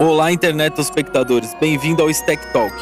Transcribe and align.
Olá, 0.00 0.30
internet 0.30 0.80
espectadores, 0.80 1.56
bem-vindo 1.60 2.00
ao 2.00 2.08
Stack 2.08 2.52
Talk, 2.52 2.72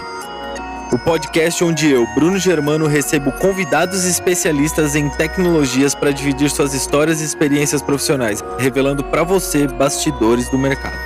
o 0.92 0.98
podcast 0.98 1.64
onde 1.64 1.90
eu, 1.90 2.06
Bruno 2.14 2.38
Germano, 2.38 2.86
recebo 2.86 3.32
convidados 3.32 4.04
especialistas 4.04 4.94
em 4.94 5.08
tecnologias 5.08 5.94
para 5.94 6.10
dividir 6.10 6.50
suas 6.50 6.74
histórias 6.74 7.22
e 7.22 7.24
experiências 7.24 7.80
profissionais, 7.80 8.44
revelando 8.58 9.02
para 9.02 9.22
você 9.22 9.66
bastidores 9.66 10.50
do 10.50 10.58
mercado. 10.58 11.05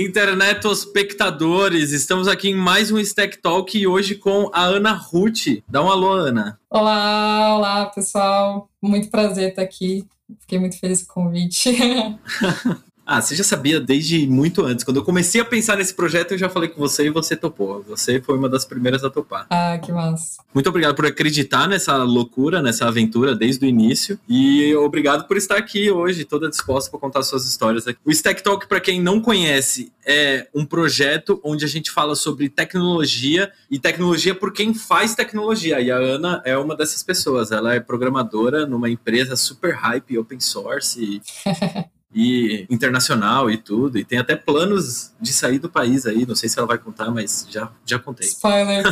Internet 0.00 0.66
espectadores! 0.66 1.92
Estamos 1.92 2.26
aqui 2.26 2.48
em 2.48 2.54
mais 2.54 2.90
um 2.90 2.98
Stack 2.98 3.36
Talk 3.36 3.78
e 3.78 3.86
hoje 3.86 4.14
com 4.14 4.50
a 4.50 4.62
Ana 4.62 4.92
Ruth. 4.92 5.62
Dá 5.68 5.82
um 5.82 5.90
alô, 5.90 6.12
Ana. 6.12 6.58
Olá, 6.70 7.54
olá, 7.54 7.86
pessoal. 7.86 8.70
Muito 8.80 9.10
prazer 9.10 9.50
estar 9.50 9.60
aqui. 9.60 10.06
Fiquei 10.40 10.58
muito 10.58 10.78
feliz 10.78 11.02
com 11.02 11.20
o 11.20 11.24
convite. 11.24 11.76
Ah, 13.12 13.20
você 13.20 13.34
já 13.34 13.42
sabia 13.42 13.80
desde 13.80 14.24
muito 14.28 14.64
antes. 14.64 14.84
Quando 14.84 14.98
eu 14.98 15.04
comecei 15.04 15.40
a 15.40 15.44
pensar 15.44 15.76
nesse 15.76 15.92
projeto, 15.92 16.30
eu 16.30 16.38
já 16.38 16.48
falei 16.48 16.68
com 16.68 16.78
você 16.78 17.06
e 17.06 17.10
você 17.10 17.34
topou. 17.34 17.82
Você 17.88 18.20
foi 18.20 18.38
uma 18.38 18.48
das 18.48 18.64
primeiras 18.64 19.02
a 19.02 19.10
topar. 19.10 19.48
Ah, 19.50 19.76
que 19.78 19.90
massa. 19.90 20.40
Muito 20.54 20.68
obrigado 20.68 20.94
por 20.94 21.04
acreditar 21.04 21.66
nessa 21.66 21.96
loucura, 22.04 22.62
nessa 22.62 22.86
aventura 22.86 23.34
desde 23.34 23.66
o 23.66 23.68
início. 23.68 24.16
E 24.28 24.72
obrigado 24.76 25.26
por 25.26 25.36
estar 25.36 25.56
aqui 25.56 25.90
hoje, 25.90 26.24
toda 26.24 26.48
disposta 26.48 26.88
para 26.88 27.00
contar 27.00 27.24
suas 27.24 27.44
histórias 27.44 27.84
aqui. 27.84 27.98
O 28.04 28.12
Stack 28.12 28.44
Talk, 28.44 28.68
para 28.68 28.78
quem 28.78 29.02
não 29.02 29.20
conhece, 29.20 29.92
é 30.06 30.46
um 30.54 30.64
projeto 30.64 31.40
onde 31.42 31.64
a 31.64 31.68
gente 31.68 31.90
fala 31.90 32.14
sobre 32.14 32.48
tecnologia 32.48 33.50
e 33.68 33.76
tecnologia 33.80 34.36
por 34.36 34.52
quem 34.52 34.72
faz 34.72 35.16
tecnologia. 35.16 35.80
E 35.80 35.90
a 35.90 35.96
Ana 35.96 36.40
é 36.44 36.56
uma 36.56 36.76
dessas 36.76 37.02
pessoas. 37.02 37.50
Ela 37.50 37.74
é 37.74 37.80
programadora 37.80 38.66
numa 38.66 38.88
empresa 38.88 39.34
super 39.34 39.74
hype, 39.74 40.16
open 40.16 40.38
source. 40.38 41.02
e 41.02 41.20
internacional 42.12 43.48
e 43.50 43.56
tudo, 43.56 43.96
e 43.98 44.04
tem 44.04 44.18
até 44.18 44.34
planos 44.34 45.12
de 45.20 45.32
sair 45.32 45.60
do 45.60 45.70
país 45.70 46.06
aí, 46.06 46.26
não 46.26 46.34
sei 46.34 46.48
se 46.48 46.58
ela 46.58 46.66
vai 46.66 46.76
contar, 46.76 47.10
mas 47.10 47.46
já, 47.48 47.70
já 47.86 47.98
contei. 48.00 48.26
Spoiler! 48.26 48.84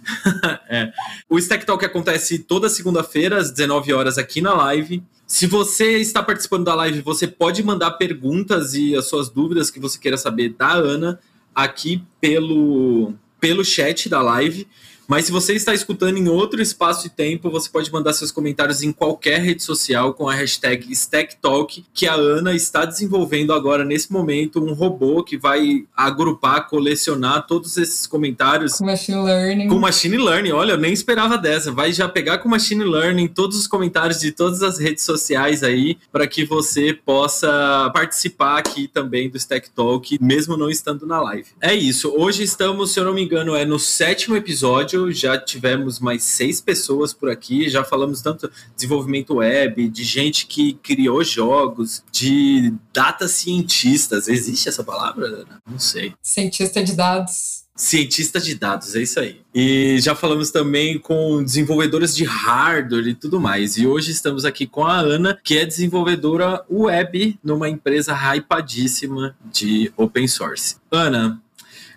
é. 0.68 0.90
O 1.28 1.38
Stack 1.38 1.66
Talk 1.66 1.84
acontece 1.84 2.38
toda 2.38 2.70
segunda-feira, 2.70 3.38
às 3.38 3.50
19 3.50 3.92
horas, 3.92 4.16
aqui 4.16 4.40
na 4.40 4.54
live. 4.54 5.02
Se 5.26 5.46
você 5.46 5.98
está 5.98 6.22
participando 6.22 6.64
da 6.64 6.74
live, 6.74 7.02
você 7.02 7.26
pode 7.26 7.62
mandar 7.62 7.90
perguntas 7.92 8.72
e 8.72 8.94
as 8.94 9.06
suas 9.06 9.28
dúvidas 9.28 9.70
que 9.70 9.80
você 9.80 9.98
queira 9.98 10.16
saber 10.16 10.50
da 10.50 10.72
Ana 10.72 11.20
aqui 11.54 12.02
pelo, 12.20 13.12
pelo 13.38 13.64
chat 13.64 14.08
da 14.08 14.22
live. 14.22 14.66
Mas 15.06 15.26
se 15.26 15.32
você 15.32 15.54
está 15.54 15.72
escutando 15.72 16.18
em 16.18 16.28
outro 16.28 16.60
espaço 16.60 17.06
e 17.06 17.10
tempo, 17.10 17.50
você 17.50 17.68
pode 17.68 17.92
mandar 17.92 18.12
seus 18.12 18.32
comentários 18.32 18.82
em 18.82 18.92
qualquer 18.92 19.40
rede 19.40 19.62
social 19.62 20.12
com 20.14 20.28
a 20.28 20.34
hashtag 20.34 20.90
StackTalk, 20.92 21.84
que 21.94 22.06
a 22.06 22.14
Ana 22.14 22.54
está 22.54 22.84
desenvolvendo 22.84 23.52
agora, 23.52 23.84
nesse 23.84 24.12
momento, 24.12 24.62
um 24.62 24.72
robô 24.72 25.22
que 25.22 25.36
vai 25.36 25.84
agrupar, 25.96 26.68
colecionar 26.68 27.46
todos 27.46 27.76
esses 27.76 28.06
comentários. 28.06 28.74
Com 28.74 28.86
Machine 28.86 29.22
Learning. 29.22 29.68
Com 29.68 29.78
Machine 29.78 30.16
Learning, 30.16 30.52
olha, 30.52 30.72
eu 30.72 30.78
nem 30.78 30.92
esperava 30.92 31.38
dessa. 31.38 31.70
Vai 31.70 31.92
já 31.92 32.08
pegar 32.08 32.38
com 32.38 32.48
Machine 32.48 32.84
Learning 32.84 33.28
todos 33.28 33.56
os 33.56 33.66
comentários 33.66 34.20
de 34.20 34.32
todas 34.32 34.62
as 34.62 34.78
redes 34.78 35.04
sociais 35.04 35.62
aí, 35.62 35.98
para 36.10 36.26
que 36.26 36.44
você 36.44 36.92
possa 36.92 37.90
participar 37.94 38.58
aqui 38.58 38.88
também 38.88 39.30
do 39.30 39.36
Stack 39.36 39.70
Talk, 39.70 40.18
mesmo 40.20 40.56
não 40.56 40.68
estando 40.68 41.06
na 41.06 41.20
live. 41.20 41.46
É 41.60 41.74
isso. 41.74 42.12
Hoje 42.16 42.42
estamos, 42.42 42.92
se 42.92 42.98
eu 42.98 43.04
não 43.04 43.14
me 43.14 43.22
engano, 43.22 43.54
é 43.54 43.64
no 43.64 43.78
sétimo 43.78 44.34
episódio 44.34 44.95
episódio 44.96 45.12
já 45.12 45.38
tivemos 45.38 46.00
mais 46.00 46.24
seis 46.24 46.60
pessoas 46.60 47.12
por 47.12 47.30
aqui, 47.30 47.68
já 47.68 47.84
falamos 47.84 48.22
tanto 48.22 48.50
desenvolvimento 48.74 49.34
web, 49.34 49.88
de 49.88 50.04
gente 50.04 50.46
que 50.46 50.74
criou 50.74 51.22
jogos, 51.22 52.02
de 52.10 52.72
data 52.92 53.28
cientistas. 53.28 54.28
Existe 54.28 54.68
essa 54.68 54.82
palavra? 54.82 55.44
Não 55.68 55.78
sei. 55.78 56.14
Cientista 56.22 56.82
de 56.82 56.94
dados. 56.94 57.66
Cientista 57.78 58.40
de 58.40 58.54
dados, 58.54 58.94
é 58.94 59.02
isso 59.02 59.20
aí. 59.20 59.42
E 59.54 59.98
já 60.00 60.14
falamos 60.14 60.50
também 60.50 60.98
com 60.98 61.44
desenvolvedores 61.44 62.16
de 62.16 62.24
hardware 62.24 63.08
e 63.08 63.14
tudo 63.14 63.38
mais. 63.38 63.76
E 63.76 63.86
hoje 63.86 64.12
estamos 64.12 64.46
aqui 64.46 64.66
com 64.66 64.86
a 64.86 64.96
Ana, 64.96 65.38
que 65.44 65.58
é 65.58 65.66
desenvolvedora 65.66 66.64
web 66.70 67.38
numa 67.44 67.68
empresa 67.68 68.14
hypadíssima 68.14 69.36
de 69.52 69.92
open 69.94 70.26
source. 70.26 70.76
Ana, 70.90 71.38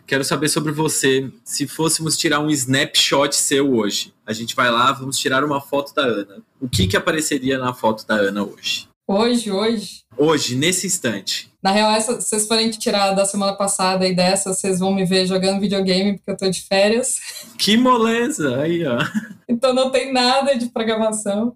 Quero 0.09 0.23
saber 0.23 0.49
sobre 0.49 0.71
você. 0.71 1.31
Se 1.43 1.67
fôssemos 1.67 2.17
tirar 2.17 2.39
um 2.39 2.49
snapshot 2.49 3.35
seu 3.35 3.71
hoje, 3.75 4.11
a 4.25 4.33
gente 4.33 4.55
vai 4.55 4.71
lá, 4.71 4.91
vamos 4.91 5.19
tirar 5.19 5.43
uma 5.43 5.61
foto 5.61 5.93
da 5.93 6.01
Ana. 6.01 6.41
O 6.59 6.67
que 6.67 6.87
que 6.87 6.97
apareceria 6.97 7.59
na 7.59 7.75
foto 7.75 8.07
da 8.07 8.15
Ana 8.15 8.43
hoje? 8.43 8.87
Hoje, 9.07 9.51
hoje? 9.51 10.01
Hoje, 10.17 10.55
nesse 10.55 10.87
instante. 10.87 11.51
Na 11.61 11.69
real, 11.69 11.91
essa, 11.91 12.19
se 12.19 12.27
vocês 12.27 12.47
forem 12.47 12.71
tirar 12.71 13.13
da 13.13 13.23
semana 13.23 13.53
passada 13.53 14.07
e 14.07 14.15
dessa, 14.15 14.51
vocês 14.51 14.79
vão 14.79 14.95
me 14.95 15.05
ver 15.05 15.27
jogando 15.27 15.61
videogame 15.61 16.17
porque 16.17 16.31
eu 16.31 16.37
tô 16.37 16.49
de 16.49 16.61
férias. 16.63 17.17
Que 17.59 17.77
moleza! 17.77 18.61
Aí, 18.61 18.83
ó. 18.87 18.97
Então 19.47 19.75
não 19.75 19.91
tem 19.91 20.11
nada 20.11 20.55
de 20.55 20.69
programação. 20.69 21.55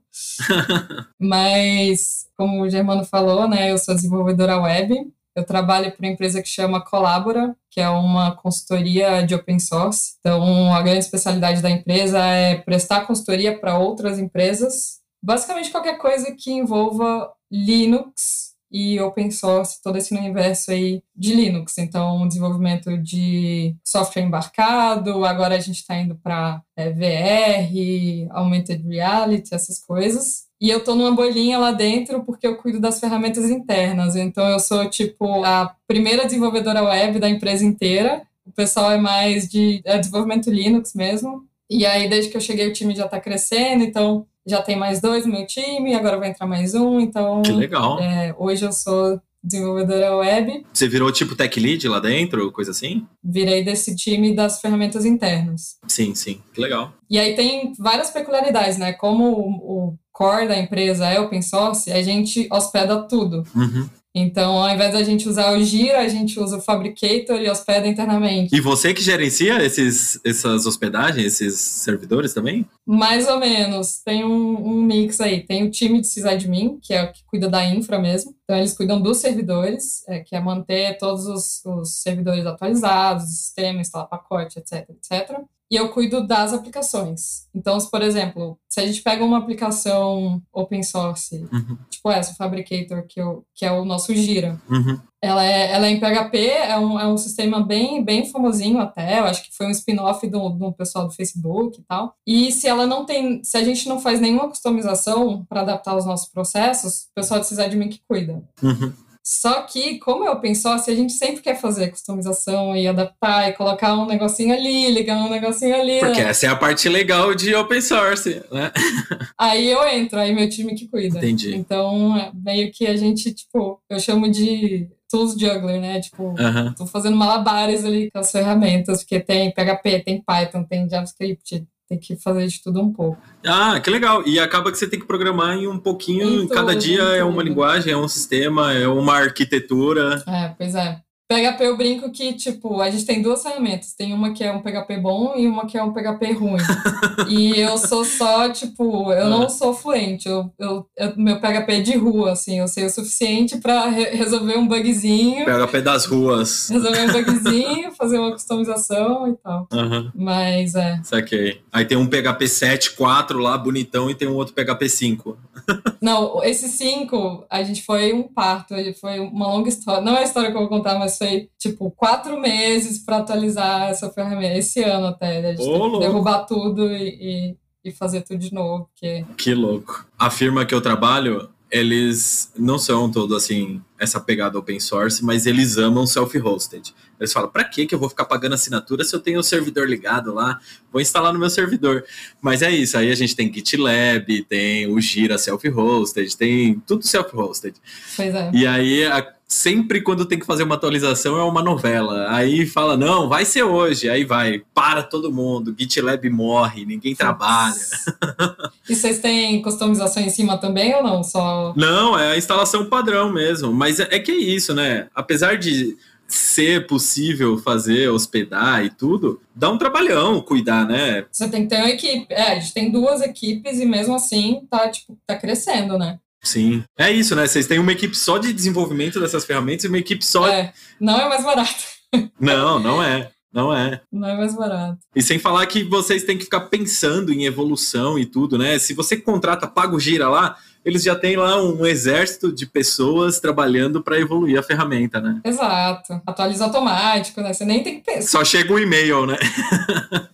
Mas, 1.20 2.28
como 2.38 2.62
o 2.62 2.70
Germano 2.70 3.04
falou, 3.04 3.48
né, 3.48 3.72
eu 3.72 3.80
sou 3.80 3.96
desenvolvedora 3.96 4.62
web. 4.62 5.12
Eu 5.36 5.46
trabalho 5.46 5.92
para 5.92 6.06
uma 6.06 6.12
empresa 6.12 6.42
que 6.42 6.48
chama 6.48 6.84
Colabora, 6.84 7.56
que 7.70 7.82
é 7.82 7.90
uma 7.90 8.36
consultoria 8.36 9.26
de 9.26 9.34
open 9.34 9.60
source. 9.60 10.16
Então, 10.20 10.74
a 10.74 10.82
grande 10.82 11.00
especialidade 11.00 11.62
da 11.62 11.70
empresa 11.70 12.20
é 12.20 12.56
prestar 12.56 13.08
consultoria 13.08 13.60
para 13.60 13.78
outras 13.78 14.20
empresas. 14.20 15.02
Basicamente, 15.22 15.72
qualquer 15.72 15.98
coisa 15.98 16.36
que 16.38 16.52
envolva 16.52 17.32
Linux 17.52 18.54
e 18.74 19.00
open 19.00 19.30
source, 19.30 19.80
todo 19.84 20.00
esse 20.00 20.16
universo 20.16 20.72
aí 20.72 21.04
de 21.16 21.36
Linux. 21.36 21.78
Então, 21.78 22.28
desenvolvimento 22.28 22.98
de 22.98 23.76
software 23.86 24.24
embarcado, 24.24 25.24
agora 25.24 25.56
a 25.56 25.60
gente 25.60 25.78
está 25.78 25.96
indo 25.96 26.16
para 26.16 26.62
é, 26.76 26.90
VR, 26.90 28.32
augmented 28.32 28.82
reality, 28.88 29.54
essas 29.54 29.80
coisas. 29.80 30.43
E 30.64 30.70
eu 30.70 30.82
tô 30.82 30.96
numa 30.96 31.12
bolinha 31.12 31.60
lá 31.60 31.74
dentro 31.74 32.24
porque 32.24 32.48
eu 32.48 32.56
cuido 32.56 32.80
das 32.80 32.98
ferramentas 32.98 33.50
internas. 33.50 34.16
Então 34.16 34.48
eu 34.48 34.62
sou 34.62 34.90
tipo 34.90 35.44
a 35.44 35.76
primeira 35.86 36.24
desenvolvedora 36.24 36.82
web 36.82 37.20
da 37.20 37.28
empresa 37.28 37.66
inteira. 37.66 38.22
O 38.48 38.52
pessoal 38.54 38.90
é 38.90 38.98
mais 38.98 39.50
de 39.50 39.82
é 39.84 39.98
desenvolvimento 39.98 40.50
Linux 40.50 40.94
mesmo. 40.94 41.44
E 41.70 41.86
aí 41.86 42.08
desde 42.08 42.32
que 42.32 42.38
eu 42.38 42.42
cheguei 42.42 42.66
o 42.70 42.72
time 42.72 42.96
já 42.96 43.10
tá 43.10 43.20
crescendo, 43.20 43.84
então 43.84 44.26
já 44.48 44.62
tem 44.62 44.78
mais 44.78 45.02
dois 45.02 45.26
no 45.26 45.34
meu 45.34 45.46
time, 45.46 45.96
agora 45.96 46.18
vai 46.18 46.30
entrar 46.30 46.48
mais 46.48 46.74
um. 46.74 46.98
Então 46.98 47.42
que 47.42 47.52
legal. 47.52 48.00
É, 48.00 48.34
hoje 48.38 48.64
eu 48.64 48.72
sou 48.72 49.20
desenvolvedora 49.44 50.16
web. 50.16 50.66
Você 50.72 50.88
virou 50.88 51.12
tipo 51.12 51.36
tech 51.36 51.60
lead 51.60 51.88
lá 51.88 52.00
dentro, 52.00 52.52
coisa 52.52 52.72
assim? 52.72 53.06
Virei 53.24 53.64
desse 53.64 53.96
time 53.96 54.34
das 54.34 54.62
ferramentas 54.62 55.06
internas. 55.06 55.78
Sim, 55.88 56.16
sim, 56.16 56.42
que 56.54 56.62
legal. 56.62 56.94
E 57.10 57.20
aí 57.20 57.36
tem 57.36 57.74
várias 57.78 58.10
peculiaridades, 58.10 58.78
né? 58.78 58.94
Como 58.94 59.26
o, 59.26 59.90
o 59.90 59.98
core 60.12 60.48
da 60.48 60.58
empresa 60.58 61.08
é 61.08 61.20
open 61.20 61.42
source, 61.42 61.92
a 61.92 62.02
gente 62.02 62.48
hospeda 62.52 63.08
tudo. 63.08 63.44
Uhum. 63.56 63.90
Então, 64.16 64.62
ao 64.62 64.70
invés 64.70 64.94
da 64.94 65.02
gente 65.02 65.28
usar 65.28 65.58
o 65.58 65.64
Gira, 65.64 66.02
a 66.02 66.08
gente 66.08 66.40
usa 66.40 66.58
o 66.58 66.62
Fabricator 66.62 67.42
e 67.42 67.50
hospeda 67.50 67.88
internamente. 67.88 68.56
E 68.56 68.62
você 68.62 68.94
que 68.94 69.02
gerencia 69.02 69.64
esses, 69.64 70.20
essas 70.24 70.68
hospedagens, 70.68 71.42
esses 71.42 71.60
servidores 71.60 72.32
também? 72.32 72.68
Mais 72.86 73.28
ou 73.28 73.40
menos. 73.40 74.04
Tem 74.06 74.24
um, 74.24 74.68
um 74.68 74.84
mix 74.84 75.20
aí. 75.20 75.44
Tem 75.44 75.64
o 75.64 75.72
time 75.72 76.00
de 76.00 76.06
sysadmin, 76.06 76.78
que 76.80 76.94
é 76.94 77.04
o 77.04 77.12
que 77.12 77.24
cuida 77.26 77.50
da 77.50 77.66
infra 77.66 77.98
mesmo. 77.98 78.36
Então, 78.44 78.56
eles 78.56 78.78
cuidam 78.78 79.02
dos 79.02 79.18
servidores, 79.18 80.08
é, 80.08 80.20
que 80.20 80.36
é 80.36 80.40
manter 80.40 80.96
todos 81.00 81.26
os, 81.26 81.66
os 81.66 82.02
servidores 82.02 82.46
atualizados, 82.46 83.26
sistema, 83.26 83.82
instalar 83.82 84.08
pacote, 84.08 84.60
etc, 84.60 84.90
etc 84.92 85.44
e 85.72 85.76
eu 85.76 85.90
cuido 85.90 86.26
das 86.26 86.54
aplicações. 86.54 87.48
Então, 87.54 87.80
se, 87.80 87.90
por 87.90 88.02
exemplo, 88.02 88.58
se 88.70 88.80
a 88.80 88.86
gente 88.86 89.02
pega 89.02 89.24
uma 89.24 89.38
aplicação 89.38 90.42
open 90.52 90.84
source, 90.84 91.48
uhum. 91.52 91.78
tipo 91.90 92.12
essa, 92.12 92.32
o 92.32 92.36
Fabricator, 92.36 93.06
que, 93.08 93.20
eu, 93.20 93.46
que 93.56 93.66
é 93.66 93.72
o 93.72 93.86
nosso 93.86 94.14
Gira, 94.14 94.60
uhum. 94.70 95.00
ela, 95.22 95.44
é, 95.44 95.72
ela 95.72 95.88
é 95.88 95.90
em 95.90 96.00
PHP, 96.00 96.38
é 96.38 96.78
um, 96.78 97.00
é 97.00 97.08
um 97.08 97.18
sistema 97.18 97.64
bem, 97.64 98.04
bem 98.04 98.30
famosinho 98.30 98.80
até, 98.80 99.20
eu 99.20 99.26
acho 99.26 99.44
que 99.44 99.56
foi 99.56 99.68
um 99.68 99.72
spin-off 99.72 100.28
do, 100.28 100.50
do 100.50 100.74
pessoal 100.74 101.08
do 101.08 101.14
Facebook 101.14 101.80
e 101.80 101.84
tal. 101.84 102.16
E 102.26 102.52
se 102.52 102.68
ela 102.68 102.86
não 102.86 103.06
tem, 103.06 103.44
se 103.44 103.58
a 103.58 103.64
gente 103.64 103.88
não 103.88 104.00
faz 104.00 104.20
nenhuma 104.20 104.50
customização 104.50 105.46
para 105.46 105.62
adaptar 105.62 105.96
os 105.96 106.06
nossos 106.06 106.30
processos, 106.30 107.08
o 107.12 107.14
pessoal 107.16 107.40
de 107.40 107.48
sysadmin 107.48 107.90
que 107.90 108.02
cuida. 108.08 108.44
Uhum. 108.62 108.94
Só 109.26 109.62
que, 109.62 110.00
como 110.00 110.26
é 110.26 110.30
open 110.30 110.54
source, 110.54 110.92
a 110.92 110.96
gente 110.96 111.14
sempre 111.14 111.42
quer 111.42 111.56
fazer 111.56 111.90
customização 111.90 112.76
e 112.76 112.86
adaptar 112.86 113.48
e 113.48 113.54
colocar 113.54 113.96
um 113.96 114.06
negocinho 114.06 114.54
ali, 114.54 114.92
ligar 114.92 115.18
um 115.18 115.30
negocinho 115.30 115.76
ali. 115.76 116.00
Porque 116.02 116.22
né? 116.22 116.30
essa 116.30 116.48
é 116.48 116.50
a 116.50 116.56
parte 116.58 116.90
legal 116.90 117.34
de 117.34 117.56
open 117.56 117.80
source, 117.80 118.44
né? 118.52 118.70
Aí 119.40 119.70
eu 119.70 119.88
entro, 119.88 120.20
aí 120.20 120.34
meu 120.34 120.48
time 120.50 120.74
que 120.76 120.88
cuida. 120.88 121.18
Entendi. 121.18 121.56
Então, 121.56 122.32
meio 122.34 122.72
que 122.72 122.86
a 122.88 122.96
gente, 122.96 123.34
tipo, 123.34 123.82
eu 123.90 124.00
chamo 124.00 124.30
de 124.30 124.88
tools 125.10 125.34
juggler, 125.40 125.80
né? 125.80 126.02
Tipo, 126.02 126.30
uhum. 126.30 126.74
tô 126.76 126.86
fazendo 126.86 127.16
malabares 127.16 127.86
ali 127.86 128.10
com 128.10 128.20
as 128.20 128.32
ferramentas, 128.32 129.00
porque 129.00 129.20
tem 129.20 129.52
PHP, 129.52 130.00
tem 130.04 130.24
Python, 130.26 130.64
tem 130.64 130.90
JavaScript, 130.90 131.66
Tem 131.94 132.00
que 132.00 132.16
fazer 132.16 132.48
de 132.48 132.60
tudo 132.60 132.82
um 132.82 132.92
pouco. 132.92 133.22
Ah, 133.46 133.80
que 133.80 133.88
legal. 133.90 134.24
E 134.26 134.40
acaba 134.40 134.72
que 134.72 134.78
você 134.78 134.88
tem 134.88 135.00
que 135.00 135.06
programar 135.06 135.56
em 135.56 135.68
um 135.68 135.78
pouquinho, 135.78 136.44
Em 136.44 136.48
cada 136.48 136.72
tudo, 136.72 136.82
dia 136.82 137.04
em 137.04 137.20
é 137.20 137.24
uma 137.24 137.44
linguagem, 137.44 137.94
é 137.94 137.98
um 137.98 138.08
sistema, 138.08 138.74
é 138.74 138.88
uma 138.88 139.14
arquitetura. 139.14 140.24
É, 140.28 140.50
pois 140.58 140.74
é. 140.74 141.00
PHP 141.34 141.64
eu 141.66 141.78
brinco 141.78 142.12
que, 142.12 142.34
tipo, 142.34 142.82
a 142.82 142.90
gente 142.90 143.06
tem 143.06 143.22
duas 143.22 143.42
ferramentas. 143.42 143.94
Tem 143.94 144.14
uma 144.14 144.34
que 144.34 144.44
é 144.44 144.52
um 144.52 144.62
PHP 144.62 144.98
bom 144.98 145.34
e 145.36 145.48
uma 145.48 145.66
que 145.66 145.78
é 145.78 145.84
um 145.84 145.92
PHP 145.94 146.32
ruim. 146.34 146.58
e 147.30 147.60
eu 147.60 147.78
sou 147.78 148.04
só, 148.06 148.50
tipo, 148.50 149.12
eu 149.12 149.30
não 149.30 149.50
sou 149.50 149.74
fluente. 149.74 150.28
Eu, 150.28 150.52
eu, 150.60 150.86
eu- 150.98 151.14
meu 151.18 151.40
PHP 151.40 151.74
é 151.74 151.82
de 151.82 151.96
rua, 151.98 152.32
assim. 152.34 152.60
Eu 152.60 152.68
sei 152.68 152.86
o 152.86 152.90
suficiente 152.90 153.58
pra 153.58 153.88
re- 153.90 154.12
resolver 154.16 154.58
um 154.58 154.68
bugzinho. 154.68 155.46
PHP 155.46 155.82
das 155.82 156.06
ruas. 156.06 156.70
Resolver 156.70 157.02
um 157.02 157.24
bugzinho, 157.24 157.92
fazer 157.94 158.20
uma 158.20 158.32
customização 158.32 159.28
e 159.30 159.36
tal. 159.38 159.68
Aham, 159.72 160.12
Mas, 160.16 160.76
é. 160.76 161.00
saquei. 161.04 161.62
Aí 161.72 161.86
tem 161.86 161.98
um 161.98 162.08
PHP 162.08 162.46
7.4 162.46 163.38
lá, 163.38 163.58
bonitão, 163.58 164.10
e 164.10 164.16
tem 164.16 164.28
um 164.28 164.36
outro 164.36 164.54
PHP 164.54 164.88
5. 164.90 165.38
Não, 166.02 166.44
esses 166.44 166.72
cinco, 166.72 167.46
a 167.50 167.64
gente 167.64 167.84
foi 167.84 168.12
um 168.12 168.24
parto, 168.24 168.76
foi 169.00 169.20
uma 169.20 169.48
longa 169.48 169.70
história. 169.70 170.02
Não 170.04 170.16
é 170.18 170.20
a 170.20 170.24
história 170.24 170.52
que 170.52 170.56
eu 170.58 170.62
vou 170.62 170.70
contar, 170.70 171.00
mas 171.00 171.18
foi 171.28 171.50
tipo 171.58 171.92
quatro 171.92 172.40
meses 172.40 173.00
para 173.00 173.18
atualizar 173.18 173.90
essa 173.90 174.10
ferramenta. 174.10 174.58
Esse 174.58 174.84
ano 174.84 175.08
até. 175.08 175.56
Que 175.56 175.64
louco. 175.64 176.00
derrubar 176.00 176.46
tudo 176.46 176.92
e, 176.92 177.56
e, 177.84 177.90
e 177.90 177.92
fazer 177.92 178.22
tudo 178.22 178.40
de 178.40 178.54
novo. 178.54 178.90
Porque... 178.94 179.26
Que 179.38 179.54
louco. 179.54 180.06
A 180.18 180.30
firma 180.30 180.66
que 180.66 180.74
eu 180.74 180.82
trabalho, 180.82 181.50
eles 181.72 182.52
não 182.58 182.78
são 182.78 183.10
todo 183.12 183.36
assim, 183.36 183.82
essa 184.00 184.20
pegada 184.20 184.60
open 184.60 184.80
source, 184.80 185.24
mas 185.26 185.46
eles 185.48 185.78
amam 185.78 186.06
self-hosted. 186.06 186.94
Eles 187.20 187.32
falam, 187.32 187.50
pra 187.50 187.64
que 187.64 187.86
que 187.86 187.96
eu 187.96 188.00
vou 188.00 188.10
ficar 188.10 188.26
pagando 188.26 188.54
assinatura 188.54 189.04
se 189.04 189.16
eu 189.16 189.20
tenho 189.20 189.40
o 189.40 189.44
servidor 189.44 189.88
ligado 189.88 190.34
lá? 190.34 190.60
Vou 190.92 191.02
instalar 191.02 191.32
no 191.32 191.40
meu 191.40 191.50
servidor. 191.50 192.04
Mas 192.42 192.62
é 192.62 192.70
isso, 192.70 192.98
aí 192.98 193.10
a 193.12 193.16
gente 193.16 193.36
tem 193.36 193.52
GitLab, 193.52 194.44
tem 194.44 194.88
o 194.92 195.00
Gira 195.00 195.38
self-hosted, 195.38 196.36
tem 196.36 196.80
tudo 196.86 197.08
self-hosted. 197.08 197.76
Pois 198.16 198.36
é. 198.36 198.52
E 198.54 198.68
aí, 198.68 199.06
a- 199.06 199.34
sempre 199.54 200.02
quando 200.02 200.26
tem 200.26 200.40
que 200.40 200.46
fazer 200.46 200.64
uma 200.64 200.76
atualização 200.76 201.38
é 201.38 201.44
uma 201.44 201.62
novela. 201.62 202.28
Aí 202.30 202.66
fala, 202.66 202.98
não, 202.98 203.30
vai 203.30 203.46
ser 203.46 203.64
hoje. 203.64 204.10
Aí 204.10 204.26
vai, 204.26 204.64
para 204.74 205.04
todo 205.04 205.32
mundo, 205.32 205.76
GitLab 205.78 206.28
morre, 206.30 206.86
ninguém 206.86 207.16
trabalha. 207.16 207.76
E 208.90 208.94
vocês 208.96 209.20
têm 209.20 209.62
customização 209.62 210.22
em 210.22 210.30
cima 210.30 210.58
também 210.58 210.94
ou 210.94 211.02
não? 211.02 211.24
Só. 211.24 211.74
Não, 211.78 212.20
é 212.20 212.34
a 212.34 212.38
instalação 212.38 212.86
padrão 212.86 213.32
mesmo. 213.32 213.72
Mas 213.72 213.98
é, 213.98 214.10
é 214.12 214.20
que 214.20 214.30
é 214.30 214.36
isso, 214.36 214.74
né? 214.74 215.08
Apesar 215.16 215.58
de 215.58 215.96
ser 216.28 216.86
possível 216.86 217.58
fazer, 217.58 218.10
hospedar 218.10 218.84
e 218.84 218.90
tudo, 218.90 219.40
dá 219.56 219.72
um 219.72 219.78
trabalhão 219.78 220.42
cuidar, 220.42 220.86
né? 220.86 221.26
Você 221.32 221.48
tem 221.48 221.64
que 221.64 221.70
ter 221.70 221.78
uma 221.78 221.90
equipe. 221.90 222.26
É, 222.30 222.52
a 222.52 222.60
gente 222.60 222.74
tem 222.74 222.92
duas 222.92 223.22
equipes 223.22 223.80
e 223.80 223.86
mesmo 223.86 224.16
assim 224.16 224.68
tá, 224.70 224.90
tipo, 224.90 225.18
tá 225.26 225.38
crescendo, 225.38 225.98
né? 225.98 226.20
Sim. 226.44 226.84
É 226.98 227.10
isso, 227.10 227.36
né? 227.36 227.48
Vocês 227.48 227.66
têm 227.66 227.80
uma 227.80 227.94
equipe 227.94 228.16
só 228.16 228.38
de 228.38 228.52
desenvolvimento 228.52 229.20
dessas 229.20 229.46
ferramentas 229.46 229.86
e 229.86 229.88
uma 229.88 229.98
equipe 229.98 230.26
só. 230.26 230.46
É, 230.48 230.74
não 231.00 231.20
é 231.20 231.30
mais 231.30 231.44
barato. 231.44 231.94
Não, 232.40 232.80
não 232.80 233.02
é. 233.02 233.32
Não 233.52 233.76
é. 233.76 234.02
Não 234.12 234.28
é 234.28 234.38
mais 234.38 234.56
barato. 234.56 235.00
E 235.16 235.22
sem 235.22 235.40
falar 235.40 235.66
que 235.66 235.84
vocês 235.84 236.24
têm 236.24 236.38
que 236.38 236.44
ficar 236.44 236.62
pensando 236.62 237.34
em 237.34 237.46
evolução 237.46 238.20
e 238.20 238.26
tudo, 238.26 238.56
né? 238.56 238.78
Se 238.78 238.94
você 238.94 239.18
contrata 239.18 239.66
Pago 239.66 240.00
Gira 240.00 240.30
lá, 240.30 240.56
eles 240.86 241.04
já 241.04 241.16
têm 241.16 241.36
lá 241.36 241.62
um 241.62 241.86
exército 241.86 242.54
de 242.54 242.66
pessoas 242.66 243.40
trabalhando 243.40 244.04
para 244.04 244.20
evoluir 244.20 244.60
a 244.60 244.64
ferramenta, 244.64 245.20
né? 245.20 245.42
Exato. 245.44 246.22
Atualiza 246.26 246.66
automático, 246.66 247.42
né? 247.42 247.54
Você 247.54 247.66
nem 247.66 247.84
tem 247.84 248.00
que 248.00 248.06
pensar. 248.06 248.30
Só 248.30 248.46
chega 248.46 248.74
um 248.74 248.80
e-mail, 248.80 249.26
né? 249.26 249.38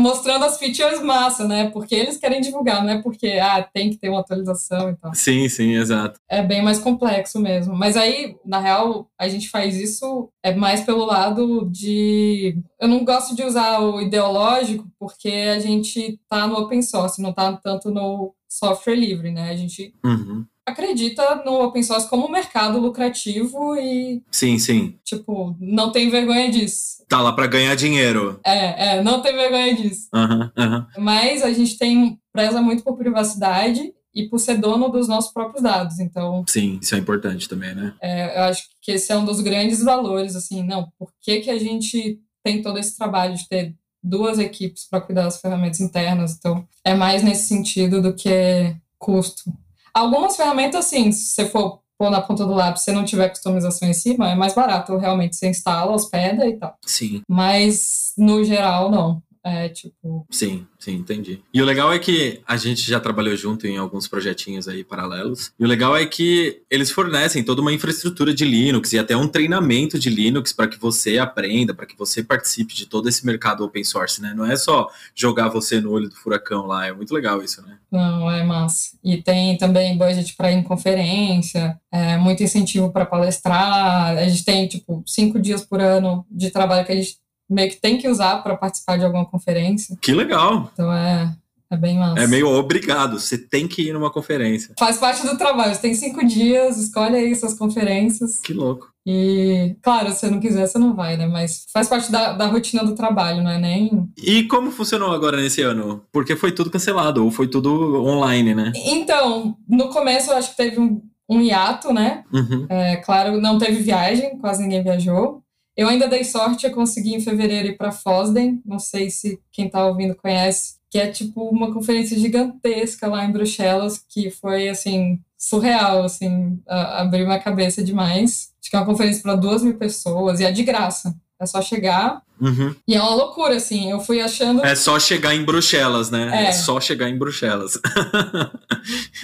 mostrando 0.00 0.44
as 0.44 0.58
features 0.58 1.02
massa, 1.02 1.46
né? 1.46 1.70
Porque 1.70 1.94
eles 1.94 2.16
querem 2.16 2.40
divulgar, 2.40 2.82
não 2.82 2.90
é 2.90 3.02
porque 3.02 3.38
ah, 3.40 3.62
tem 3.62 3.90
que 3.90 3.98
ter 3.98 4.08
uma 4.08 4.20
atualização 4.20 4.90
e 4.90 4.96
tal. 4.96 5.14
Sim, 5.14 5.48
sim, 5.48 5.76
exato. 5.76 6.18
É 6.28 6.42
bem 6.42 6.62
mais 6.62 6.78
complexo 6.78 7.38
mesmo. 7.38 7.76
Mas 7.76 7.96
aí, 7.96 8.36
na 8.44 8.58
real, 8.58 9.08
a 9.18 9.28
gente 9.28 9.50
faz 9.50 9.76
isso 9.76 10.30
é 10.42 10.54
mais 10.54 10.80
pelo 10.80 11.04
lado 11.04 11.68
de. 11.70 12.58
Eu 12.80 12.88
não 12.88 13.04
gosto 13.04 13.36
de 13.36 13.44
usar 13.44 13.80
o 13.80 14.00
ideológico 14.00 14.88
porque 14.98 15.28
a 15.28 15.58
gente 15.58 16.18
tá 16.28 16.46
no 16.46 16.56
open 16.56 16.82
source, 16.82 17.22
não 17.22 17.32
tá 17.32 17.52
tanto 17.62 17.90
no 17.90 18.34
software 18.50 18.96
livre, 18.96 19.30
né? 19.30 19.50
A 19.50 19.56
gente 19.56 19.94
Uhum. 20.04 20.44
acredita 20.66 21.42
no 21.44 21.62
open 21.62 21.82
source 21.82 22.08
como 22.08 22.26
um 22.26 22.30
mercado 22.30 22.78
lucrativo 22.78 23.76
e, 23.76 24.22
Sim, 24.30 24.58
sim. 24.58 24.98
tipo, 25.04 25.56
não 25.60 25.90
tem 25.92 26.10
vergonha 26.10 26.50
disso. 26.50 27.04
Tá 27.08 27.20
lá 27.22 27.32
para 27.32 27.46
ganhar 27.46 27.74
dinheiro. 27.74 28.38
É, 28.44 28.96
é, 28.98 29.02
não 29.02 29.20
tem 29.22 29.34
vergonha 29.34 29.74
disso. 29.74 30.08
Aham, 30.14 30.52
aham. 30.56 30.86
Mas 30.98 31.42
a 31.42 31.52
gente 31.52 31.78
tem 31.78 32.18
preza 32.32 32.60
muito 32.60 32.82
por 32.84 32.96
privacidade 32.96 33.92
e 34.14 34.28
por 34.28 34.38
ser 34.38 34.58
dono 34.58 34.88
dos 34.88 35.06
nossos 35.08 35.32
próprios 35.32 35.62
dados. 35.62 35.98
Então, 36.00 36.44
Sim, 36.48 36.78
isso 36.82 36.94
é 36.94 36.98
importante 36.98 37.48
também, 37.48 37.74
né? 37.74 37.94
é, 38.00 38.38
eu 38.38 38.42
acho 38.44 38.64
que 38.82 38.92
esse 38.92 39.10
é 39.12 39.16
um 39.16 39.24
dos 39.24 39.40
grandes 39.40 39.82
valores, 39.82 40.34
assim, 40.36 40.62
não, 40.64 40.88
por 40.98 41.10
que, 41.20 41.40
que 41.40 41.50
a 41.50 41.58
gente 41.58 42.18
tem 42.42 42.62
todo 42.62 42.78
esse 42.78 42.96
trabalho 42.96 43.34
de 43.36 43.46
ter 43.48 43.74
duas 44.02 44.38
equipes 44.38 44.86
para 44.88 45.00
cuidar 45.00 45.24
das 45.24 45.40
ferramentas 45.40 45.80
internas? 45.80 46.36
Então, 46.38 46.66
é 46.84 46.94
mais 46.94 47.22
nesse 47.22 47.48
sentido 47.48 48.00
do 48.00 48.14
que 48.14 48.74
custo. 48.98 49.52
Algumas 49.92 50.36
ferramentas, 50.36 50.86
assim, 50.86 51.10
se 51.12 51.26
você 51.26 51.46
for 51.46 51.80
pôr 51.98 52.10
na 52.10 52.22
ponta 52.22 52.46
do 52.46 52.54
lápis, 52.54 52.82
se 52.82 52.92
não 52.92 53.04
tiver 53.04 53.28
customização 53.28 53.86
em 53.86 53.92
cima, 53.92 54.30
é 54.30 54.34
mais 54.34 54.54
barato, 54.54 54.96
realmente, 54.96 55.36
você 55.36 55.48
instala, 55.48 55.92
hospeda 55.92 56.46
e 56.46 56.56
tal. 56.56 56.74
Sim, 56.86 57.22
Mas, 57.28 58.12
no 58.16 58.42
geral, 58.42 58.90
não. 58.90 59.22
É, 59.42 59.68
tipo, 59.70 60.26
sim, 60.30 60.66
sim, 60.78 60.96
entendi. 60.96 61.42
E 61.52 61.62
o 61.62 61.64
legal 61.64 61.90
é 61.92 61.98
que 61.98 62.40
a 62.46 62.58
gente 62.58 62.82
já 62.82 63.00
trabalhou 63.00 63.34
junto 63.36 63.66
em 63.66 63.78
alguns 63.78 64.06
projetinhos 64.06 64.68
aí 64.68 64.84
paralelos. 64.84 65.52
E 65.58 65.64
o 65.64 65.68
legal 65.68 65.96
é 65.96 66.04
que 66.04 66.62
eles 66.70 66.90
fornecem 66.90 67.42
toda 67.42 67.62
uma 67.62 67.72
infraestrutura 67.72 68.34
de 68.34 68.44
Linux 68.44 68.92
e 68.92 68.98
até 68.98 69.16
um 69.16 69.26
treinamento 69.26 69.98
de 69.98 70.10
Linux 70.10 70.52
para 70.52 70.68
que 70.68 70.78
você 70.78 71.18
aprenda, 71.18 71.74
para 71.74 71.86
que 71.86 71.96
você 71.96 72.22
participe 72.22 72.74
de 72.74 72.84
todo 72.86 73.08
esse 73.08 73.24
mercado 73.24 73.64
open 73.64 73.82
source, 73.82 74.20
né? 74.20 74.34
Não 74.36 74.44
é 74.44 74.56
só 74.56 74.88
jogar 75.14 75.48
você 75.48 75.80
no 75.80 75.90
olho 75.90 76.10
do 76.10 76.16
furacão 76.16 76.66
lá, 76.66 76.86
é 76.86 76.92
muito 76.92 77.14
legal 77.14 77.42
isso, 77.42 77.62
né? 77.62 77.78
Não, 77.90 78.30
é 78.30 78.44
massa. 78.44 78.98
E 79.02 79.22
tem 79.22 79.56
também 79.56 79.96
budget 79.96 80.36
para 80.36 80.52
ir 80.52 80.56
em 80.56 80.62
conferência, 80.62 81.80
é, 81.90 82.18
muito 82.18 82.42
incentivo 82.42 82.92
para 82.92 83.06
palestrar. 83.06 84.18
A 84.18 84.28
gente 84.28 84.44
tem, 84.44 84.68
tipo, 84.68 85.02
cinco 85.06 85.40
dias 85.40 85.64
por 85.64 85.80
ano 85.80 86.26
de 86.30 86.50
trabalho 86.50 86.84
que 86.84 86.92
a 86.92 86.96
gente 86.96 87.18
meio 87.50 87.70
que 87.70 87.80
tem 87.80 87.98
que 87.98 88.08
usar 88.08 88.42
para 88.42 88.56
participar 88.56 88.96
de 88.96 89.04
alguma 89.04 89.26
conferência. 89.26 89.96
Que 90.00 90.12
legal! 90.12 90.70
Então 90.72 90.92
é, 90.92 91.34
é 91.70 91.76
bem 91.76 91.98
massa. 91.98 92.22
É 92.22 92.26
meio 92.26 92.48
obrigado, 92.48 93.18
você 93.18 93.36
tem 93.36 93.68
que 93.68 93.82
ir 93.82 93.92
numa 93.92 94.10
conferência. 94.10 94.74
Faz 94.78 94.98
parte 94.98 95.26
do 95.26 95.36
trabalho. 95.36 95.74
Você 95.74 95.80
tem 95.80 95.94
cinco 95.94 96.24
dias, 96.26 96.78
escolhe 96.78 97.16
aí 97.16 97.34
suas 97.34 97.54
conferências. 97.54 98.40
Que 98.40 98.52
louco. 98.52 98.90
E, 99.06 99.76
claro, 99.82 100.10
se 100.10 100.20
você 100.20 100.30
não 100.30 100.40
quiser, 100.40 100.66
você 100.66 100.78
não 100.78 100.94
vai, 100.94 101.16
né? 101.16 101.26
Mas 101.26 101.64
faz 101.72 101.88
parte 101.88 102.12
da, 102.12 102.32
da 102.32 102.46
rotina 102.46 102.84
do 102.84 102.94
trabalho, 102.94 103.42
não 103.42 103.50
é 103.50 103.58
nem. 103.58 104.08
E 104.16 104.44
como 104.44 104.70
funcionou 104.70 105.12
agora 105.12 105.40
nesse 105.40 105.62
ano? 105.62 106.02
Porque 106.12 106.36
foi 106.36 106.52
tudo 106.52 106.70
cancelado, 106.70 107.24
ou 107.24 107.30
foi 107.30 107.48
tudo 107.48 108.04
online, 108.04 108.54
né? 108.54 108.72
Então, 108.76 109.56
no 109.68 109.88
começo 109.88 110.30
eu 110.30 110.36
acho 110.36 110.50
que 110.50 110.56
teve 110.56 110.78
um, 110.78 111.00
um 111.28 111.40
hiato, 111.40 111.92
né? 111.92 112.24
Uhum. 112.32 112.66
É, 112.68 112.96
claro, 112.96 113.40
não 113.40 113.58
teve 113.58 113.82
viagem, 113.82 114.38
quase 114.38 114.62
ninguém 114.62 114.82
viajou. 114.82 115.42
Eu 115.76 115.88
ainda 115.88 116.08
dei 116.08 116.24
sorte, 116.24 116.66
eu 116.66 116.72
consegui 116.72 117.14
em 117.14 117.20
fevereiro 117.20 117.68
ir 117.68 117.76
para 117.76 117.92
Fosden, 117.92 118.60
não 118.64 118.78
sei 118.78 119.10
se 119.10 119.40
quem 119.50 119.66
está 119.66 119.86
ouvindo 119.86 120.14
conhece, 120.14 120.74
que 120.90 120.98
é 120.98 121.06
tipo 121.08 121.48
uma 121.48 121.72
conferência 121.72 122.18
gigantesca 122.18 123.06
lá 123.06 123.24
em 123.24 123.32
Bruxelas, 123.32 123.98
que 123.98 124.30
foi 124.30 124.68
assim 124.68 125.20
surreal, 125.38 126.04
assim, 126.04 126.60
abriu 126.66 127.24
minha 127.24 127.38
cabeça 127.38 127.82
demais. 127.82 128.52
Acho 128.60 128.70
que 128.70 128.76
é 128.76 128.78
uma 128.78 128.86
conferência 128.86 129.22
para 129.22 129.36
duas 129.36 129.62
mil 129.62 129.78
pessoas 129.78 130.40
e 130.40 130.44
é 130.44 130.52
de 130.52 130.62
graça. 130.62 131.16
É 131.38 131.46
só 131.46 131.62
chegar. 131.62 132.22
Uhum. 132.40 132.74
E 132.86 132.94
é 132.94 133.00
uma 133.00 133.14
loucura, 133.14 133.56
assim. 133.56 133.90
Eu 133.90 134.00
fui 134.00 134.20
achando. 134.20 134.64
É 134.64 134.74
só 134.74 134.98
chegar 134.98 135.34
em 135.34 135.44
Bruxelas, 135.44 136.10
né? 136.10 136.30
É. 136.32 136.48
É, 136.48 136.52
só 136.52 136.80
chegar 136.80 137.08
em 137.08 137.18
Bruxelas. 137.18 137.78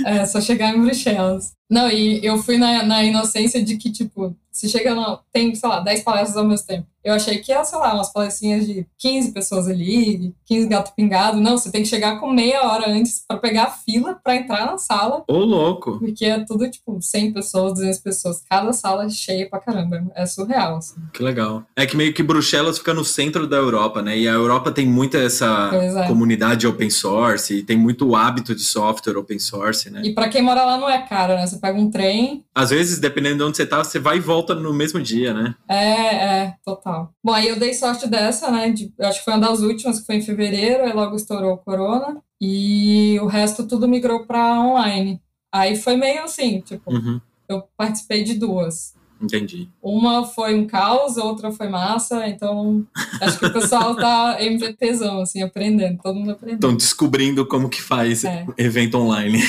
É, 0.04 0.26
só 0.26 0.40
chegar 0.40 0.74
em 0.76 0.80
Bruxelas. 0.82 1.52
Não, 1.68 1.90
e 1.90 2.24
eu 2.24 2.38
fui 2.38 2.58
na, 2.58 2.84
na 2.84 3.02
inocência 3.02 3.62
de 3.62 3.76
que, 3.76 3.90
tipo, 3.90 4.36
se 4.52 4.68
chega 4.68 4.94
lá, 4.94 5.20
tem, 5.32 5.52
sei 5.54 5.68
lá, 5.68 5.80
10 5.80 6.02
palestras 6.04 6.36
ao 6.36 6.44
mesmo 6.44 6.66
tempo. 6.66 6.86
Eu 7.02 7.14
achei 7.14 7.38
que 7.38 7.50
ia, 7.52 7.64
sei 7.64 7.78
lá, 7.78 7.94
umas 7.94 8.12
palestrinhas 8.12 8.66
de 8.66 8.86
15 8.98 9.32
pessoas 9.32 9.68
ali, 9.68 10.34
15 10.44 10.66
gato 10.68 10.92
pingado. 10.94 11.40
Não, 11.40 11.56
você 11.58 11.70
tem 11.70 11.82
que 11.82 11.88
chegar 11.88 12.18
com 12.20 12.32
meia 12.32 12.62
hora 12.62 12.88
antes 12.90 13.24
para 13.26 13.38
pegar 13.38 13.64
a 13.64 13.70
fila 13.70 14.18
para 14.22 14.36
entrar 14.36 14.66
na 14.66 14.78
sala, 14.78 15.24
Ô, 15.28 15.38
louco. 15.38 15.98
porque 15.98 16.24
é 16.24 16.44
tudo, 16.44 16.68
tipo, 16.70 17.00
100 17.00 17.32
pessoas, 17.32 17.74
200 17.74 17.98
pessoas. 18.00 18.42
Cada 18.48 18.72
sala 18.72 19.08
cheia 19.08 19.48
pra 19.48 19.60
caramba. 19.60 20.04
É 20.14 20.26
surreal, 20.26 20.76
assim. 20.76 20.96
Que 21.12 21.22
legal. 21.22 21.64
É 21.76 21.86
que 21.86 21.96
meio 21.96 22.12
que 22.12 22.22
Bruxelas 22.22 22.78
fica 22.78 22.94
no 22.94 23.04
centro 23.06 23.46
da 23.46 23.56
Europa, 23.56 24.02
né? 24.02 24.18
E 24.18 24.28
a 24.28 24.32
Europa 24.32 24.70
tem 24.70 24.86
muita 24.86 25.18
essa 25.18 25.70
é. 25.72 26.06
comunidade 26.06 26.66
open 26.66 26.90
source 26.90 27.54
e 27.54 27.62
tem 27.62 27.76
muito 27.76 28.14
hábito 28.14 28.54
de 28.54 28.62
software 28.62 29.16
open 29.16 29.38
source, 29.38 29.88
né? 29.88 30.02
E 30.04 30.12
para 30.12 30.28
quem 30.28 30.42
mora 30.42 30.64
lá 30.64 30.76
não 30.76 30.88
é 30.88 31.06
caro, 31.06 31.34
né? 31.34 31.46
Você 31.46 31.58
pega 31.58 31.78
um 31.78 31.90
trem. 31.90 32.44
Às 32.54 32.70
vezes, 32.70 32.98
dependendo 32.98 33.38
de 33.38 33.42
onde 33.44 33.56
você 33.56 33.66
tá, 33.66 33.82
você 33.82 33.98
vai 33.98 34.16
e 34.16 34.20
volta 34.20 34.54
no 34.54 34.74
mesmo 34.74 35.00
dia, 35.00 35.32
né? 35.32 35.54
É, 35.68 36.14
é, 36.14 36.54
total. 36.64 37.12
Bom, 37.24 37.32
aí 37.32 37.48
eu 37.48 37.58
dei 37.58 37.72
sorte 37.72 38.08
dessa, 38.08 38.50
né? 38.50 38.70
De, 38.70 38.92
acho 39.00 39.20
que 39.20 39.24
foi 39.24 39.34
uma 39.34 39.48
das 39.48 39.60
últimas, 39.60 40.00
que 40.00 40.06
foi 40.06 40.16
em 40.16 40.22
fevereiro, 40.22 40.84
aí 40.84 40.92
logo 40.92 41.16
estourou 41.16 41.54
o 41.54 41.58
corona. 41.58 42.20
E 42.40 43.18
o 43.20 43.26
resto 43.26 43.66
tudo 43.66 43.88
migrou 43.88 44.26
para 44.26 44.60
online. 44.60 45.20
Aí 45.52 45.76
foi 45.76 45.96
meio 45.96 46.24
assim, 46.24 46.60
tipo, 46.60 46.92
Uhum, 46.92 47.20
eu 47.48 47.62
participei 47.76 48.22
de 48.22 48.34
duas. 48.34 48.95
Entendi. 49.20 49.68
Uma 49.82 50.24
foi 50.26 50.54
um 50.54 50.66
caos, 50.66 51.16
outra 51.16 51.50
foi 51.52 51.68
massa, 51.68 52.26
então 52.28 52.86
acho 53.20 53.38
que 53.38 53.46
o 53.46 53.52
pessoal 53.52 53.94
tá 53.96 54.36
MVPzão, 54.42 55.20
assim, 55.22 55.42
aprendendo, 55.42 55.98
todo 56.02 56.16
mundo 56.16 56.32
aprendendo. 56.32 56.56
Estão 56.58 56.76
descobrindo 56.76 57.46
como 57.46 57.68
que 57.68 57.80
faz 57.82 58.24
É. 58.24 58.46
evento 58.58 58.98
online. 58.98 59.40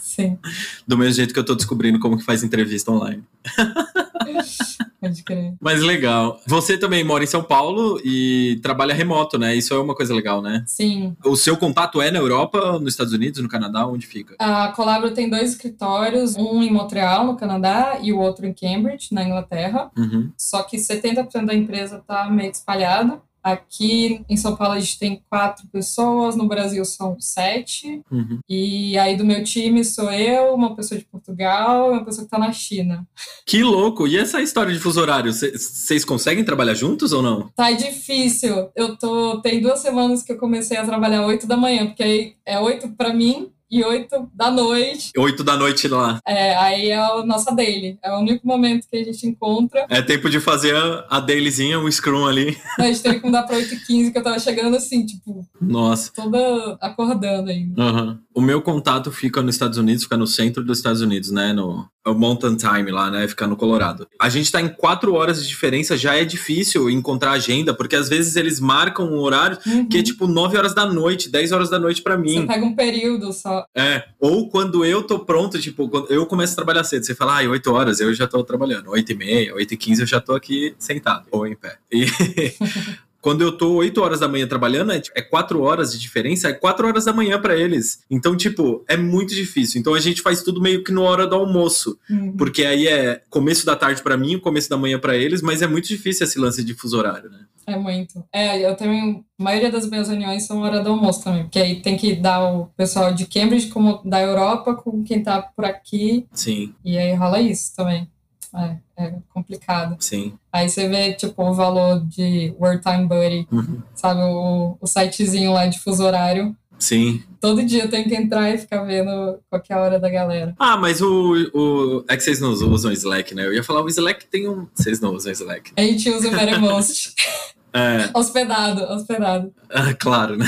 Sim, 0.00 0.38
Do 0.86 0.96
mesmo 0.96 1.14
jeito 1.14 1.32
que 1.34 1.38
eu 1.40 1.44
tô 1.44 1.54
descobrindo 1.54 1.98
como 1.98 2.16
que 2.16 2.24
faz 2.24 2.42
entrevista 2.42 2.90
online. 2.90 3.22
pode 5.08 5.22
crer. 5.22 5.54
Mas 5.60 5.82
legal. 5.82 6.40
Você 6.46 6.76
também 6.78 7.04
mora 7.04 7.24
em 7.24 7.26
São 7.26 7.42
Paulo 7.42 8.00
e 8.04 8.58
trabalha 8.62 8.94
remoto, 8.94 9.38
né? 9.38 9.54
Isso 9.54 9.74
é 9.74 9.78
uma 9.78 9.94
coisa 9.94 10.14
legal, 10.14 10.42
né? 10.42 10.64
Sim, 10.66 11.16
O 11.24 11.36
seu 11.36 11.56
contato 11.56 12.00
é 12.00 12.10
na 12.10 12.18
Europa, 12.18 12.78
nos 12.78 12.92
Estados 12.92 13.12
Unidos, 13.12 13.40
no 13.40 13.48
Canadá? 13.48 13.86
Onde 13.86 14.06
fica? 14.06 14.34
a 14.38 14.68
Colabro 14.68 15.12
tem 15.12 15.28
dois 15.28 15.50
escritórios, 15.50 16.36
um 16.36 16.62
em 16.62 16.72
Montreal, 16.72 17.26
no 17.26 17.36
Canadá, 17.36 17.98
e 18.02 18.12
o 18.12 18.18
outro 18.18 18.46
em 18.46 18.52
Cambridge, 18.52 19.08
na 19.12 19.22
Inglaterra. 19.24 19.90
Uhum. 19.96 20.30
Só 20.36 20.62
que 20.62 20.76
70% 20.76 21.44
da 21.46 21.54
empresa 21.54 21.98
está 21.98 22.28
meio 22.30 22.50
espalhada. 22.50 23.20
Aqui 23.44 24.24
em 24.26 24.38
São 24.38 24.56
Paulo 24.56 24.72
a 24.72 24.80
gente 24.80 24.98
tem 24.98 25.22
quatro 25.28 25.66
pessoas, 25.68 26.34
no 26.34 26.48
Brasil 26.48 26.82
são 26.82 27.20
sete. 27.20 28.02
Uhum. 28.10 28.38
E 28.48 28.96
aí 28.96 29.16
do 29.18 29.24
meu 29.24 29.44
time 29.44 29.84
sou 29.84 30.10
eu, 30.10 30.54
uma 30.54 30.74
pessoa 30.74 30.98
de 30.98 31.04
Portugal 31.04 31.90
e 31.90 31.92
uma 31.92 32.04
pessoa 32.06 32.26
que 32.26 32.34
está 32.34 32.38
na 32.38 32.52
China. 32.52 33.06
Que 33.44 33.62
louco! 33.62 34.08
E 34.08 34.16
essa 34.16 34.40
história 34.40 34.72
de 34.72 34.78
fuso 34.78 34.98
horário? 34.98 35.30
Vocês 35.30 36.06
conseguem 36.06 36.42
trabalhar 36.42 36.72
juntos 36.72 37.12
ou 37.12 37.22
não? 37.22 37.48
Tá 37.54 37.70
difícil. 37.72 38.70
Eu 38.74 38.96
tô. 38.96 39.42
Tem 39.42 39.60
duas 39.60 39.80
semanas 39.80 40.22
que 40.22 40.32
eu 40.32 40.38
comecei 40.38 40.78
a 40.78 40.86
trabalhar 40.86 41.26
8 41.26 41.46
da 41.46 41.56
manhã, 41.56 41.86
porque 41.86 42.02
aí 42.02 42.36
é 42.46 42.58
8 42.58 42.92
para 42.96 43.12
mim 43.12 43.50
e 43.74 43.82
8 43.82 44.30
da 44.32 44.52
noite. 44.52 45.10
Oito 45.18 45.42
da 45.42 45.56
noite 45.56 45.88
lá. 45.88 46.20
É, 46.24 46.54
aí 46.56 46.90
é 46.90 46.96
a 46.96 47.26
nossa 47.26 47.52
daily. 47.52 47.98
É 48.04 48.12
o 48.12 48.20
único 48.20 48.46
momento 48.46 48.86
que 48.88 48.96
a 48.96 49.02
gente 49.02 49.26
encontra. 49.26 49.84
É 49.88 50.00
tempo 50.00 50.30
de 50.30 50.38
fazer 50.38 50.76
a, 51.08 51.18
dailyzinha, 51.18 51.80
um 51.80 51.90
scrum 51.90 52.24
ali. 52.24 52.56
A 52.78 52.84
gente 52.84 53.02
teve 53.02 53.18
que 53.18 53.26
mudar 53.26 53.42
pra 53.42 53.56
8 53.56 53.74
e 53.74 53.80
15 53.80 54.12
que 54.12 54.18
eu 54.18 54.22
tava 54.22 54.38
chegando 54.38 54.76
assim, 54.76 55.04
tipo, 55.04 55.44
Nossa. 55.60 56.12
toda 56.14 56.78
acordando 56.80 57.50
ainda. 57.50 57.82
Aham. 57.82 58.20
O 58.32 58.40
meu 58.40 58.62
contato 58.62 59.10
fica 59.10 59.42
nos 59.42 59.56
Estados 59.56 59.76
Unidos, 59.76 60.04
fica 60.04 60.16
no 60.16 60.26
centro 60.26 60.62
dos 60.62 60.78
Estados 60.78 61.00
Unidos, 61.00 61.32
né? 61.32 61.52
No 61.52 61.88
o 62.06 62.12
Mountain 62.14 62.56
Time 62.56 62.90
lá, 62.90 63.10
né? 63.10 63.26
Fica 63.26 63.46
no 63.46 63.56
Colorado. 63.56 64.06
A 64.20 64.28
gente 64.28 64.50
tá 64.52 64.60
em 64.60 64.68
quatro 64.68 65.14
horas 65.14 65.42
de 65.42 65.48
diferença, 65.48 65.96
já 65.96 66.14
é 66.16 66.24
difícil 66.24 66.90
encontrar 66.90 67.32
agenda, 67.32 67.72
porque 67.72 67.96
às 67.96 68.08
vezes 68.08 68.36
eles 68.36 68.60
marcam 68.60 69.06
um 69.06 69.18
horário 69.18 69.58
Uhum. 69.66 69.88
que 69.88 69.98
é 69.98 70.02
tipo 70.02 70.26
9 70.26 70.56
horas 70.58 70.74
da 70.74 70.84
noite, 70.86 71.30
10 71.30 71.52
horas 71.52 71.70
da 71.70 71.78
noite 71.78 72.02
pra 72.02 72.16
Você 72.16 72.22
mim. 72.22 72.46
pega 72.46 72.64
um 72.64 72.74
período 72.74 73.32
só. 73.32 73.64
É. 73.74 74.04
Ou 74.20 74.48
quando 74.50 74.84
eu 74.84 75.02
tô 75.02 75.20
pronto, 75.20 75.58
tipo, 75.58 75.88
quando 75.88 76.10
eu 76.12 76.26
começo 76.26 76.52
a 76.52 76.56
trabalhar 76.56 76.84
cedo, 76.84 77.04
você 77.06 77.14
fala, 77.14 77.40
ah, 77.42 77.48
8 77.48 77.72
horas, 77.72 78.00
eu 78.00 78.12
já 78.12 78.26
tô 78.26 78.42
trabalhando. 78.44 78.90
8 78.90 79.12
e 79.12 79.14
meia, 79.14 79.54
8 79.54 79.72
e 79.74 79.76
15 79.76 80.02
eu 80.02 80.06
já 80.06 80.20
tô 80.20 80.34
aqui 80.34 80.74
sentado, 80.78 81.26
ou 81.30 81.46
em 81.46 81.54
pé. 81.56 81.78
E 81.90 82.04
quando 83.24 83.40
eu 83.40 83.56
tô 83.56 83.76
8 83.76 84.02
horas 84.02 84.20
da 84.20 84.28
manhã 84.28 84.46
trabalhando, 84.46 84.92
é, 84.92 85.00
é 85.14 85.22
4 85.22 85.62
horas 85.62 85.90
de 85.90 85.98
diferença, 85.98 86.48
é 86.48 86.52
4 86.52 86.86
horas 86.86 87.06
da 87.06 87.12
manhã 87.14 87.40
pra 87.40 87.56
eles. 87.56 88.00
Então, 88.10 88.36
tipo, 88.36 88.84
é 88.86 88.98
muito 88.98 89.34
difícil. 89.34 89.80
Então 89.80 89.94
a 89.94 89.98
gente 89.98 90.20
faz 90.20 90.42
tudo 90.42 90.60
meio 90.60 90.84
que 90.84 90.92
na 90.92 91.00
hora 91.00 91.26
do 91.26 91.34
almoço. 91.34 91.98
Uhum. 92.10 92.36
Porque 92.36 92.66
aí 92.66 92.86
é 92.86 93.22
começo 93.30 93.64
da 93.64 93.74
tarde 93.74 94.02
pra 94.02 94.18
mim, 94.18 94.38
começo 94.38 94.68
da 94.68 94.76
manhã 94.76 94.98
pra 94.98 95.16
eles, 95.16 95.40
mas 95.40 95.62
é 95.62 95.66
muito 95.66 95.88
difícil 95.88 96.26
esse 96.26 96.38
lance 96.38 96.62
de 96.62 96.74
fuso 96.74 96.98
horário, 96.98 97.30
né? 97.30 97.46
É 97.66 97.78
muito. 97.78 98.22
É, 98.30 98.70
eu 98.70 98.76
também. 98.76 99.24
A 99.40 99.42
maioria 99.42 99.72
das 99.72 99.88
minhas 99.88 100.08
reuniões 100.08 100.46
são 100.46 100.60
hora 100.60 100.80
do 100.80 100.90
almoço 100.90 101.24
também, 101.24 101.44
porque 101.44 101.58
aí 101.58 101.80
tem 101.80 101.96
que 101.96 102.14
dar 102.14 102.44
o 102.44 102.66
pessoal 102.76 103.14
de 103.14 103.24
Cambridge 103.24 103.68
como 103.68 104.02
da 104.04 104.20
Europa 104.20 104.74
com 104.74 105.02
quem 105.02 105.22
tá 105.22 105.40
por 105.40 105.64
aqui, 105.64 106.26
Sim, 106.30 106.74
e 106.84 106.98
aí 106.98 107.14
rola 107.14 107.40
isso 107.40 107.74
também. 107.74 108.06
É, 108.54 108.76
é 108.96 109.14
complicado. 109.32 109.96
sim. 109.98 110.34
Aí 110.52 110.68
você 110.68 110.88
vê, 110.88 111.12
tipo, 111.14 111.42
o 111.42 111.52
valor 111.54 112.04
de 112.06 112.54
Word 112.60 112.80
Time 112.82 113.06
Buddy, 113.08 113.48
Uhum. 113.50 113.82
sabe, 113.94 114.20
o, 114.22 114.76
o 114.80 114.86
sitezinho 114.86 115.52
lá 115.52 115.66
de 115.66 115.80
fuso 115.80 116.04
horário. 116.04 116.56
Sim. 116.78 117.22
Todo 117.40 117.64
dia 117.64 117.84
eu 117.84 117.88
tenho 117.90 118.06
que 118.08 118.14
entrar 118.14 118.50
e 118.50 118.58
ficar 118.58 118.82
vendo 118.84 119.38
qualquer 119.48 119.76
hora 119.76 119.98
da 119.98 120.08
galera. 120.10 120.54
Ah, 120.58 120.76
mas 120.76 121.00
o, 121.00 121.32
o. 121.54 122.04
É 122.08 122.16
que 122.16 122.22
vocês 122.22 122.40
não 122.40 122.50
usam 122.50 122.92
Slack, 122.92 123.34
né? 123.34 123.46
Eu 123.46 123.54
ia 123.54 123.62
falar, 123.64 123.82
o 123.82 123.88
Slack 123.88 124.26
tem 124.26 124.48
um. 124.48 124.66
Vocês 124.74 125.00
não 125.00 125.14
usam 125.14 125.32
Slack. 125.32 125.72
A 125.76 125.80
gente 125.82 126.10
usa 126.10 126.28
o 126.28 126.32
Mattermost. 126.32 127.14
É, 127.76 128.08
hospedado, 128.16 128.84
hospedado. 128.84 129.52
ah, 129.68 129.92
claro, 129.94 130.36
né? 130.36 130.46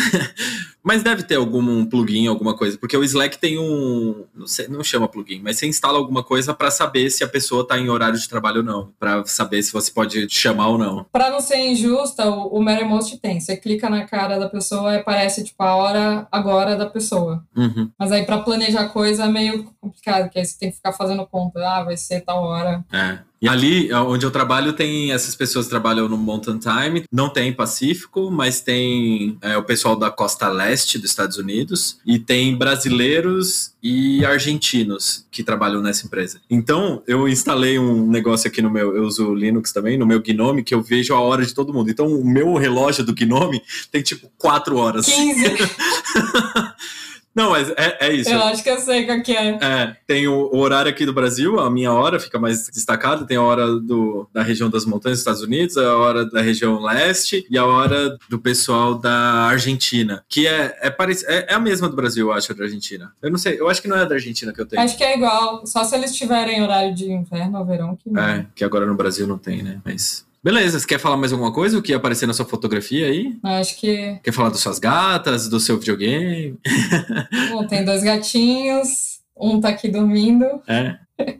Mas 0.87 1.03
deve 1.03 1.25
ter 1.25 1.35
algum 1.35 1.85
plugin, 1.85 2.29
alguma 2.29 2.57
coisa, 2.57 2.79
porque 2.79 2.97
o 2.97 3.03
Slack 3.03 3.39
tem 3.39 3.59
um, 3.59 4.25
não 4.33 4.47
sei, 4.47 4.69
não 4.69 4.85
chama 4.85 5.09
plugin, 5.09 5.41
mas 5.43 5.59
você 5.59 5.67
instala 5.67 5.99
alguma 5.99 6.23
coisa 6.23 6.55
pra 6.55 6.71
saber 6.71 7.11
se 7.11 7.25
a 7.25 7.29
pessoa 7.29 7.67
tá 7.67 7.77
em 7.77 7.89
horário 7.91 8.17
de 8.19 8.29
trabalho 8.29 8.59
ou 8.59 8.63
não, 8.63 8.93
Pra 8.99 9.25
saber 9.27 9.63
se 9.65 9.73
você 9.73 9.91
pode 9.91 10.29
chamar 10.31 10.69
ou 10.69 10.79
não. 10.79 11.05
Pra 11.13 11.29
não 11.31 11.41
ser 11.41 11.57
injusta, 11.59 12.31
o, 12.31 12.59
o 12.59 12.63
Mattermost 12.63 13.19
tem. 13.19 13.41
Você 13.41 13.57
clica 13.57 13.91
na 13.91 14.05
cara 14.07 14.39
da 14.39 14.49
pessoa 14.49 14.93
e 14.95 14.99
aparece, 14.99 15.43
tipo, 15.43 15.61
a 15.63 15.75
hora 15.75 16.29
agora 16.31 16.77
da 16.77 16.87
pessoa. 16.87 17.43
Uhum, 17.57 17.91
Mas 17.99 18.13
aí 18.13 18.25
pra 18.25 18.39
planejar 18.39 18.89
coisa 18.91 19.25
é 19.25 19.29
meio 19.29 19.65
complicado, 19.81 20.25
porque 20.25 20.39
aí 20.39 20.45
você 20.47 20.57
tem 20.59 20.71
que 20.71 20.77
ficar 20.77 20.93
fazendo 20.93 21.27
conta. 21.27 21.59
Ah, 21.69 21.83
vai 21.83 21.97
ser 21.97 22.21
tal 22.21 22.45
hora. 22.45 22.85
é. 22.93 23.19
E 23.39 23.47
ali, 23.51 23.93
onde 23.93 24.25
eu 24.25 24.31
trabalho, 24.31 24.73
tem 24.73 25.13
essas 25.13 25.35
pessoas 25.35 25.67
que 25.67 25.71
trabalham 25.71 26.09
no 26.09 26.17
Mountain 26.17 26.59
Time. 26.59 27.05
Não 27.13 27.29
tem 27.29 27.53
Pacífico, 27.53 28.31
mas 28.31 28.63
tem 28.63 29.37
é, 29.43 29.59
o 29.59 29.63
pessoal 29.63 29.95
da 29.95 30.11
costa 30.11 30.49
leste 30.49 30.76
dos 30.85 31.11
Estados 31.11 31.37
Unidos. 31.37 31.99
E 32.05 32.19
tem 32.19 32.57
brasileiros 32.57 33.73
e 33.83 34.25
argentinos 34.25 35.25
que 35.31 35.43
trabalham 35.43 35.81
nessa 35.81 36.07
empresa. 36.07 36.41
Então, 36.51 37.03
eu 37.07 37.29
instalei 37.29 37.79
um 37.79 38.07
negócio 38.07 38.49
aqui 38.49 38.61
no 38.61 38.71
meu... 38.71 38.97
Eu 38.97 39.05
uso 39.05 39.35
Linux 39.35 39.73
também, 39.73 39.97
no 39.97 40.07
meu 40.07 40.21
Gnome, 40.21 40.63
que 40.63 40.75
eu 40.75 40.83
vejo 40.83 41.15
a 41.15 41.21
hora 41.21 41.45
de 41.45 41.55
todo 41.55 41.73
mundo. 41.73 41.91
Então, 41.91 42.07
o 42.07 42.25
meu 42.25 42.55
relógio 42.55 43.05
do 43.05 43.15
Gnome 43.15 43.63
tem, 43.91 44.03
tipo, 44.03 44.31
quatro 44.37 44.77
horas. 44.77 45.07
15! 45.07 45.45
Não, 47.37 47.51
mas 47.51 47.69
é, 47.77 47.99
é 48.09 48.13
isso. 48.15 48.31
eu 48.31 48.43
acho 48.45 48.63
que 48.63 48.71
eu 48.71 48.79
sei 48.81 49.05
qual 49.05 49.21
que 49.23 49.33
é. 49.37 49.51
É, 49.61 49.97
tem 50.07 50.27
o, 50.27 50.51
o 50.53 50.57
horário 50.59 50.91
aqui 50.91 51.05
do 51.05 51.13
Brasil, 51.13 51.61
a 51.61 51.71
minha 51.71 51.93
hora 51.93 52.19
fica 52.19 52.39
mais 52.39 52.67
destacada, 52.69 53.27
tem 53.27 53.37
a 53.37 53.43
hora 53.43 53.79
do, 53.79 54.27
da 54.33 54.43
região 54.43 54.71
das 54.71 54.87
montanhas 54.87 55.19
dos 55.19 55.21
Estados 55.21 55.43
Unidos, 55.43 55.77
a 55.77 55.97
hora 55.99 56.25
da 56.25 56.41
região 56.41 56.81
leste 56.81 57.47
e 57.51 57.59
a 57.59 57.67
hora 57.67 58.17
do 58.31 58.39
pessoal 58.39 58.95
da 58.95 59.13
Argentina, 59.49 60.25
que 60.29 60.47
é, 60.47 60.79
é, 60.81 60.89
parec- 60.91 61.25
é, 61.27 61.47
é 61.51 61.55
a 61.55 61.61
mesma 61.61 61.89
do 61.91 61.95
Brasil, 61.95 62.29
eu 62.29 62.33
acho, 62.33 62.55
da 62.55 62.65
Argentina. 62.65 63.13
Eu 63.21 63.31
não 63.31 63.39
sei, 63.39 63.61
eu 63.61 63.69
acho 63.69 63.83
que 63.83 63.89
não 63.89 63.99
é 63.99 64.07
da 64.07 64.15
Argentina 64.15 64.51
que 64.53 64.61
eu 64.61 64.67
tenho. 64.67 64.81
Acho 64.81 64.97
que 64.97 65.05
é 65.05 65.15
igual. 65.15 65.67
Só 65.67 65.85
se 65.85 65.95
eles 65.95 66.15
tiverem 66.15 66.63
horário 66.63 66.95
de 66.95 67.13
inverno 67.13 67.59
ou 67.59 67.65
verão 67.67 67.97
que 67.97 68.09
É, 68.19 68.47
que 68.55 68.65
agora 68.65 68.87
no 68.87 68.95
Brasil 68.95 69.27
não 69.27 69.37
tem, 69.37 69.63
né? 69.63 69.79
Mas. 69.85 70.25
Beleza, 70.47 70.79
você 70.79 70.87
quer 70.87 71.01
falar 71.01 71.17
mais 71.17 71.33
alguma 71.33 71.53
coisa? 71.53 71.77
O 71.77 71.83
que 71.83 71.93
aparecer 71.93 72.25
na 72.25 72.33
sua 72.33 72.47
fotografia 72.47 73.09
aí? 73.09 73.37
Acho 73.43 73.77
que 73.81 74.21
Quer 74.23 74.31
falar 74.31 74.51
das 74.51 74.61
suas 74.61 74.79
gatas, 74.79 75.49
do 75.49 75.59
seu 75.59 75.77
videogame? 75.77 76.57
bom, 77.51 77.67
tem 77.67 77.85
dois 77.85 78.05
gatinhos, 78.05 79.19
um 79.37 79.61
tá 79.61 79.71
aqui 79.71 79.89
dormindo, 79.89 80.47
É, 80.69 81.01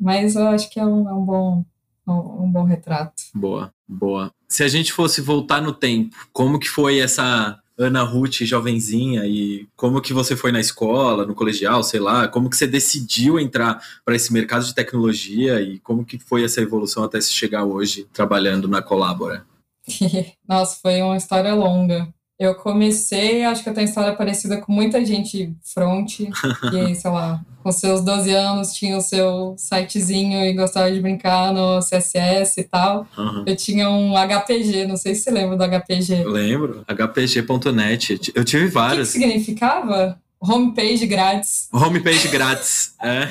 mas 0.00 0.36
eu 0.36 0.48
acho 0.48 0.70
que 0.70 0.80
é 0.80 0.86
um, 0.86 1.06
é 1.06 1.12
um 1.12 1.22
bom 1.22 1.64
um, 2.08 2.44
um 2.44 2.50
bom 2.50 2.64
retrato. 2.64 3.24
Boa, 3.34 3.74
boa. 3.86 4.32
Se 4.48 4.64
a 4.64 4.68
gente 4.68 4.90
fosse 4.90 5.20
voltar 5.20 5.60
no 5.60 5.74
tempo, 5.74 6.16
como 6.32 6.58
que 6.58 6.66
foi 6.66 6.98
essa 6.98 7.59
Ana 7.80 8.02
Ruth 8.02 8.42
jovenzinha 8.42 9.24
e 9.24 9.66
como 9.74 10.02
que 10.02 10.12
você 10.12 10.36
foi 10.36 10.52
na 10.52 10.60
escola, 10.60 11.24
no 11.24 11.34
colegial, 11.34 11.82
sei 11.82 11.98
lá, 11.98 12.28
como 12.28 12.50
que 12.50 12.56
você 12.56 12.66
decidiu 12.66 13.40
entrar 13.40 13.82
para 14.04 14.14
esse 14.14 14.30
mercado 14.32 14.66
de 14.66 14.74
tecnologia 14.74 15.62
e 15.62 15.78
como 15.78 16.04
que 16.04 16.18
foi 16.18 16.44
essa 16.44 16.60
evolução 16.60 17.02
até 17.04 17.18
se 17.20 17.32
chegar 17.32 17.64
hoje 17.64 18.06
trabalhando 18.12 18.68
na 18.68 18.82
Colabora? 18.82 19.46
Nossa, 20.46 20.78
foi 20.82 21.00
uma 21.00 21.16
história 21.16 21.54
longa. 21.54 22.12
Eu 22.40 22.54
comecei, 22.54 23.44
acho 23.44 23.62
que 23.62 23.68
eu 23.68 23.74
tenho 23.74 23.84
história 23.84 24.16
parecida 24.16 24.56
com 24.56 24.72
muita 24.72 25.04
gente 25.04 25.54
front, 25.62 26.16
que, 26.16 26.30
sei 26.96 27.10
lá, 27.10 27.44
com 27.62 27.70
seus 27.70 28.00
12 28.00 28.32
anos 28.32 28.72
tinha 28.72 28.96
o 28.96 29.02
seu 29.02 29.54
sitezinho 29.58 30.42
e 30.42 30.54
gostava 30.54 30.90
de 30.90 30.98
brincar 31.00 31.52
no 31.52 31.80
CSS 31.80 32.62
e 32.62 32.64
tal. 32.64 33.06
Aham. 33.18 33.44
Eu 33.46 33.54
tinha 33.54 33.90
um 33.90 34.14
HPG, 34.14 34.86
não 34.86 34.96
sei 34.96 35.14
se 35.14 35.24
você 35.24 35.30
lembra 35.30 35.54
do 35.54 35.64
HPG. 35.64 36.24
Lembro, 36.24 36.82
hpg.net, 36.88 38.32
eu 38.34 38.42
tive 38.42 38.66
O 38.66 38.70
que, 38.70 38.96
que 38.96 39.04
significava? 39.04 40.18
Homepage 40.40 41.06
grátis. 41.06 41.68
Homepage 41.70 42.26
grátis, 42.28 42.94
é. 43.04 43.28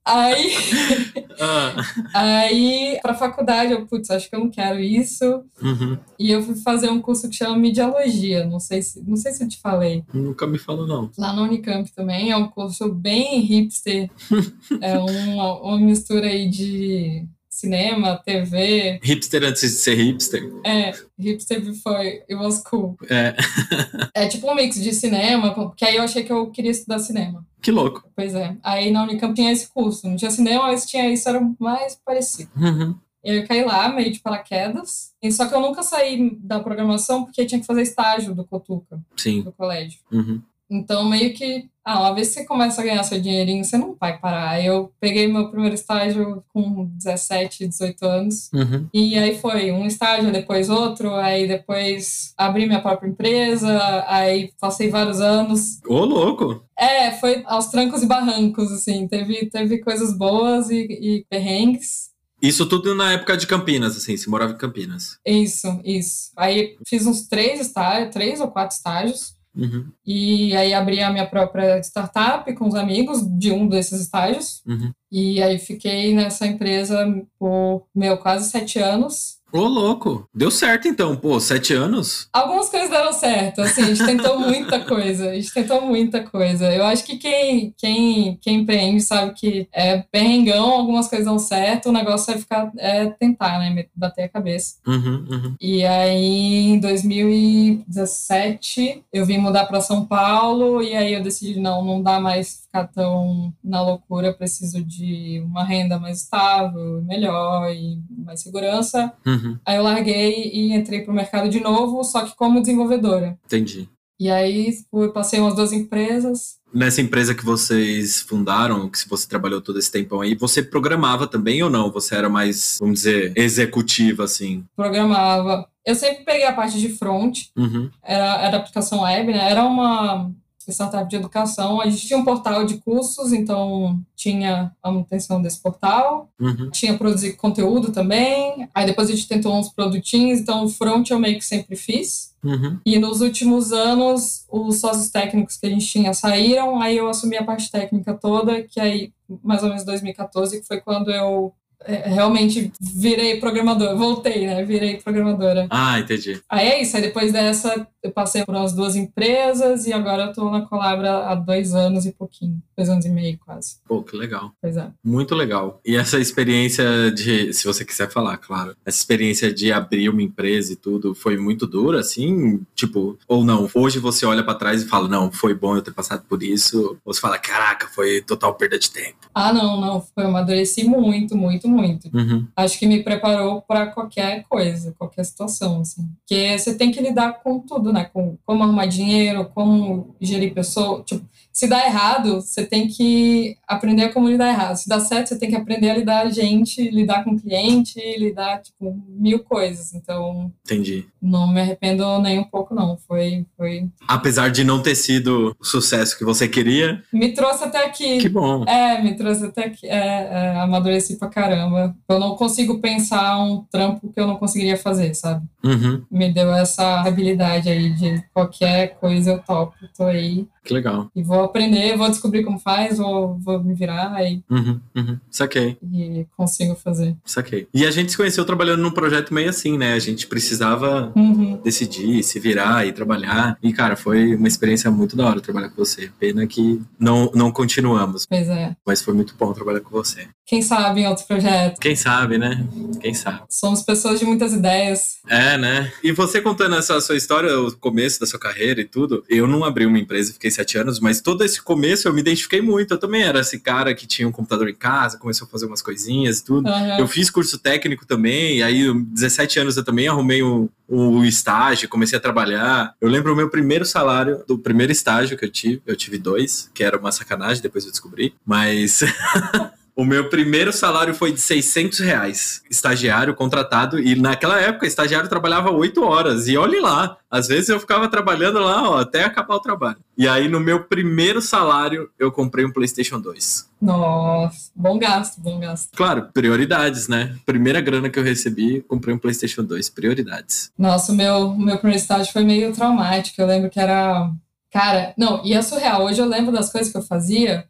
Aí, 0.04 0.52
Ah, 1.40 1.74
aí 2.14 2.98
para 3.02 3.14
faculdade, 3.14 3.72
eu, 3.72 3.86
putz, 3.86 4.10
acho 4.10 4.28
que 4.28 4.36
eu 4.36 4.40
não 4.40 4.50
quero 4.50 4.78
isso. 4.78 5.44
uhum. 5.60 5.98
E 6.18 6.30
eu 6.30 6.42
fui 6.42 6.54
fazer 6.56 6.90
um 6.90 7.00
curso 7.00 7.28
que 7.28 7.36
chama 7.36 7.56
Mediologia, 7.56 8.46
não 8.46 8.60
sei 8.60 8.82
se, 8.82 9.02
não 9.04 9.16
sei 9.16 9.32
se 9.32 9.42
eu 9.42 9.48
te 9.48 9.60
falei. 9.60 10.04
Nunca 10.12 10.46
me 10.46 10.58
falou, 10.58 10.86
não. 10.86 11.10
Lá 11.18 11.32
na 11.32 11.42
Unicamp 11.42 11.90
também, 11.92 12.30
é 12.30 12.36
um 12.36 12.48
curso 12.48 12.92
bem 12.92 13.40
hipster. 13.40 14.10
é 14.80 14.98
uma, 14.98 15.60
uma 15.62 15.78
mistura 15.80 16.26
aí 16.26 16.48
de 16.48 17.26
cinema, 17.62 18.20
TV. 18.24 18.98
Hipster 19.02 19.44
antes 19.44 19.62
de 19.62 19.68
ser 19.68 19.94
hipster. 19.94 20.52
É, 20.64 20.92
hipster 21.18 21.64
before 21.64 22.06
it 22.06 22.34
was 22.34 22.62
cool. 22.62 22.96
É. 23.08 23.34
É 24.14 24.26
tipo 24.26 24.50
um 24.50 24.54
mix 24.54 24.80
de 24.80 24.92
cinema, 24.92 25.54
porque 25.54 25.84
aí 25.84 25.96
eu 25.96 26.02
achei 26.02 26.22
que 26.22 26.32
eu 26.32 26.50
queria 26.50 26.70
estudar 26.70 26.98
cinema. 26.98 27.44
Que 27.60 27.70
louco. 27.70 28.04
Pois 28.14 28.34
é. 28.34 28.56
Aí 28.62 28.90
na 28.90 29.04
Unicamp 29.04 29.34
tinha 29.34 29.50
esse 29.50 29.68
curso. 29.68 30.06
Não 30.06 30.16
tinha 30.16 30.30
cinema, 30.30 30.64
mas 30.64 30.84
tinha 30.84 31.10
isso, 31.10 31.28
era 31.28 31.40
mais 31.58 31.98
parecido. 32.04 32.50
Uhum. 32.56 32.94
E 33.24 33.30
aí 33.30 33.36
eu 33.38 33.46
caí 33.46 33.64
lá, 33.64 33.88
meio 33.88 34.12
de 34.12 34.20
paraquedas. 34.20 35.12
E 35.22 35.30
só 35.30 35.46
que 35.46 35.54
eu 35.54 35.60
nunca 35.60 35.82
saí 35.82 36.36
da 36.40 36.60
programação 36.60 37.24
porque 37.24 37.46
tinha 37.46 37.60
que 37.60 37.66
fazer 37.66 37.82
estágio 37.82 38.34
do 38.34 38.44
Cotuca, 38.44 39.00
Sim. 39.16 39.42
do 39.42 39.52
colégio. 39.52 40.00
Uhum. 40.10 40.42
Então, 40.72 41.04
meio 41.04 41.34
que, 41.34 41.68
ah, 41.84 42.00
uma 42.00 42.14
vez 42.14 42.28
que 42.28 42.34
você 42.34 42.44
começa 42.46 42.80
a 42.80 42.84
ganhar 42.84 43.02
seu 43.02 43.20
dinheirinho, 43.20 43.62
você 43.62 43.76
não 43.76 43.94
vai 44.00 44.18
parar. 44.18 44.64
Eu 44.64 44.90
peguei 44.98 45.28
meu 45.28 45.50
primeiro 45.50 45.74
estágio 45.74 46.42
com 46.48 46.86
17, 46.96 47.68
18 47.68 48.06
anos. 48.06 48.50
Uhum. 48.54 48.88
E 48.94 49.18
aí 49.18 49.38
foi 49.38 49.70
um 49.70 49.86
estágio, 49.86 50.32
depois 50.32 50.70
outro, 50.70 51.14
aí 51.14 51.46
depois 51.46 52.32
abri 52.38 52.66
minha 52.66 52.80
própria 52.80 53.08
empresa, 53.08 54.04
aí 54.06 54.50
passei 54.58 54.88
vários 54.88 55.20
anos. 55.20 55.78
Ô, 55.86 56.04
louco. 56.04 56.64
É, 56.78 57.10
foi 57.12 57.42
aos 57.44 57.66
trancos 57.66 58.02
e 58.02 58.06
barrancos, 58.06 58.72
assim. 58.72 59.06
Teve, 59.06 59.50
teve 59.50 59.78
coisas 59.78 60.16
boas 60.16 60.70
e, 60.70 60.80
e 60.80 61.26
perrengues. 61.28 62.12
Isso 62.42 62.66
tudo 62.66 62.92
na 62.92 63.12
época 63.12 63.36
de 63.36 63.46
Campinas, 63.46 63.96
assim, 63.96 64.16
você 64.16 64.28
morava 64.28 64.52
em 64.52 64.58
Campinas. 64.58 65.16
Isso, 65.24 65.80
isso. 65.84 66.32
Aí 66.36 66.76
fiz 66.88 67.06
uns 67.06 67.28
três 67.28 67.60
estágios, 67.60 68.12
três 68.12 68.40
ou 68.40 68.48
quatro 68.48 68.74
estágios. 68.74 69.36
Uhum. 69.54 69.92
E 70.06 70.56
aí 70.56 70.72
abri 70.72 71.02
a 71.02 71.10
minha 71.10 71.26
própria 71.26 71.78
startup 71.80 72.50
com 72.54 72.66
os 72.66 72.74
amigos 72.74 73.20
de 73.38 73.52
um 73.52 73.68
desses 73.68 74.00
estágios. 74.00 74.62
Uhum. 74.66 74.92
E 75.10 75.42
aí 75.42 75.58
fiquei 75.58 76.14
nessa 76.14 76.46
empresa 76.46 77.04
por, 77.38 77.86
meu, 77.94 78.16
quase 78.18 78.50
sete 78.50 78.78
anos. 78.78 79.41
Ô, 79.52 79.66
louco. 79.66 80.26
Deu 80.34 80.50
certo, 80.50 80.88
então. 80.88 81.14
Pô, 81.14 81.38
sete 81.38 81.74
anos? 81.74 82.26
Algumas 82.32 82.70
coisas 82.70 82.88
deram 82.88 83.12
certo, 83.12 83.60
assim, 83.60 83.82
a 83.82 83.86
gente 83.86 84.02
tentou 84.04 84.40
muita 84.40 84.80
coisa, 84.80 85.28
a 85.30 85.34
gente 85.34 85.52
tentou 85.52 85.82
muita 85.82 86.22
coisa. 86.22 86.72
Eu 86.72 86.84
acho 86.84 87.04
que 87.04 87.18
quem, 87.18 87.74
quem, 87.76 88.38
quem 88.40 88.60
empreende 88.60 89.02
sabe 89.02 89.34
que 89.34 89.68
é 89.72 89.98
perrengão, 90.10 90.70
algumas 90.70 91.08
coisas 91.08 91.26
dão 91.26 91.38
certo, 91.38 91.90
o 91.90 91.92
negócio 91.92 92.32
é 92.32 92.38
ficar, 92.38 92.72
é 92.78 93.04
tentar, 93.06 93.58
né, 93.58 93.84
bater 93.94 94.22
a 94.24 94.28
cabeça. 94.28 94.76
Uhum, 94.86 95.26
uhum. 95.30 95.54
E 95.60 95.84
aí, 95.84 96.70
em 96.70 96.80
2017, 96.80 99.04
eu 99.12 99.26
vim 99.26 99.36
mudar 99.38 99.66
para 99.66 99.82
São 99.82 100.06
Paulo 100.06 100.82
e 100.82 100.96
aí 100.96 101.12
eu 101.12 101.22
decidi, 101.22 101.60
não, 101.60 101.84
não 101.84 102.02
dá 102.02 102.18
mais 102.18 102.61
ficar 102.72 102.86
tão 102.86 103.52
na 103.62 103.82
loucura, 103.82 104.32
preciso 104.32 104.82
de 104.82 105.42
uma 105.44 105.62
renda 105.62 105.98
mais 106.00 106.22
estável, 106.22 107.02
melhor 107.04 107.70
e 107.70 108.00
mais 108.24 108.40
segurança. 108.40 109.12
Uhum. 109.26 109.58
Aí 109.66 109.76
eu 109.76 109.82
larguei 109.82 110.50
e 110.52 110.72
entrei 110.74 111.02
para 111.02 111.12
o 111.12 111.14
mercado 111.14 111.50
de 111.50 111.60
novo, 111.60 112.02
só 112.02 112.24
que 112.24 112.34
como 112.34 112.60
desenvolvedora. 112.62 113.38
Entendi. 113.44 113.88
E 114.18 114.30
aí 114.30 114.72
fui- 114.90 115.12
passei 115.12 115.38
umas 115.40 115.54
duas 115.54 115.72
empresas. 115.72 116.56
Nessa 116.72 117.02
empresa 117.02 117.34
que 117.34 117.44
vocês 117.44 118.20
fundaram, 118.22 118.88
que 118.88 119.06
você 119.08 119.28
trabalhou 119.28 119.60
todo 119.60 119.78
esse 119.78 119.90
tempão 119.92 120.20
aí, 120.22 120.34
você 120.34 120.62
programava 120.62 121.26
também 121.26 121.62
ou 121.62 121.68
não? 121.68 121.90
Você 121.92 122.14
era 122.14 122.30
mais, 122.30 122.78
vamos 122.80 123.00
dizer, 123.00 123.32
executiva, 123.36 124.24
assim? 124.24 124.64
Programava. 124.74 125.66
Eu 125.84 125.94
sempre 125.96 126.24
peguei 126.24 126.46
a 126.46 126.52
parte 126.52 126.78
de 126.80 126.90
front, 126.90 127.40
Uhum. 127.56 127.90
era, 128.02 128.42
era 128.42 128.56
aplicação 128.58 129.02
web, 129.02 129.32
né? 129.32 129.50
Era 129.50 129.64
uma 129.64 130.30
startup 130.70 131.08
de 131.08 131.16
educação. 131.16 131.80
A 131.80 131.88
gente 131.88 132.06
tinha 132.06 132.18
um 132.18 132.24
portal 132.24 132.64
de 132.64 132.78
cursos, 132.78 133.32
então 133.32 133.98
tinha 134.14 134.70
a 134.82 134.90
manutenção 134.90 135.42
desse 135.42 135.60
portal. 135.60 136.30
Uhum. 136.38 136.70
Tinha 136.70 136.96
produzir 136.96 137.32
conteúdo 137.34 137.90
também. 137.90 138.68
Aí 138.74 138.86
depois 138.86 139.08
a 139.08 139.12
gente 139.12 139.26
tentou 139.26 139.58
uns 139.58 139.68
produtinhos, 139.70 140.40
então 140.40 140.64
o 140.64 140.68
front 140.68 141.10
eu 141.10 141.18
meio 141.18 141.38
que 141.38 141.44
sempre 141.44 141.74
fiz. 141.74 142.32
Uhum. 142.44 142.78
E 142.84 142.98
nos 142.98 143.20
últimos 143.20 143.72
anos, 143.72 144.44
os 144.50 144.80
sócios 144.80 145.10
técnicos 145.10 145.56
que 145.56 145.66
a 145.66 145.70
gente 145.70 145.86
tinha 145.86 146.12
saíram, 146.12 146.80
aí 146.80 146.96
eu 146.96 147.08
assumi 147.08 147.36
a 147.36 147.44
parte 147.44 147.70
técnica 147.70 148.14
toda, 148.14 148.62
que 148.62 148.80
aí, 148.80 149.12
mais 149.42 149.62
ou 149.62 149.68
menos 149.68 149.84
2014, 149.84 150.60
que 150.60 150.66
foi 150.66 150.80
quando 150.80 151.10
eu 151.10 151.52
é, 151.84 152.08
realmente 152.08 152.72
virei 152.80 153.38
programadora. 153.38 153.94
Voltei, 153.94 154.46
né? 154.46 154.64
Virei 154.64 154.96
programadora. 154.98 155.66
Ah, 155.70 155.98
entendi. 155.98 156.40
Aí 156.48 156.68
é 156.68 156.82
isso, 156.82 156.96
aí 156.96 157.02
depois 157.02 157.32
dessa 157.32 157.86
eu 158.02 158.10
passei 158.10 158.44
por 158.44 158.54
umas 158.54 158.72
duas 158.72 158.96
empresas 158.96 159.86
e 159.86 159.92
agora 159.92 160.24
eu 160.24 160.32
tô 160.32 160.50
na 160.50 160.62
Colabra 160.62 161.28
há 161.28 161.34
dois 161.34 161.74
anos 161.74 162.04
e 162.04 162.12
pouquinho. 162.12 162.60
Dois 162.76 162.88
anos 162.88 163.04
e 163.04 163.08
meio, 163.08 163.38
quase. 163.44 163.76
Pô, 163.86 164.02
que 164.02 164.16
legal. 164.16 164.52
Pois 164.60 164.76
é. 164.76 164.88
Muito 165.04 165.34
legal. 165.34 165.80
E 165.84 165.96
essa 165.96 166.18
experiência 166.18 167.10
de, 167.12 167.52
se 167.52 167.64
você 167.64 167.84
quiser 167.84 168.10
falar, 168.10 168.36
claro, 168.38 168.74
essa 168.84 168.98
experiência 168.98 169.52
de 169.52 169.72
abrir 169.72 170.08
uma 170.08 170.22
empresa 170.22 170.72
e 170.72 170.76
tudo 170.76 171.14
foi 171.14 171.36
muito 171.36 171.66
dura, 171.66 172.00
assim? 172.00 172.60
Tipo, 172.74 173.16
ou 173.28 173.44
não? 173.44 173.68
Hoje 173.74 173.98
você 173.98 174.26
olha 174.26 174.42
pra 174.42 174.54
trás 174.54 174.82
e 174.82 174.88
fala, 174.88 175.08
não, 175.08 175.30
foi 175.30 175.54
bom 175.54 175.76
eu 175.76 175.82
ter 175.82 175.92
passado 175.92 176.24
por 176.28 176.42
isso. 176.42 176.98
Ou 177.04 177.14
você 177.14 177.20
fala, 177.20 177.38
caraca, 177.38 177.88
foi 177.88 178.20
total 178.22 178.54
perda 178.54 178.78
de 178.78 178.90
tempo. 178.90 179.16
Ah, 179.34 179.52
não, 179.52 179.80
não. 179.80 180.00
Foi, 180.00 180.24
eu 180.24 180.28
amadureci 180.28 180.84
muito, 180.84 181.36
muito, 181.36 181.68
muito. 181.68 182.10
Uhum. 182.12 182.46
Acho 182.56 182.78
que 182.78 182.86
me 182.86 183.02
preparou 183.02 183.62
para 183.62 183.86
qualquer 183.86 184.44
coisa, 184.48 184.94
qualquer 184.98 185.24
situação, 185.24 185.80
assim. 185.80 186.08
Porque 186.18 186.58
você 186.58 186.74
tem 186.74 186.90
que 186.90 187.00
lidar 187.00 187.42
com 187.42 187.60
tudo, 187.60 187.91
né? 187.92 188.04
Com 188.12 188.36
como 188.44 188.62
arrumar 188.62 188.86
dinheiro, 188.86 189.50
como 189.54 190.14
gerir 190.20 190.54
pessoa. 190.54 191.02
Tipo, 191.02 191.24
se 191.52 191.66
dá 191.66 191.84
errado, 191.84 192.40
você 192.40 192.64
tem 192.64 192.88
que 192.88 193.56
aprender 193.68 194.04
a 194.04 194.12
como 194.12 194.28
lidar 194.28 194.48
errado. 194.48 194.76
Se 194.76 194.88
dá 194.88 194.98
certo, 194.98 195.28
você 195.28 195.38
tem 195.38 195.50
que 195.50 195.56
aprender 195.56 195.90
a 195.90 195.96
lidar 195.96 196.26
a 196.26 196.30
gente, 196.30 196.88
lidar 196.90 197.22
com 197.22 197.32
o 197.32 197.40
cliente, 197.40 198.00
lidar, 198.18 198.62
tipo, 198.62 198.98
mil 199.08 199.40
coisas. 199.40 199.92
Então. 199.94 200.50
Entendi. 200.64 201.06
Não 201.20 201.52
me 201.52 201.60
arrependo 201.60 202.18
nem 202.20 202.38
um 202.38 202.44
pouco, 202.44 202.74
não. 202.74 202.96
Foi. 202.96 203.44
foi... 203.56 203.86
Apesar 204.08 204.50
de 204.50 204.64
não 204.64 204.82
ter 204.82 204.94
sido 204.94 205.54
o 205.60 205.64
sucesso 205.64 206.16
que 206.16 206.24
você 206.24 206.48
queria. 206.48 207.02
Me 207.12 207.32
trouxe 207.34 207.64
até 207.64 207.84
aqui. 207.84 208.18
Que 208.18 208.30
bom. 208.30 208.64
É, 208.64 209.02
me 209.02 209.14
trouxe 209.14 209.44
até 209.44 209.66
aqui. 209.66 209.86
É, 209.86 209.96
é, 209.96 210.56
amadureci 210.60 211.18
pra 211.18 211.28
caramba. 211.28 211.94
Eu 212.08 212.18
não 212.18 212.34
consigo 212.34 212.80
pensar 212.80 213.38
um 213.38 213.64
trampo 213.70 214.10
que 214.10 214.18
eu 214.18 214.26
não 214.26 214.36
conseguiria 214.36 214.78
fazer, 214.78 215.14
sabe? 215.14 215.46
Uhum. 215.62 216.02
Me 216.10 216.32
deu 216.32 216.52
essa 216.54 217.02
habilidade 217.02 217.68
aí 217.68 217.90
de 217.92 218.22
qualquer 218.32 218.96
coisa 218.98 219.32
eu 219.32 219.38
topo. 219.38 219.74
Tô 219.94 220.04
aí. 220.04 220.46
Que 220.64 220.72
legal. 220.72 221.10
E 221.14 221.22
vou 221.22 221.42
aprender, 221.44 221.96
vou 221.96 222.08
descobrir 222.08 222.44
como 222.44 222.58
faz, 222.58 222.98
vou, 222.98 223.36
vou 223.40 223.62
me 223.62 223.74
virar 223.74 224.22
e, 224.24 224.42
Uhum, 224.50 224.80
uhum. 224.96 225.18
Saquei, 225.30 225.76
e 225.92 226.26
consigo 226.36 226.74
fazer. 226.76 227.16
saquei. 227.24 227.66
E 227.74 227.84
a 227.84 227.90
gente 227.90 228.12
se 228.12 228.16
conheceu 228.16 228.44
trabalhando 228.44 228.80
num 228.82 228.90
projeto 228.90 229.34
meio 229.34 229.50
assim, 229.50 229.76
né? 229.76 229.94
A 229.94 229.98
gente 229.98 230.26
precisava 230.26 231.12
Uhum. 231.16 231.60
decidir, 231.64 232.22
se 232.22 232.38
virar 232.38 232.86
e 232.86 232.92
trabalhar. 232.92 233.58
E, 233.62 233.72
cara, 233.72 233.96
foi 233.96 234.34
uma 234.36 234.46
experiência 234.48 234.90
muito 234.90 235.16
da 235.16 235.26
hora 235.26 235.40
trabalhar 235.40 235.68
com 235.70 235.76
você. 235.84 236.10
Pena 236.20 236.46
que 236.46 236.80
não, 236.98 237.30
não 237.34 237.50
continuamos, 237.50 238.26
Pois 238.26 238.48
é. 238.48 238.76
mas 238.86 239.02
foi 239.02 239.14
muito 239.14 239.34
bom 239.38 239.52
trabalhar 239.52 239.80
com 239.80 239.90
você. 239.90 240.28
Quem 240.46 240.60
sabe 240.62 241.00
em 241.00 241.06
outro 241.08 241.24
projeto. 241.26 241.78
Quem 241.80 241.96
sabe, 241.96 242.36
né? 242.38 242.66
Quem 243.00 243.14
sabe. 243.14 243.42
Somos 243.48 243.82
pessoas 243.82 244.18
de 244.20 244.26
muitas 244.26 244.52
ideias. 244.52 245.18
É, 245.28 245.56
né? 245.56 245.90
E 246.04 246.12
você 246.12 246.40
contando 246.40 246.74
essa 246.76 247.00
sua 247.00 247.16
história, 247.16 247.58
o 247.58 247.74
começo 247.76 248.20
da 248.20 248.26
sua 248.26 248.38
carreira 248.38 248.80
e 248.80 248.84
tudo, 248.84 249.24
eu 249.28 249.46
não 249.46 249.64
abri 249.64 249.86
uma 249.86 249.98
empresa, 249.98 250.32
fiquei 250.32 250.50
sete 250.52 250.78
anos, 250.78 251.00
mas 251.00 251.20
todo 251.20 251.44
esse 251.44 251.60
começo 251.60 252.06
eu 252.06 252.12
me 252.12 252.20
identifiquei 252.20 252.60
muito. 252.60 252.94
Eu 252.94 252.98
também 252.98 253.22
era 253.22 253.40
esse 253.40 253.58
cara 253.58 253.94
que 253.94 254.06
tinha 254.06 254.28
um 254.28 254.32
computador 254.32 254.68
em 254.68 254.74
casa, 254.74 255.18
começou 255.18 255.46
a 255.46 255.50
fazer 255.50 255.66
umas 255.66 255.82
coisinhas 255.82 256.38
e 256.38 256.44
tudo. 256.44 256.68
Aham. 256.68 256.98
Eu 256.98 257.08
fiz 257.08 257.30
curso 257.30 257.58
técnico 257.58 258.06
também, 258.06 258.62
aí, 258.62 258.92
17 258.92 259.58
anos 259.58 259.76
eu 259.76 259.84
também 259.84 260.06
arrumei 260.06 260.42
um, 260.42 260.68
um 260.88 261.24
estágio, 261.24 261.88
comecei 261.88 262.16
a 262.16 262.20
trabalhar. 262.20 262.94
Eu 263.00 263.08
lembro 263.08 263.32
o 263.32 263.36
meu 263.36 263.48
primeiro 263.48 263.84
salário 263.84 264.44
do 264.46 264.58
primeiro 264.58 264.92
estágio 264.92 265.36
que 265.36 265.44
eu 265.44 265.50
tive, 265.50 265.82
eu 265.86 265.96
tive 265.96 266.18
dois, 266.18 266.70
que 266.72 266.84
era 266.84 266.98
uma 266.98 267.10
sacanagem, 267.10 267.62
depois 267.62 267.84
eu 267.84 267.90
descobri, 267.90 268.34
mas. 268.46 269.00
O 269.94 270.04
meu 270.04 270.30
primeiro 270.30 270.72
salário 270.72 271.14
foi 271.14 271.32
de 271.32 271.40
600 271.40 271.98
reais, 271.98 272.62
estagiário 272.70 273.34
contratado, 273.34 273.98
e 273.98 274.14
naquela 274.14 274.58
época, 274.60 274.86
estagiário 274.86 275.28
trabalhava 275.28 275.70
8 275.70 276.02
horas, 276.02 276.48
e 276.48 276.56
olhe 276.56 276.80
lá, 276.80 277.18
às 277.30 277.48
vezes 277.48 277.68
eu 277.68 277.78
ficava 277.78 278.08
trabalhando 278.08 278.58
lá 278.58 278.90
ó, 278.90 278.98
até 278.98 279.24
acabar 279.24 279.54
o 279.54 279.60
trabalho. 279.60 279.98
E 280.16 280.26
aí, 280.26 280.48
no 280.48 280.60
meu 280.60 280.84
primeiro 280.84 281.42
salário, 281.42 282.08
eu 282.18 282.32
comprei 282.32 282.64
um 282.64 282.72
PlayStation 282.72 283.20
2. 283.20 283.70
Nossa, 283.80 284.70
bom 284.74 284.98
gasto, 284.98 285.40
bom 285.40 285.58
gasto. 285.58 285.90
Claro, 285.94 286.28
prioridades, 286.32 287.08
né? 287.08 287.36
Primeira 287.44 287.80
grana 287.80 288.08
que 288.08 288.18
eu 288.18 288.22
recebi, 288.22 288.80
comprei 288.82 289.14
um 289.14 289.18
PlayStation 289.18 289.64
2. 289.64 289.90
Prioridades. 289.90 290.70
Nossa, 290.78 291.12
o 291.12 291.14
meu, 291.14 291.54
meu 291.54 291.76
primeiro 291.78 292.00
estágio 292.00 292.32
foi 292.32 292.44
meio 292.44 292.72
traumático. 292.72 293.40
Eu 293.40 293.46
lembro 293.46 293.68
que 293.68 293.80
era. 293.80 294.30
Cara, 294.70 295.12
não, 295.18 295.44
e 295.44 295.52
é 295.52 295.60
surreal. 295.60 296.04
Hoje 296.04 296.20
eu 296.20 296.26
lembro 296.26 296.52
das 296.52 296.70
coisas 296.70 296.92
que 296.92 296.96
eu 296.96 297.02
fazia. 297.02 297.66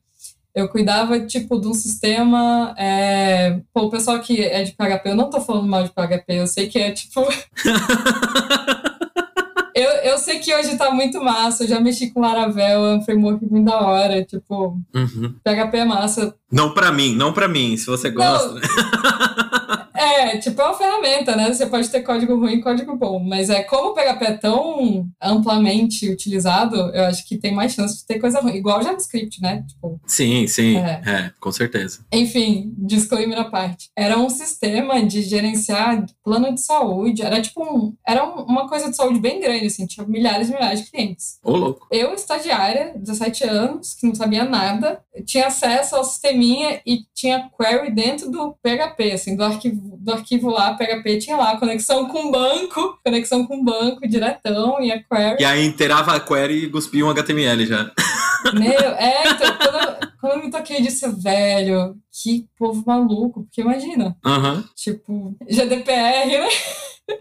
Eu 0.55 0.69
cuidava, 0.69 1.19
tipo, 1.21 1.59
de 1.59 1.67
um 1.67 1.73
sistema. 1.75 2.75
É... 2.77 3.59
Pô, 3.73 3.85
o 3.85 3.91
pessoal 3.91 4.21
que 4.21 4.43
é 4.43 4.63
de 4.63 4.73
PHP, 4.73 5.11
eu 5.11 5.17
não 5.17 5.31
tô 5.31 5.41
falando 5.41 5.67
mal 5.67 5.83
de 5.83 5.91
PHP, 5.91 6.25
eu 6.29 6.47
sei 6.47 6.69
que 6.69 6.79
é 6.79 6.91
tipo. 6.91 7.23
eu, 9.75 9.91
eu 10.05 10.19
sei 10.19 10.39
que 10.41 10.55
hoje 10.55 10.77
tá 10.77 10.91
muito 10.91 11.23
massa, 11.23 11.65
eu 11.65 11.69
já 11.69 11.81
mexi 11.81 12.11
com 12.11 12.21
Laravel, 12.21 12.85
é 12.87 12.95
um 12.97 13.03
framework 13.03 13.45
muito 13.51 13.65
da 13.65 13.81
hora. 13.81 14.25
Tipo, 14.25 14.79
Uhum. 14.95 15.35
PHP 15.43 15.79
é 15.79 15.85
massa. 15.85 16.35
Não 16.51 16.75
pra 16.75 16.93
mim, 16.93 17.15
não 17.15 17.33
pra 17.33 17.49
mim. 17.49 17.77
Se 17.77 17.87
você 17.87 18.11
gosta, 18.11 18.55
né? 18.55 18.61
É, 20.03 20.37
tipo, 20.39 20.61
é 20.61 20.65
uma 20.65 20.75
ferramenta, 20.75 21.37
né? 21.37 21.53
Você 21.53 21.67
pode 21.67 21.89
ter 21.89 22.03
código 22.03 22.37
ruim 22.37 22.55
e 22.55 22.61
código 22.63 22.97
bom, 22.97 23.19
mas 23.21 23.49
é 23.51 23.63
como 23.63 23.91
o 23.91 23.95
PHP 23.95 24.25
é 24.25 24.33
tão 24.37 25.09
amplamente 25.21 26.09
utilizado, 26.11 26.77
eu 26.95 27.05
acho 27.05 27.27
que 27.27 27.37
tem 27.39 27.55
mais 27.55 27.73
chance 27.73 27.99
de 27.99 28.07
ter 28.07 28.19
coisa 28.19 28.41
ruim. 28.41 28.55
Igual 28.55 28.81
o 28.81 28.83
JavaScript, 28.83 29.41
né? 29.41 29.65
Tipo, 29.69 30.01
Sim, 30.07 30.47
sim. 30.47 30.77
É. 30.79 31.01
É. 31.07 31.31
com 31.41 31.53
certeza. 31.53 32.01
enfim, 32.13 32.75
disclaimer 32.79 33.39
à 33.39 33.45
parte. 33.45 33.91
Era 33.97 34.19
um 34.19 34.29
sistema 34.29 35.03
de 35.05 35.23
gerenciar 35.23 36.05
plano 36.25 36.53
de 36.55 36.61
saúde, 36.61 37.23
era 37.23 37.41
tipo 37.41 37.63
um, 37.63 37.95
era 38.07 38.25
um- 38.25 38.43
uma 38.45 38.69
coisa 38.69 38.91
de 38.91 38.97
saúde 38.97 39.21
bem 39.21 39.41
grande, 39.41 39.67
assim, 39.67 39.87
tinha 39.87 40.07
milhares 40.07 40.49
e 40.49 40.53
milhares 40.53 40.81
de 40.85 40.91
clientes. 40.91 41.39
Ô, 41.45 41.57
louco. 41.57 41.87
Eu, 41.91 42.13
estagiária, 42.15 42.93
17 42.97 43.45
anos, 43.45 43.95
que 43.95 44.07
não 44.07 44.15
sabia 44.15 44.45
nada, 44.45 45.01
tinha 45.25 45.47
acesso 45.47 45.97
ao 45.97 46.05
sisteminha 46.05 46.81
e 46.87 47.05
tinha 47.15 47.51
query 47.59 47.91
dentro 47.93 48.31
do 48.31 48.55
PHP, 48.63 49.13
assim, 49.13 49.37
do 49.37 49.45
arquivo, 49.45 49.92
do 49.99 50.13
arquivo 50.13 50.51
lá, 50.51 50.75
PHP 50.75 51.19
tinha 51.19 51.37
lá, 51.37 51.57
conexão 51.57 52.07
com 52.09 52.31
banco, 52.31 52.99
conexão 53.05 53.47
com 53.47 53.63
banco 53.65 54.07
diretão 54.09 54.81
e 54.81 54.91
a 54.93 55.03
query. 55.03 55.37
E 55.41 55.45
aí 55.45 55.65
inteirava 55.65 56.15
a 56.15 56.21
query 56.21 56.65
e 56.65 56.71
cuspia 56.71 57.05
um 57.05 57.11
HTML 57.11 57.67
já. 57.67 57.91
Meu, 58.55 58.91
é, 58.97 59.23
então, 59.31 59.57
quando, 59.57 59.75
eu- 59.89 60.09
quando 60.21 60.33
eu 60.35 60.45
me 60.45 60.51
toquei 60.51 60.81
disso, 60.83 61.15
velho, 61.21 61.95
que 62.23 62.47
povo 62.59 62.83
maluco, 62.87 63.45
porque 63.45 63.61
imagina, 63.61 64.17
tipo, 64.77 65.37
GDPR, 65.49 66.27
né? 66.39 66.49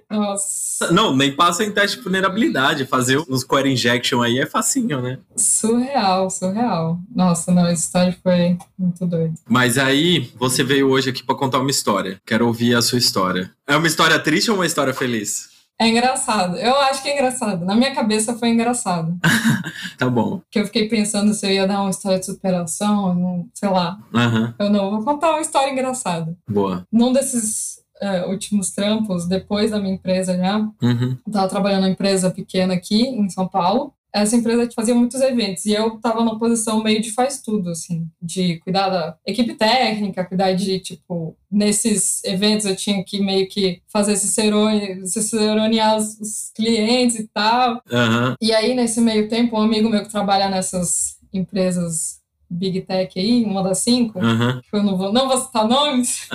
Nossa, 0.10 0.91
Não, 0.91 1.15
nem 1.15 1.32
passa 1.36 1.63
em 1.63 1.71
teste 1.71 1.97
de 1.97 2.04
vulnerabilidade. 2.04 2.86
Fazer 2.86 3.17
uns 3.30 3.43
query 3.43 3.71
injection 3.73 4.21
aí 4.21 4.39
é 4.39 4.45
facinho, 4.45 5.01
né? 5.01 5.19
surreal, 5.36 6.30
surreal. 6.30 6.99
Nossa, 7.15 7.51
não, 7.51 7.65
essa 7.67 7.82
história 7.86 8.17
foi 8.21 8.58
muito 8.77 9.06
doida. 9.06 9.34
Mas 9.47 9.77
aí, 9.77 10.32
você 10.38 10.63
veio 10.63 10.89
hoje 10.89 11.10
aqui 11.10 11.23
pra 11.23 11.36
contar 11.36 11.60
uma 11.60 11.71
história. 11.71 12.19
Quero 12.25 12.47
ouvir 12.47 12.75
a 12.75 12.82
sua 12.82 12.97
história. 12.97 13.51
É 13.67 13.75
uma 13.75 13.88
história 13.88 14.19
triste 14.19 14.49
ou 14.51 14.58
uma 14.58 14.65
história 14.65 14.93
feliz? 14.93 15.49
É 15.80 15.88
engraçado. 15.88 16.58
Eu 16.58 16.75
acho 16.82 17.01
que 17.01 17.10
é 17.10 17.15
engraçado. 17.15 17.65
Na 17.65 17.73
minha 17.73 17.93
cabeça 17.95 18.36
foi 18.38 18.49
engraçado. 18.49 19.17
Tá 19.97 20.10
bom. 20.10 20.39
Porque 20.39 20.60
eu 20.60 20.65
fiquei 20.65 20.88
pensando 20.89 21.32
se 21.32 21.45
eu 21.45 21.51
ia 21.51 21.67
dar 21.67 21.82
uma 21.82 21.91
história 21.91 22.17
de 22.19 22.25
superação, 22.25 23.47
sei 23.54 23.69
lá. 23.69 23.99
Aham. 24.13 24.54
Eu 24.58 24.69
não, 24.71 24.89
vou 24.89 25.04
contar 25.04 25.30
uma 25.32 25.41
história 25.41 25.71
engraçada. 25.71 26.36
Boa. 26.49 26.88
Num 26.91 27.13
desses 27.13 27.81
é, 28.02 28.26
últimos 28.26 28.72
trampos, 28.72 29.28
depois 29.28 29.72
da 29.72 29.80
minha 29.80 29.94
empresa 29.94 30.36
já, 30.36 30.58
Uhum. 30.82 31.18
eu 31.26 31.32
tava 31.32 31.48
trabalhando 31.48 31.82
numa 31.82 31.92
empresa 31.92 32.30
pequena 32.32 32.74
aqui 32.74 33.04
em 33.04 33.30
São 33.30 33.48
Paulo. 33.48 33.94
Essa 34.14 34.36
empresa 34.36 34.70
fazia 34.76 34.94
muitos 34.94 35.22
eventos 35.22 35.66
e 35.66 35.72
eu 35.72 35.92
tava 36.02 36.20
numa 36.20 36.38
posição 36.38 36.84
meio 36.84 37.02
de 37.02 37.12
faz 37.12 37.42
tudo, 37.42 37.70
assim, 37.70 38.06
de 38.22 38.60
cuidar 38.60 38.90
da 38.90 39.16
equipe 39.26 39.54
técnica, 39.54 40.26
cuidar 40.26 40.52
de, 40.52 40.80
tipo, 40.80 41.34
nesses 41.50 42.22
eventos 42.26 42.66
eu 42.66 42.76
tinha 42.76 43.02
que 43.06 43.22
meio 43.24 43.48
que 43.48 43.82
fazer 43.88 44.18
cicerone, 44.18 45.08
ciceronear 45.08 45.96
os, 45.96 46.20
os 46.20 46.52
clientes 46.54 47.20
e 47.20 47.28
tal. 47.34 47.82
Aham. 47.90 48.36
E 48.42 48.52
aí, 48.54 48.74
nesse 48.76 49.00
meio 49.00 49.30
tempo, 49.30 49.56
um 49.58 49.62
amigo 49.62 49.90
meu 49.90 50.04
que 50.04 50.10
trabalha 50.12 50.50
nessas 50.50 51.16
empresas 51.34 52.20
Big 52.52 52.82
Tech 52.82 53.18
aí, 53.20 53.44
uma 53.46 53.64
das 53.64 53.80
cinco, 53.80 54.20
que 54.20 54.76
eu 54.76 54.84
não 54.84 54.98
vou, 54.98 55.12
não 55.14 55.28
vou 55.28 55.38
citar 55.38 55.68
nomes, 55.68 56.28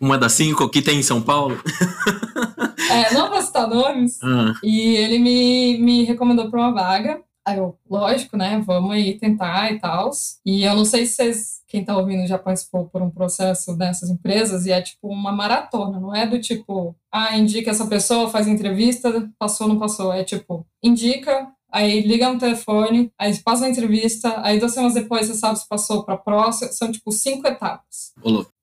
Uma 0.00 0.18
das 0.18 0.32
cinco 0.32 0.68
que 0.68 0.82
tem 0.82 0.98
em 0.98 1.02
São 1.02 1.22
Paulo? 1.22 1.56
é, 2.90 3.12
não 3.14 3.30
vou 3.30 3.40
citar 3.40 3.68
nomes, 3.68 4.18
Ah, 4.22 4.52
E 4.62 4.96
ele 4.96 5.18
me, 5.18 5.78
me 5.78 6.04
recomendou 6.04 6.50
para 6.50 6.60
uma 6.60 6.72
vaga. 6.72 7.20
Aí 7.46 7.56
eu, 7.56 7.74
lógico, 7.88 8.36
né? 8.36 8.62
Vamos 8.66 8.92
aí 8.92 9.18
tentar 9.18 9.72
e 9.72 9.78
tal. 9.80 10.10
E 10.44 10.62
eu 10.62 10.76
não 10.76 10.84
sei 10.84 11.06
se 11.06 11.14
vocês, 11.14 11.60
quem 11.66 11.82
tá 11.84 11.96
ouvindo 11.96 12.26
já 12.26 12.36
participou 12.38 12.84
por 12.86 13.00
um 13.00 13.10
processo 13.10 13.74
dessas 13.76 14.10
empresas 14.10 14.66
e 14.66 14.72
é 14.72 14.80
tipo 14.82 15.08
uma 15.08 15.32
maratona, 15.32 15.98
não 15.98 16.14
é 16.14 16.26
do 16.26 16.38
tipo, 16.38 16.94
ah, 17.10 17.36
indica 17.36 17.70
essa 17.70 17.86
pessoa, 17.86 18.28
faz 18.28 18.46
entrevista, 18.46 19.28
passou, 19.38 19.66
não 19.66 19.78
passou. 19.78 20.12
É 20.12 20.22
tipo, 20.22 20.66
indica, 20.82 21.48
aí 21.72 22.00
liga 22.02 22.32
no 22.32 22.38
telefone, 22.38 23.12
aí 23.18 23.36
passa 23.38 23.66
a 23.66 23.68
entrevista, 23.68 24.40
aí 24.42 24.58
duas 24.58 24.72
semanas 24.72 24.94
depois 24.94 25.26
você 25.26 25.34
sabe 25.34 25.58
se 25.58 25.68
passou 25.68 26.04
para 26.04 26.16
próxima. 26.16 26.72
São 26.72 26.90
tipo 26.90 27.10
cinco 27.12 27.46
etapas. 27.46 28.12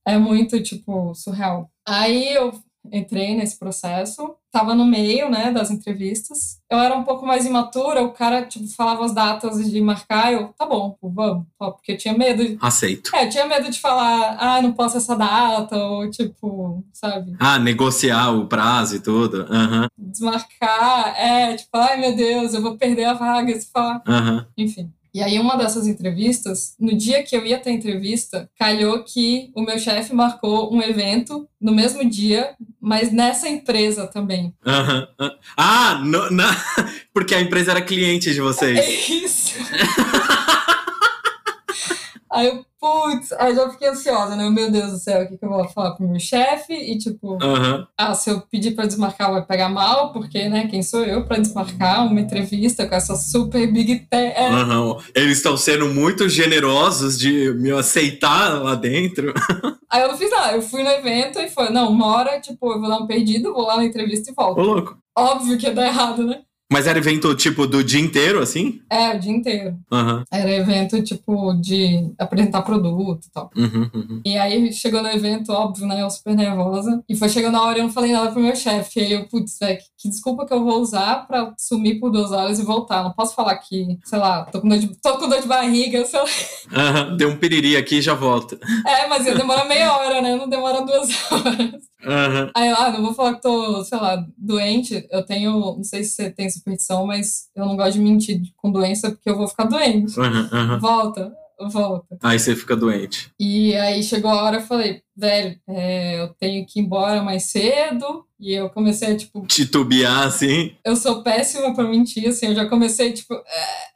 É 0.06 0.18
muito, 0.18 0.62
tipo, 0.64 1.14
surreal. 1.14 1.70
Aí 1.86 2.34
eu 2.34 2.54
entrei 2.92 3.36
nesse 3.36 3.58
processo, 3.58 4.36
tava 4.52 4.74
no 4.74 4.86
meio, 4.86 5.30
né, 5.30 5.52
das 5.52 5.70
entrevistas. 5.72 6.60
Eu 6.70 6.80
era 6.80 6.96
um 6.96 7.04
pouco 7.04 7.26
mais 7.26 7.46
imatura, 7.46 8.02
o 8.04 8.12
cara, 8.12 8.46
tipo, 8.46 8.68
falava 8.70 9.06
as 9.06 9.14
datas 9.14 9.70
de 9.70 9.80
marcar, 9.82 10.34
eu, 10.34 10.48
tá 10.58 10.66
bom, 10.66 10.98
vamos, 11.02 11.46
porque 11.58 11.92
eu 11.94 11.98
tinha 11.98 12.18
medo. 12.18 12.44
de- 12.46 12.58
Aceito. 12.62 13.16
É, 13.16 13.26
eu 13.26 13.30
tinha 13.30 13.46
medo 13.46 13.70
de 13.70 13.80
falar, 13.80 14.38
ah, 14.40 14.62
não 14.62 14.74
posso 14.74 14.98
essa 14.98 15.16
data, 15.16 15.76
ou 15.78 16.10
tipo, 16.10 16.84
sabe, 16.94 17.36
Ah, 17.40 17.60
negociar 17.60 18.32
o 18.32 18.48
prazo 18.48 18.96
e 18.96 19.00
tudo. 19.00 19.46
Aham. 19.50 19.88
desmarcar, 19.98 21.14
é, 21.18 21.56
tipo, 21.56 21.76
ai 21.78 21.98
meu 22.00 22.16
Deus, 22.16 22.54
eu 22.54 22.62
vou 22.62 22.78
perder 22.78 23.06
a 23.06 23.14
vaga 23.14 23.60
se 23.60 23.70
falar. 23.72 24.02
Aham. 24.08 24.46
Enfim. 24.58 24.92
E 25.14 25.22
aí, 25.24 25.40
uma 25.40 25.56
dessas 25.58 25.88
entrevistas, 25.88 26.76
no 26.80 26.96
dia 26.96 27.24
que 27.24 27.36
eu 27.36 27.46
ia 27.46 27.58
ter 27.58 27.72
entrevista, 27.72 28.50
calhou 28.58 29.04
que 29.04 29.52
o 29.56 29.62
meu 29.62 29.80
chefe 29.80 30.14
marcou 30.14 30.74
um 30.74 30.82
evento 30.82 31.48
no 31.60 31.72
mesmo 31.74 32.08
dia, 32.08 32.54
mas 32.80 33.12
nessa 33.12 33.50
empresa 33.50 34.06
também. 34.08 34.54
Ah, 35.58 36.02
no- 36.04 36.30
na... 36.32 36.46
porque 37.14 37.34
a 37.34 37.42
empresa 37.42 37.72
era 37.72 37.82
cliente 37.82 38.32
de 38.34 38.40
É 38.40 38.44
vocês. 38.44 39.10
isso. 39.10 39.56
Aí 42.30 42.48
eu, 42.48 42.66
putz, 42.80 43.32
aí 43.34 43.56
já 43.56 43.70
fiquei 43.70 43.88
ansiosa, 43.90 44.36
né? 44.36 44.50
Meu 44.50 44.72
Deus 44.72 44.92
do 44.92 44.98
céu, 44.98 45.24
o 45.24 45.28
que, 45.28 45.38
que 45.38 45.46
eu 45.46 45.50
vou 45.50 45.68
falar 45.70 45.92
pro 45.96 46.08
meu 46.08 46.20
chefe? 46.20 46.74
E 46.74 46.98
tipo, 46.98 47.38
Aham. 47.42 47.88
ah, 47.98 48.14
se 48.14 48.30
eu 48.30 48.42
pedir 48.42 48.76
pra 48.76 48.86
desmarcar 48.86 49.32
vai 49.32 49.46
pegar 49.46 49.70
mal, 49.70 50.12
porque, 50.14 50.48
né, 50.50 50.68
quem 50.68 50.82
sou 50.84 51.04
eu 51.04 51.26
pra 51.26 51.38
desmarcar 51.38 52.06
uma 52.06 52.22
entrevista 52.22 52.88
com 52.88 52.96
essa 52.96 53.16
super 53.16 53.72
big 53.72 54.00
tech? 54.10 54.38
Aham. 54.40 54.98
Eles 55.16 55.38
estão 55.38 55.58
sendo 55.58 55.88
muito 55.88 56.30
generosos 56.30 57.18
de 57.18 57.54
me 57.54 57.72
aceitar 57.72 58.62
lá 58.62 58.76
dentro. 58.76 59.34
Aí 59.90 60.02
eu 60.02 60.10
não 60.10 60.18
fiz 60.18 60.30
nada, 60.30 60.54
eu 60.54 60.62
fui 60.62 60.84
no 60.84 60.90
evento 60.90 61.40
e 61.40 61.50
foi, 61.50 61.70
não, 61.70 61.90
uma 61.90 62.08
hora, 62.08 62.40
tipo, 62.42 62.72
eu 62.74 62.80
vou 62.80 62.90
dar 62.90 62.98
um 62.98 63.08
perdido, 63.08 63.54
vou 63.54 63.66
lá 63.66 63.78
na 63.78 63.86
entrevista 63.86 64.30
e 64.30 64.34
Ô, 64.34 64.36
volto. 64.44 64.62
louco. 64.62 64.98
Óbvio 65.18 65.58
que 65.58 65.66
ia 65.66 65.74
dar 65.74 65.88
errado, 65.88 66.26
né? 66.26 66.42
Mas 66.72 66.86
era 66.86 67.00
evento, 67.00 67.34
tipo, 67.34 67.66
do 67.66 67.82
dia 67.82 68.00
inteiro, 68.02 68.40
assim? 68.42 68.82
É, 68.90 69.16
o 69.16 69.20
dia 69.20 69.32
inteiro. 69.32 69.78
Aham. 69.92 70.26
Era 70.30 70.52
evento, 70.52 71.02
tipo, 71.02 71.54
de 71.54 72.12
apresentar 72.20 72.62
produto 72.62 73.26
e 73.26 73.32
tal. 73.32 73.50
Uhum, 73.56 73.90
uhum. 73.94 74.22
E 74.26 74.38
aí 74.38 74.74
chegou 74.74 75.02
no 75.02 75.08
evento, 75.10 75.54
óbvio, 75.54 75.88
né? 75.88 76.02
Eu 76.02 76.10
super 76.10 76.36
nervosa. 76.36 77.02
E 77.08 77.16
foi 77.16 77.30
chegando 77.30 77.56
a 77.56 77.64
hora 77.64 77.78
e 77.78 77.82
eu 77.82 77.86
não 77.86 77.94
falei 77.94 78.12
nada 78.12 78.32
pro 78.32 78.42
meu 78.42 78.56
chefe. 78.56 79.00
E 79.00 79.04
aí 79.04 79.12
eu, 79.14 79.26
putz, 79.28 79.58
velho, 79.60 79.78
que 79.98 80.10
desculpa 80.10 80.46
que 80.46 80.54
eu 80.54 80.62
vou 80.64 80.82
usar 80.82 81.26
pra 81.26 81.54
sumir 81.58 82.00
por 82.02 82.12
duas 82.12 82.32
horas 82.34 82.60
e 82.60 82.64
voltar. 82.64 83.02
Não 83.02 83.14
posso 83.14 83.34
falar 83.34 83.56
que, 83.58 83.98
sei 84.04 84.20
lá, 84.20 84.44
tô 84.46 84.60
com 84.60 84.68
dor 84.68 84.78
de, 84.78 84.88
tô 85.02 85.18
com 85.18 85.30
dor 85.30 85.42
de 85.42 85.48
barriga, 85.48 86.04
sei 86.06 86.20
lá. 86.20 86.26
Aham. 86.74 87.16
Deu 87.16 87.30
um 87.30 87.38
piriri 87.38 87.78
aqui 87.78 87.96
e 87.96 88.02
já 88.02 88.14
volta. 88.14 88.60
É, 88.86 89.08
mas 89.08 89.26
ia 89.26 89.36
demorar 89.36 89.64
meia 89.66 89.96
hora, 89.96 90.22
né? 90.22 90.36
Não 90.36 90.50
demora 90.50 90.82
duas 90.86 91.08
horas. 91.32 91.87
Aham. 92.06 92.52
Aí, 92.56 92.70
ah, 92.70 92.92
não 92.92 93.02
vou 93.02 93.14
falar 93.14 93.36
que 93.36 93.42
tô, 93.42 93.84
sei 93.84 93.98
lá, 93.98 94.26
doente. 94.38 95.08
Eu 95.12 95.26
tenho, 95.26 95.52
não 95.52 95.84
sei 95.84 96.04
se 96.04 96.12
você 96.12 96.30
tem 96.30 96.50
superstição, 96.50 97.06
mas 97.06 97.50
eu 97.56 97.66
não 97.66 97.76
gosto 97.76 97.94
de 97.94 98.00
mentir 98.00 98.42
com 98.56 98.72
doença 98.72 99.12
porque 99.12 99.30
eu 99.30 99.38
vou 99.38 99.48
ficar 99.48 99.66
doente. 99.66 100.20
Aham, 100.20 100.50
aham. 100.52 100.80
Volta, 100.80 101.34
volta. 101.72 102.18
Aí 102.22 102.38
você 102.40 102.56
fica 102.56 102.76
doente. 102.76 103.32
E 103.40 103.76
aí 103.76 104.04
chegou 104.04 104.30
a 104.32 104.44
hora, 104.44 104.58
eu 104.58 104.62
falei, 104.62 105.02
velho, 105.16 105.60
é, 105.68 106.20
eu 106.20 106.28
tenho 106.36 106.66
que 106.66 106.80
ir 106.80 106.84
embora 106.84 107.24
mais 107.24 107.44
cedo. 107.44 108.26
E 108.40 108.54
eu 108.54 108.70
comecei 108.70 109.14
a, 109.14 109.18
tipo, 109.18 109.48
Titubear, 109.48 110.28
assim. 110.28 110.76
eu 110.86 110.96
sou 110.96 111.24
péssima 111.24 111.74
pra 111.74 111.84
mentir, 111.86 112.28
assim, 112.30 112.46
eu 112.48 112.56
já 112.56 112.68
comecei, 112.68 113.12
tipo, 113.12 113.34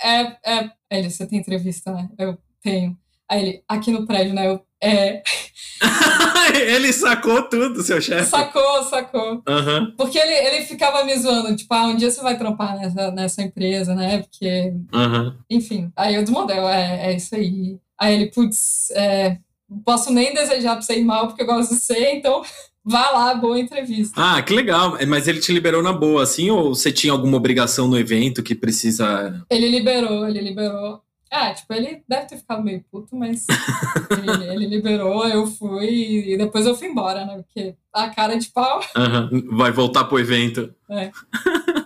é, 0.02 0.24
é, 0.24 0.62
é. 0.64 0.72
Ele, 0.90 1.10
você 1.12 1.28
tem 1.28 1.38
entrevista, 1.40 1.92
né? 1.92 2.10
Eu 2.18 2.36
tenho. 2.62 2.98
Aí 3.30 3.42
ele, 3.42 3.64
aqui 3.68 3.92
no 3.92 4.06
prédio, 4.08 4.34
né? 4.34 4.48
Eu, 4.48 4.66
é. 4.82 5.22
Ele 6.72 6.94
sacou 6.94 7.44
tudo, 7.44 7.82
seu 7.82 8.02
chefe. 8.02 8.30
Sacou, 8.30 8.84
sacou. 8.84 9.44
Aham, 9.48 9.94
Porque 9.98 10.18
ele, 10.18 10.34
ele 10.34 10.66
ficava 10.66 11.04
me 11.04 11.18
zoando, 11.18 11.56
tipo, 11.56 11.74
ah, 11.74 11.88
um 11.88 11.96
dia 11.96 12.10
você 12.10 12.22
vai 12.22 12.38
trampar 12.38 12.78
nessa, 12.78 13.12
nessa 13.12 13.42
empresa, 13.42 13.94
né? 13.94 14.20
Porque, 14.20 14.74
aham. 14.94 15.36
enfim. 15.50 15.92
Aí 15.96 16.16
eu 16.16 16.24
desmodei, 16.24 16.58
é, 16.58 17.12
é 17.12 17.16
isso 17.16 17.36
aí. 17.36 17.78
Aí 18.00 18.16
ele, 18.16 18.32
putz, 18.32 18.90
é, 18.92 19.38
não 19.70 19.80
posso 19.80 20.12
nem 20.12 20.34
desejar 20.34 20.74
pra 20.74 20.82
você 20.82 20.98
ir 20.98 21.04
mal, 21.04 21.28
porque 21.28 21.44
eu 21.44 21.46
gosto 21.46 21.74
de 21.74 21.80
você, 21.80 22.14
então 22.14 22.42
vá 22.84 23.10
lá, 23.12 23.36
boa 23.36 23.60
entrevista. 23.60 24.14
Ah, 24.18 24.42
que 24.42 24.54
legal. 24.54 24.98
Mas 25.08 25.28
ele 25.28 25.40
te 25.40 25.52
liberou 25.52 25.84
na 25.84 25.94
boa, 25.94 26.24
assim? 26.24 26.50
Ou 26.50 26.74
você 26.74 26.92
tinha 26.92 27.14
alguma 27.14 27.38
obrigação 27.38 27.88
no 27.88 27.98
evento 27.98 28.42
que 28.44 28.56
precisa. 28.56 29.44
Ele 29.50 29.70
liberou, 29.70 30.28
ele 30.28 30.42
liberou. 30.42 31.02
Ah, 31.32 31.54
tipo, 31.54 31.74
ele 31.74 32.04
deve 32.10 32.26
ter 32.28 32.38
ficado 32.38 32.62
meio 32.62 32.84
puto, 32.92 33.16
mas 33.16 33.46
ele, 34.12 34.54
ele 34.54 34.66
liberou, 34.68 35.26
eu 35.26 35.48
fui 35.48 36.34
e 36.34 36.38
depois 36.38 36.66
eu 36.66 36.76
fui 36.76 36.90
embora, 36.90 37.26
né? 37.26 37.38
Porque 37.38 37.74
a 37.94 38.10
cara 38.10 38.38
de 38.38 38.50
pau. 38.50 38.82
Aham, 38.96 39.30
Vai 39.52 39.72
voltar 39.72 40.04
pro 40.04 40.20
evento. 40.20 40.76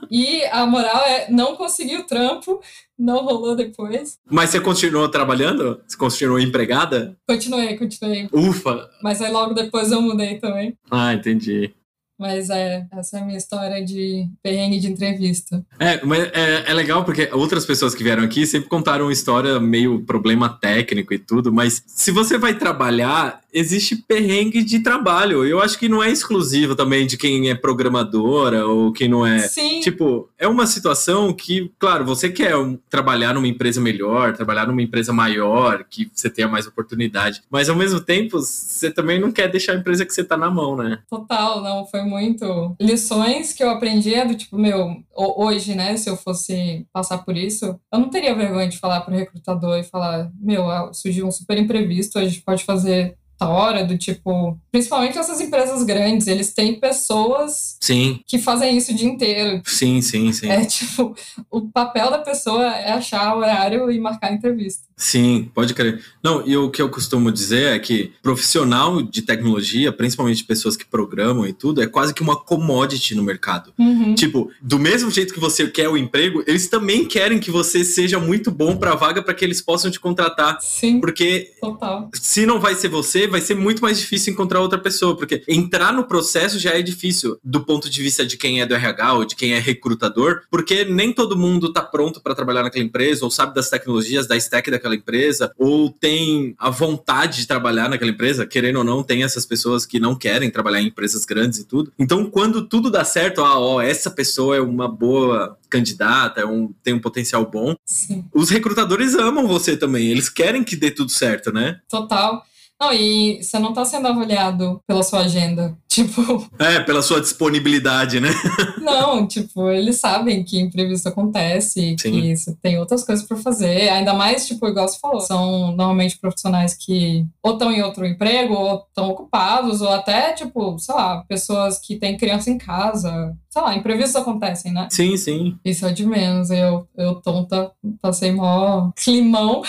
E 0.09 0.43
a 0.45 0.65
moral 0.65 1.03
é, 1.05 1.29
não 1.29 1.55
consegui 1.55 1.95
o 1.97 2.05
trampo, 2.07 2.59
não 2.97 3.23
rolou 3.23 3.55
depois. 3.55 4.17
Mas 4.29 4.49
você 4.49 4.59
continuou 4.59 5.09
trabalhando? 5.09 5.81
Você 5.85 5.97
continuou 5.97 6.39
empregada? 6.39 7.15
Continuei, 7.27 7.77
continuei. 7.77 8.27
Ufa! 8.33 8.89
Mas 9.03 9.21
aí 9.21 9.31
logo 9.31 9.53
depois 9.53 9.91
eu 9.91 10.01
mudei 10.01 10.39
também. 10.39 10.75
Ah, 10.89 11.13
entendi. 11.13 11.73
Mas 12.17 12.49
é, 12.49 12.85
essa 12.91 13.17
é 13.17 13.21
a 13.21 13.25
minha 13.25 13.37
história 13.37 13.83
de 13.83 14.27
perrengue 14.41 14.79
de 14.79 14.87
entrevista. 14.87 15.65
É, 15.79 16.03
mas 16.05 16.23
é, 16.33 16.71
é 16.71 16.73
legal 16.73 17.03
porque 17.03 17.29
outras 17.33 17.65
pessoas 17.65 17.93
que 17.93 18.03
vieram 18.03 18.23
aqui 18.23 18.45
sempre 18.47 18.69
contaram 18.69 19.05
uma 19.05 19.13
história 19.13 19.59
meio 19.59 20.01
problema 20.03 20.49
técnico 20.49 21.13
e 21.13 21.19
tudo, 21.19 21.51
mas 21.51 21.83
se 21.85 22.11
você 22.11 22.37
vai 22.37 22.53
trabalhar, 22.53 23.41
existe 23.53 23.95
perrengue 23.95 24.63
de 24.63 24.79
trabalho. 24.79 25.45
Eu 25.45 25.61
acho 25.61 25.77
que 25.77 25.89
não 25.89 26.03
é 26.03 26.11
exclusivo 26.11 26.75
também 26.75 27.05
de 27.07 27.17
quem 27.17 27.49
é 27.49 27.55
programadora 27.55 28.65
ou 28.65 28.91
quem 28.91 29.07
não 29.07 29.25
é. 29.25 29.39
Sim, 29.47 29.79
Tipo, 29.79 30.29
é 30.37 30.47
uma 30.47 30.65
situação 30.65 31.33
que, 31.33 31.71
claro, 31.77 32.05
você 32.05 32.29
quer 32.29 32.53
trabalhar 32.89 33.33
numa 33.33 33.47
empresa 33.47 33.79
melhor, 33.79 34.33
trabalhar 34.33 34.67
numa 34.67 34.81
empresa 34.81 35.13
maior, 35.13 35.85
que 35.89 36.09
você 36.13 36.29
tenha 36.29 36.47
mais 36.47 36.67
oportunidade, 36.67 37.43
mas 37.49 37.69
ao 37.69 37.75
mesmo 37.75 37.99
tempo, 37.99 38.39
você 38.39 38.89
também 38.89 39.19
não 39.19 39.31
quer 39.31 39.49
deixar 39.49 39.73
a 39.73 39.75
empresa 39.75 40.05
que 40.05 40.13
você 40.13 40.23
tá 40.23 40.37
na 40.37 40.49
mão, 40.49 40.75
né? 40.75 40.99
total, 41.09 41.61
não, 41.61 41.85
foi 41.85 42.01
muito. 42.05 42.75
Lições 42.79 43.51
que 43.53 43.63
eu 43.63 43.69
aprendi 43.69 44.13
é 44.13 44.25
do 44.25 44.35
tipo, 44.35 44.57
meu, 44.57 44.87
ho- 45.15 45.43
hoje, 45.45 45.75
né, 45.75 45.97
se 45.97 46.09
eu 46.09 46.15
fosse 46.15 46.87
passar 46.93 47.19
por 47.19 47.35
isso, 47.35 47.79
eu 47.91 47.99
não 47.99 48.09
teria 48.09 48.35
vergonha 48.35 48.67
de 48.69 48.77
falar 48.77 49.01
pro 49.01 49.15
recrutador 49.15 49.77
e 49.79 49.83
falar, 49.83 50.31
meu, 50.39 50.65
surgiu 50.93 51.27
um 51.27 51.31
super 51.31 51.57
imprevisto, 51.57 52.17
a 52.19 52.25
gente 52.25 52.41
pode 52.43 52.63
fazer 52.63 53.17
hora, 53.41 53.83
do 53.85 53.97
tipo, 53.97 54.57
principalmente 54.71 55.17
essas 55.17 55.41
empresas 55.41 55.83
grandes, 55.83 56.27
eles 56.27 56.53
têm 56.53 56.79
pessoas 56.79 57.77
Sim, 57.81 58.19
que 58.25 58.37
fazem 58.39 58.77
isso 58.77 58.91
o 58.91 58.95
dia 58.95 59.07
inteiro. 59.07 59.61
sim, 59.65 60.01
sim, 60.01 60.31
sim. 60.31 60.49
É 60.49 60.63
tipo, 60.65 61.15
o 61.51 61.61
papel 61.69 62.09
da 62.11 62.19
pessoa 62.19 62.65
é 62.65 62.91
achar 62.93 63.35
o 63.35 63.39
horário 63.39 63.91
e 63.91 63.99
marcar 63.99 64.27
a 64.31 64.33
entrevista. 64.33 64.85
Sim, 64.97 65.49
pode 65.53 65.73
crer. 65.73 66.01
Não, 66.23 66.45
e 66.47 66.55
o 66.55 66.69
que 66.71 66.81
eu 66.81 66.89
costumo 66.89 67.29
dizer 67.31 67.73
é 67.75 67.79
que 67.79 68.13
profissional 68.23 69.01
de 69.01 69.21
tecnologia, 69.21 69.91
principalmente 69.91 70.43
pessoas 70.45 70.77
que 70.77 70.85
programam 70.85 71.45
e 71.45 71.51
tudo, 71.51 71.81
é 71.81 71.87
quase 71.87 72.13
que 72.13 72.21
uma 72.21 72.37
commodity 72.37 73.13
no 73.13 73.21
mercado. 73.23 73.73
Uhum. 73.77 74.15
Tipo, 74.15 74.49
do 74.61 74.79
mesmo 74.79 75.11
jeito 75.11 75.33
que 75.33 75.39
você 75.39 75.67
quer 75.67 75.89
o 75.89 75.97
emprego, 75.97 76.43
eles 76.47 76.69
também 76.69 77.05
querem 77.05 77.39
que 77.39 77.51
você 77.51 77.83
seja 77.83 78.19
muito 78.19 78.49
bom 78.49 78.77
para 78.77 78.93
a 78.93 78.95
vaga 78.95 79.21
para 79.21 79.33
que 79.33 79.43
eles 79.43 79.61
possam 79.61 79.91
te 79.91 79.99
contratar. 79.99 80.59
Sim, 80.61 81.01
Porque 81.01 81.51
total. 81.59 82.09
se 82.13 82.45
não 82.45 82.59
vai 82.61 82.73
ser 82.75 82.87
você, 82.87 83.24
vai 83.27 83.41
ser 83.41 83.55
muito 83.55 83.81
mais 83.81 83.99
difícil 83.99 84.33
encontrar 84.33 84.61
outra 84.61 84.79
pessoa. 84.79 85.15
Porque 85.15 85.43
entrar 85.47 85.93
no 85.93 86.05
processo 86.05 86.59
já 86.59 86.71
é 86.71 86.81
difícil 86.81 87.37
do 87.43 87.63
ponto 87.63 87.89
de 87.89 88.01
vista 88.01 88.25
de 88.25 88.37
quem 88.37 88.61
é 88.61 88.65
do 88.65 88.73
RH 88.73 89.13
ou 89.13 89.25
de 89.25 89.35
quem 89.35 89.53
é 89.53 89.59
recrutador, 89.59 90.41
porque 90.49 90.85
nem 90.85 91.13
todo 91.13 91.37
mundo 91.37 91.71
tá 91.71 91.81
pronto 91.81 92.21
para 92.21 92.35
trabalhar 92.35 92.63
naquela 92.63 92.83
empresa, 92.85 93.25
ou 93.25 93.31
sabe 93.31 93.53
das 93.53 93.69
tecnologias, 93.69 94.27
da 94.27 94.35
stack 94.35 94.69
daquela 94.69 94.95
empresa, 94.95 95.51
ou 95.57 95.89
tem 95.89 96.55
a 96.57 96.69
vontade 96.69 97.37
de 97.37 97.47
trabalhar 97.47 97.89
naquela 97.89 98.11
empresa. 98.11 98.45
Querendo 98.45 98.77
ou 98.77 98.83
não, 98.83 99.03
tem 99.03 99.23
essas 99.23 99.45
pessoas 99.45 99.85
que 99.85 99.99
não 99.99 100.15
querem 100.15 100.49
trabalhar 100.49 100.81
em 100.81 100.87
empresas 100.87 101.25
grandes 101.25 101.59
e 101.59 101.65
tudo. 101.65 101.91
Então, 101.97 102.25
quando 102.29 102.65
tudo 102.67 102.89
dá 102.89 103.03
certo, 103.03 103.41
ah, 103.41 103.59
ó, 103.59 103.81
essa 103.81 104.09
pessoa 104.09 104.55
é 104.55 104.61
uma 104.61 104.87
boa 104.87 105.57
candidata, 105.69 106.41
é 106.41 106.45
um, 106.45 106.73
tem 106.83 106.93
um 106.93 106.99
potencial 106.99 107.45
bom. 107.45 107.75
Sim. 107.85 108.25
Os 108.33 108.49
recrutadores 108.49 109.15
amam 109.15 109.47
você 109.47 109.75
também, 109.75 110.07
eles 110.07 110.29
querem 110.29 110.63
que 110.63 110.75
dê 110.75 110.91
tudo 110.91 111.11
certo, 111.11 111.51
né? 111.51 111.79
Total. 111.89 112.45
Não, 112.79 112.91
e 112.91 113.41
você 113.41 113.57
não 113.57 113.73
tá 113.73 113.85
sendo 113.85 114.07
avaliado 114.07 114.81
pela 114.87 115.03
sua 115.03 115.21
agenda. 115.21 115.77
Tipo, 115.95 116.45
É, 116.59 116.81
pela 116.81 117.01
sua 117.01 117.21
disponibilidade, 117.21 118.19
né? 118.19 118.27
não, 118.83 119.25
tipo, 119.25 119.69
eles 119.69 119.95
sabem 119.97 120.43
que 120.43 120.59
imprevisto 120.59 121.07
acontece, 121.07 121.95
Sim. 121.97 122.11
que 122.11 122.35
você 122.35 122.53
tem 122.61 122.77
outras 122.77 123.05
coisas 123.05 123.25
pra 123.25 123.37
fazer. 123.37 123.87
Ainda 123.87 124.13
mais, 124.13 124.45
tipo, 124.45 124.67
igual 124.67 124.89
você 124.89 124.99
falou, 124.99 125.21
são 125.21 125.67
normalmente 125.73 126.19
profissionais 126.19 126.73
que 126.73 127.25
ou 127.41 127.53
estão 127.53 127.71
em 127.71 127.81
outro 127.81 128.05
emprego, 128.05 128.55
ou 128.55 128.83
estão 128.89 129.09
ocupados, 129.09 129.79
ou 129.79 129.87
até, 129.87 130.33
tipo, 130.33 130.77
sei 130.79 130.95
lá, 130.95 131.23
pessoas 131.29 131.79
que 131.79 131.95
têm 131.95 132.17
criança 132.17 132.49
em 132.49 132.57
casa. 132.57 133.33
Sei 133.49 133.61
lá, 133.61 133.73
imprevistos 133.73 134.17
acontecem, 134.21 134.73
né? 134.73 134.89
Sim, 134.91 135.15
sim. 135.15 135.57
Isso 135.63 135.85
é 135.85 135.93
de 135.93 136.05
menos. 136.05 136.49
Eu, 136.49 136.85
eu 136.97 137.15
tonta, 137.21 137.71
passei 138.01 138.33
mó 138.33 138.91
climão. 138.97 139.61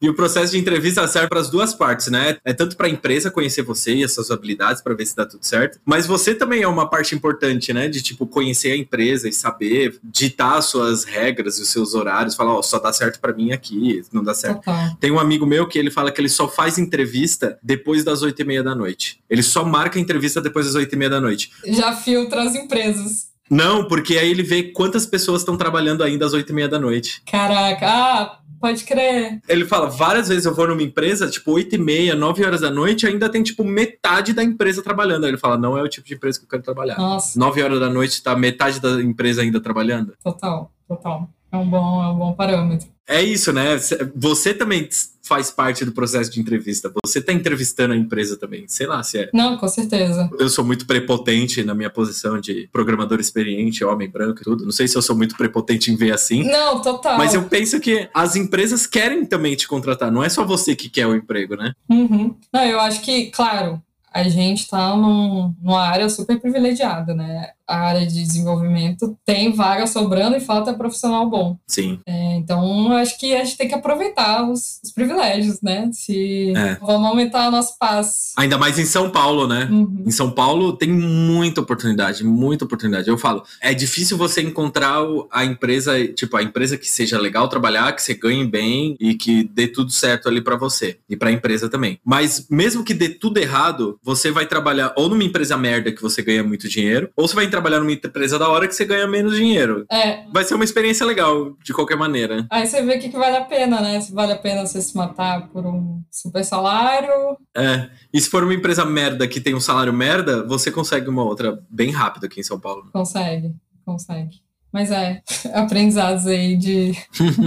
E 0.00 0.08
o 0.08 0.14
processo 0.14 0.52
de 0.52 0.58
entrevista 0.58 1.06
serve 1.06 1.28
para 1.28 1.40
as 1.40 1.48
duas 1.48 1.72
partes, 1.72 2.08
né? 2.08 2.36
É 2.44 2.52
tanto 2.52 2.76
para 2.76 2.86
a 2.86 2.90
empresa 2.90 3.30
conhecer 3.30 3.62
você 3.62 3.94
e 3.94 4.04
as 4.04 4.12
suas 4.12 4.30
habilidades 4.30 4.82
para 4.82 4.94
ver 4.94 5.06
se 5.06 5.14
dá 5.14 5.24
tudo 5.24 5.44
certo, 5.44 5.78
mas 5.84 6.06
você 6.06 6.34
também 6.34 6.62
é 6.62 6.68
uma 6.68 6.88
parte 6.88 7.14
importante, 7.14 7.72
né? 7.72 7.88
De 7.88 8.02
tipo 8.02 8.26
conhecer 8.26 8.72
a 8.72 8.76
empresa 8.76 9.28
e 9.28 9.32
saber 9.32 9.98
ditar 10.02 10.58
as 10.58 10.66
suas 10.66 11.04
regras 11.04 11.58
e 11.58 11.62
os 11.62 11.68
seus 11.68 11.94
horários, 11.94 12.34
falar, 12.34 12.54
ó, 12.54 12.62
só 12.62 12.78
dá 12.78 12.92
certo 12.92 13.20
para 13.20 13.32
mim 13.32 13.52
aqui, 13.52 14.02
não 14.12 14.24
dá 14.24 14.34
certo. 14.34 14.56
Total. 14.56 14.96
Tem 14.98 15.10
um 15.10 15.18
amigo 15.18 15.46
meu 15.46 15.68
que 15.68 15.78
ele 15.78 15.90
fala 15.90 16.10
que 16.10 16.20
ele 16.20 16.28
só 16.28 16.48
faz 16.48 16.78
entrevista 16.78 17.58
depois 17.62 18.04
das 18.04 18.22
oito 18.22 18.40
e 18.42 18.44
meia 18.44 18.62
da 18.62 18.74
noite. 18.74 19.20
Ele 19.30 19.42
só 19.42 19.64
marca 19.64 19.98
a 19.98 20.02
entrevista 20.02 20.40
depois 20.40 20.66
das 20.66 20.74
oito 20.74 20.92
e 20.92 20.98
meia 20.98 21.10
da 21.10 21.20
noite. 21.20 21.52
Já 21.64 21.94
filtra 21.94 22.42
as 22.42 22.54
empresas. 22.54 23.32
Não, 23.50 23.86
porque 23.86 24.16
aí 24.16 24.30
ele 24.30 24.42
vê 24.42 24.62
quantas 24.62 25.04
pessoas 25.04 25.42
estão 25.42 25.58
trabalhando 25.58 26.02
ainda 26.02 26.24
às 26.24 26.32
oito 26.32 26.50
e 26.50 26.54
meia 26.54 26.68
da 26.68 26.78
noite. 26.78 27.22
Caraca, 27.30 27.86
ah, 27.86 28.38
pode 28.62 28.84
crer. 28.84 29.40
Ele 29.48 29.64
fala, 29.64 29.90
várias 29.90 30.28
vezes 30.28 30.46
eu 30.46 30.54
vou 30.54 30.68
numa 30.68 30.82
empresa, 30.82 31.28
tipo, 31.28 31.50
8 31.50 31.74
e 31.74 31.78
meia, 31.78 32.14
9 32.14 32.44
horas 32.44 32.60
da 32.60 32.70
noite, 32.70 33.06
ainda 33.06 33.28
tem, 33.28 33.42
tipo, 33.42 33.64
metade 33.64 34.32
da 34.32 34.42
empresa 34.42 34.82
trabalhando. 34.82 35.24
Aí 35.24 35.30
ele 35.30 35.36
fala, 35.36 35.58
não 35.58 35.76
é 35.76 35.82
o 35.82 35.88
tipo 35.88 36.06
de 36.06 36.14
empresa 36.14 36.38
que 36.38 36.44
eu 36.44 36.48
quero 36.48 36.62
trabalhar. 36.62 36.96
Nossa, 36.96 37.36
9 37.38 37.60
horas 37.60 37.80
da 37.80 37.90
noite, 37.90 38.22
tá 38.22 38.36
metade 38.36 38.80
da 38.80 39.02
empresa 39.02 39.42
ainda 39.42 39.60
trabalhando. 39.60 40.14
total, 40.22 40.72
total. 40.86 41.28
É 41.52 41.56
um 41.56 41.68
bom, 41.68 42.02
é 42.02 42.08
um 42.08 42.16
bom 42.16 42.32
parâmetro. 42.32 42.88
É 43.06 43.20
isso, 43.20 43.52
né? 43.52 43.76
Você 44.16 44.54
também 44.54 44.88
faz 45.22 45.50
parte 45.50 45.84
do 45.84 45.92
processo 45.92 46.30
de 46.30 46.40
entrevista. 46.40 46.90
Você 47.04 47.18
está 47.18 47.32
entrevistando 47.32 47.92
a 47.92 47.96
empresa 47.96 48.38
também. 48.38 48.64
Sei 48.68 48.86
lá 48.86 49.02
se 49.02 49.18
é. 49.18 49.30
Não, 49.34 49.58
com 49.58 49.68
certeza. 49.68 50.30
Eu 50.38 50.48
sou 50.48 50.64
muito 50.64 50.86
prepotente 50.86 51.62
na 51.62 51.74
minha 51.74 51.90
posição 51.90 52.40
de 52.40 52.68
programador 52.72 53.20
experiente, 53.20 53.84
homem 53.84 54.08
branco 54.08 54.40
e 54.40 54.44
tudo. 54.44 54.64
Não 54.64 54.72
sei 54.72 54.88
se 54.88 54.96
eu 54.96 55.02
sou 55.02 55.16
muito 55.16 55.36
prepotente 55.36 55.92
em 55.92 55.96
ver 55.96 56.12
assim. 56.12 56.42
Não, 56.44 56.80
total. 56.80 57.18
Mas 57.18 57.34
eu 57.34 57.42
penso 57.44 57.78
que 57.80 58.08
as 58.14 58.34
empresas 58.34 58.86
querem 58.86 59.26
também 59.26 59.54
te 59.56 59.68
contratar. 59.68 60.10
Não 60.10 60.24
é 60.24 60.28
só 60.28 60.44
você 60.44 60.74
que 60.74 60.88
quer 60.88 61.06
o 61.06 61.14
emprego, 61.14 61.54
né? 61.56 61.72
Uhum. 61.90 62.34
Não, 62.52 62.64
eu 62.64 62.80
acho 62.80 63.02
que, 63.02 63.30
claro, 63.30 63.82
a 64.12 64.24
gente 64.28 64.60
está 64.60 64.96
num, 64.96 65.54
numa 65.60 65.82
área 65.82 66.08
super 66.08 66.38
privilegiada, 66.40 67.14
né? 67.14 67.50
A 67.66 67.78
área 67.78 68.06
de 68.06 68.22
desenvolvimento 68.22 69.16
tem 69.24 69.52
vaga 69.52 69.86
sobrando 69.86 70.36
e 70.36 70.40
falta 70.40 70.74
profissional 70.74 71.28
bom. 71.28 71.56
Sim. 71.66 72.00
É, 72.06 72.34
então, 72.36 72.92
acho 72.92 73.18
que 73.18 73.34
a 73.34 73.44
gente 73.44 73.56
tem 73.56 73.68
que 73.68 73.74
aproveitar 73.74 74.48
os, 74.48 74.80
os 74.84 74.92
privilégios, 74.92 75.62
né? 75.62 75.88
Se 75.92 76.52
é. 76.54 76.76
vamos 76.80 77.08
aumentar 77.08 77.48
o 77.48 77.50
nosso 77.50 77.78
passo. 77.78 78.32
Ainda 78.36 78.58
mais 78.58 78.78
em 78.78 78.84
São 78.84 79.10
Paulo, 79.10 79.46
né? 79.46 79.68
Uhum. 79.70 80.04
Em 80.06 80.10
São 80.10 80.30
Paulo 80.30 80.74
tem 80.74 80.90
muita 80.90 81.60
oportunidade, 81.60 82.24
muita 82.24 82.64
oportunidade. 82.64 83.08
Eu 83.08 83.16
falo, 83.16 83.42
é 83.60 83.72
difícil 83.72 84.18
você 84.18 84.42
encontrar 84.42 84.98
a 85.30 85.44
empresa, 85.44 86.06
tipo, 86.08 86.36
a 86.36 86.42
empresa 86.42 86.76
que 86.76 86.88
seja 86.88 87.18
legal 87.18 87.48
trabalhar, 87.48 87.92
que 87.92 88.02
você 88.02 88.14
ganhe 88.14 88.46
bem 88.46 88.96
e 89.00 89.14
que 89.14 89.44
dê 89.44 89.66
tudo 89.66 89.90
certo 89.90 90.28
ali 90.28 90.40
para 90.40 90.56
você 90.56 90.98
e 91.08 91.16
para 91.16 91.30
a 91.30 91.32
empresa 91.32 91.68
também. 91.68 91.98
Mas 92.04 92.46
mesmo 92.50 92.84
que 92.84 92.92
dê 92.92 93.08
tudo 93.08 93.38
errado, 93.38 93.98
você 94.02 94.30
vai 94.30 94.46
trabalhar 94.46 94.92
ou 94.96 95.08
numa 95.08 95.22
empresa 95.22 95.56
merda 95.56 95.92
que 95.92 96.02
você 96.02 96.22
ganha 96.22 96.42
muito 96.42 96.68
dinheiro, 96.68 97.10
ou 97.16 97.28
você 97.28 97.34
vai 97.34 97.48
trabalhar 97.48 97.78
numa 97.78 97.92
empresa 97.92 98.38
da 98.38 98.48
hora 98.48 98.66
que 98.66 98.74
você 98.74 98.84
ganha 98.84 99.06
menos 99.06 99.36
dinheiro. 99.36 99.86
É. 99.90 100.24
Vai 100.32 100.44
ser 100.44 100.54
uma 100.54 100.64
experiência 100.64 101.06
legal, 101.06 101.56
de 101.62 101.72
qualquer 101.72 101.96
maneira. 101.96 102.46
Aí 102.50 102.66
você 102.66 102.82
vê 102.82 102.96
o 102.96 103.00
que, 103.00 103.08
que 103.08 103.16
vale 103.16 103.36
a 103.36 103.44
pena, 103.44 103.80
né? 103.80 104.00
Se 104.00 104.12
vale 104.12 104.32
a 104.32 104.38
pena 104.38 104.66
você 104.66 104.82
se 104.82 104.96
matar 104.96 105.48
por 105.48 105.64
um 105.64 106.02
super 106.10 106.44
salário. 106.44 107.36
É. 107.56 107.88
E 108.12 108.20
se 108.20 108.28
for 108.28 108.42
uma 108.42 108.54
empresa 108.54 108.84
merda 108.84 109.26
que 109.28 109.40
tem 109.40 109.54
um 109.54 109.60
salário 109.60 109.92
merda, 109.92 110.46
você 110.46 110.70
consegue 110.70 111.08
uma 111.08 111.22
outra 111.24 111.62
bem 111.70 111.90
rápido 111.90 112.26
aqui 112.26 112.40
em 112.40 112.44
São 112.44 112.58
Paulo. 112.58 112.90
Consegue, 112.92 113.54
consegue. 113.84 114.41
Mas 114.72 114.90
é, 114.90 115.22
aprendizados 115.52 116.26
aí 116.26 116.56
de, 116.56 116.92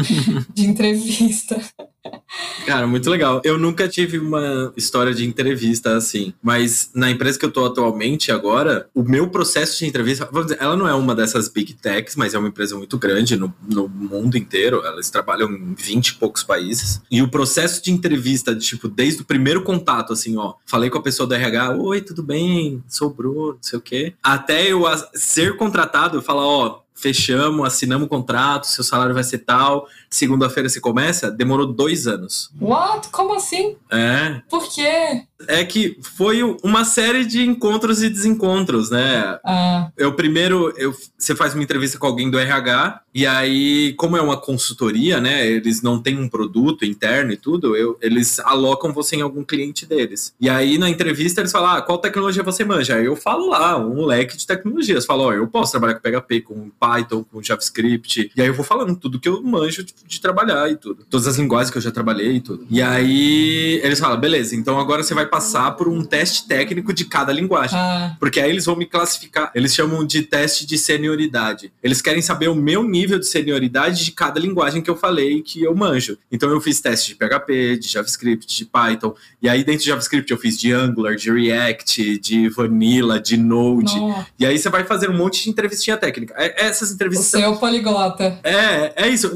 de 0.54 0.68
entrevista. 0.68 1.60
Cara, 2.66 2.88
muito 2.88 3.10
legal. 3.10 3.42
Eu 3.44 3.58
nunca 3.58 3.88
tive 3.88 4.18
uma 4.20 4.74
história 4.76 5.14
de 5.14 5.26
entrevista 5.26 5.96
assim, 5.96 6.34
mas 6.42 6.90
na 6.94 7.10
empresa 7.10 7.38
que 7.38 7.46
eu 7.46 7.52
tô 7.52 7.66
atualmente 7.66 8.32
agora, 8.32 8.88
o 8.94 9.04
meu 9.04 9.30
processo 9.30 9.80
de 9.80 9.86
entrevista, 9.86 10.28
vamos 10.32 10.48
dizer, 10.48 10.62
ela 10.62 10.76
não 10.76 10.88
é 10.88 10.94
uma 10.94 11.16
dessas 11.16 11.48
big 11.48 11.74
techs, 11.74 12.16
mas 12.16 12.34
é 12.34 12.40
uma 12.40 12.48
empresa 12.48 12.76
muito 12.76 12.98
grande 12.98 13.36
no, 13.38 13.54
no 13.68 13.88
mundo 13.88 14.38
inteiro. 14.38 14.84
Elas 14.86 15.10
trabalham 15.10 15.52
em 15.52 15.74
20 15.76 16.08
e 16.08 16.14
poucos 16.16 16.44
países. 16.44 17.02
E 17.10 17.22
o 17.22 17.30
processo 17.30 17.84
de 17.84 17.92
entrevista, 17.92 18.56
tipo, 18.56 18.88
desde 18.88 19.22
o 19.22 19.26
primeiro 19.26 19.64
contato, 19.64 20.14
assim, 20.14 20.36
ó, 20.38 20.56
falei 20.66 20.90
com 20.90 20.98
a 20.98 21.04
pessoa 21.04 21.28
do 21.28 21.34
RH, 21.34 21.78
oi, 21.78 22.02
tudo 22.02 22.24
bem? 22.24 22.84
Sou 22.88 23.10
o 23.10 23.14
Bruno, 23.14 23.54
não 23.54 23.64
sei 23.64 23.80
o 23.80 23.82
quê. 23.82 24.14
Até 24.24 24.72
eu 24.72 24.86
ser 25.14 25.56
contratado, 25.58 26.22
falar, 26.22 26.46
ó, 26.46 26.85
fechamos, 26.96 27.68
assinamos 27.68 28.08
o 28.08 28.10
contrato, 28.10 28.68
seu 28.68 28.84
salário 28.84 29.14
vai 29.14 29.24
ser 29.24 29.40
tal, 29.40 29.88
segunda-feira 30.10 30.70
você 30.70 30.80
começa, 30.80 31.30
demorou 31.30 31.68
dois 31.68 32.08
anos. 32.08 32.50
What? 32.60 33.10
Como 33.10 33.36
assim? 33.36 33.76
É. 33.92 34.42
Por 34.50 34.68
quê? 34.70 35.24
É 35.48 35.64
que 35.66 35.98
foi 36.02 36.42
uma 36.64 36.86
série 36.86 37.26
de 37.26 37.46
encontros 37.46 38.02
e 38.02 38.10
desencontros, 38.10 38.90
né? 38.90 39.38
Ah. 39.44 39.92
Eu 39.98 40.14
primeiro, 40.14 40.74
eu, 40.78 40.96
você 41.18 41.36
faz 41.36 41.54
uma 41.54 41.64
entrevista 41.64 41.98
com 41.98 42.08
alguém 42.08 42.30
do 42.30 42.40
RH, 42.40 43.02
e 43.16 43.26
aí, 43.26 43.94
como 43.94 44.18
é 44.18 44.22
uma 44.22 44.36
consultoria, 44.36 45.22
né? 45.22 45.48
Eles 45.48 45.82
não 45.82 46.02
têm 46.02 46.20
um 46.20 46.28
produto 46.28 46.84
interno 46.84 47.32
e 47.32 47.38
tudo, 47.38 47.74
eu, 47.74 47.98
eles 48.02 48.40
alocam 48.42 48.92
você 48.92 49.16
em 49.16 49.22
algum 49.22 49.42
cliente 49.42 49.86
deles. 49.86 50.34
E 50.40 50.50
aí, 50.50 50.78
na 50.78 50.90
entrevista, 50.90 51.40
eles 51.40 51.52
falam: 51.52 51.78
ah, 51.78 51.82
qual 51.82 51.98
tecnologia 51.98 52.44
você 52.44 52.66
manja? 52.66 52.96
Aí 52.96 53.06
eu 53.06 53.16
falo 53.16 53.48
lá, 53.48 53.78
um 53.78 54.06
leque 54.06 54.36
de 54.36 54.46
tecnologias. 54.46 55.06
Falo, 55.06 55.24
ó, 55.24 55.28
oh, 55.28 55.34
eu 55.34 55.48
posso 55.48 55.72
trabalhar 55.72 55.96
com 55.96 56.02
PHP, 56.02 56.42
com 56.42 56.70
Python, 56.78 57.24
com 57.24 57.42
JavaScript. 57.42 58.32
E 58.36 58.42
aí 58.42 58.48
eu 58.48 58.54
vou 58.54 58.66
falando 58.66 58.96
tudo 58.98 59.18
que 59.18 59.30
eu 59.30 59.42
manjo 59.42 59.84
de, 59.84 59.94
de 60.06 60.20
trabalhar 60.20 60.70
e 60.70 60.76
tudo. 60.76 61.06
Todas 61.10 61.26
as 61.26 61.38
linguagens 61.38 61.72
que 61.72 61.78
eu 61.78 61.82
já 61.82 61.92
trabalhei 61.92 62.36
e 62.36 62.42
tudo. 62.42 62.68
E 62.70 62.82
aí 62.82 63.80
eles 63.82 63.98
falam, 63.98 64.20
beleza, 64.20 64.58
então 64.58 64.78
agora 64.78 65.04
você 65.04 65.14
vai 65.14 65.26
passar 65.36 65.72
por 65.72 65.90
um 65.90 66.02
teste 66.02 66.48
técnico 66.48 66.94
de 66.94 67.04
cada 67.04 67.34
linguagem. 67.34 67.78
Ah. 67.78 68.16
Porque 68.18 68.40
aí 68.40 68.50
eles 68.50 68.64
vão 68.64 68.76
me 68.78 68.86
classificar. 68.86 69.52
Eles 69.54 69.76
chamam 69.76 70.06
de 70.06 70.22
teste 70.22 70.66
de 70.66 70.78
senioridade. 70.78 71.74
Eles 71.84 72.02
querem 72.02 72.22
saber 72.22 72.48
o 72.48 72.56
meu 72.56 72.86
nível 72.86 73.20
de 73.20 73.28
senioridade 73.28 74.06
de 74.06 74.12
cada 74.14 74.40
linguagem 74.40 74.82
que 74.82 74.90
eu 74.90 74.96
falei 74.96 75.42
que 75.42 75.62
eu 75.62 75.76
manjo. 75.76 76.18
Então 76.32 76.50
eu 76.50 76.62
fiz 76.62 76.80
teste 76.80 77.10
de 77.10 77.16
PHP, 77.16 77.78
de 77.78 77.88
JavaScript, 77.90 78.48
de 78.48 78.64
Python. 78.66 79.14
E 79.42 79.50
aí 79.50 79.62
dentro 79.66 79.82
de 79.82 79.90
JavaScript 79.90 80.32
eu 80.32 80.38
fiz 80.38 80.58
de 80.58 80.72
Angular, 80.72 81.18
de 81.18 81.30
React, 81.30 82.18
de 82.20 82.48
Vanilla, 82.48 83.20
de 83.20 83.36
Node. 83.36 84.00
Nossa. 84.00 84.28
E 84.40 84.46
aí 84.46 84.58
você 84.58 84.70
vai 84.70 84.86
fazer 84.86 85.10
um 85.10 85.18
monte 85.18 85.44
de 85.44 85.50
entrevistinha 85.50 85.98
técnica. 85.98 86.34
É, 86.38 86.66
essas 86.66 86.92
entrevistas. 86.92 87.34
O 87.34 87.38
seu 87.38 87.58
poliglota. 87.58 88.40
É, 88.42 89.04
é 89.04 89.10
isso. 89.10 89.34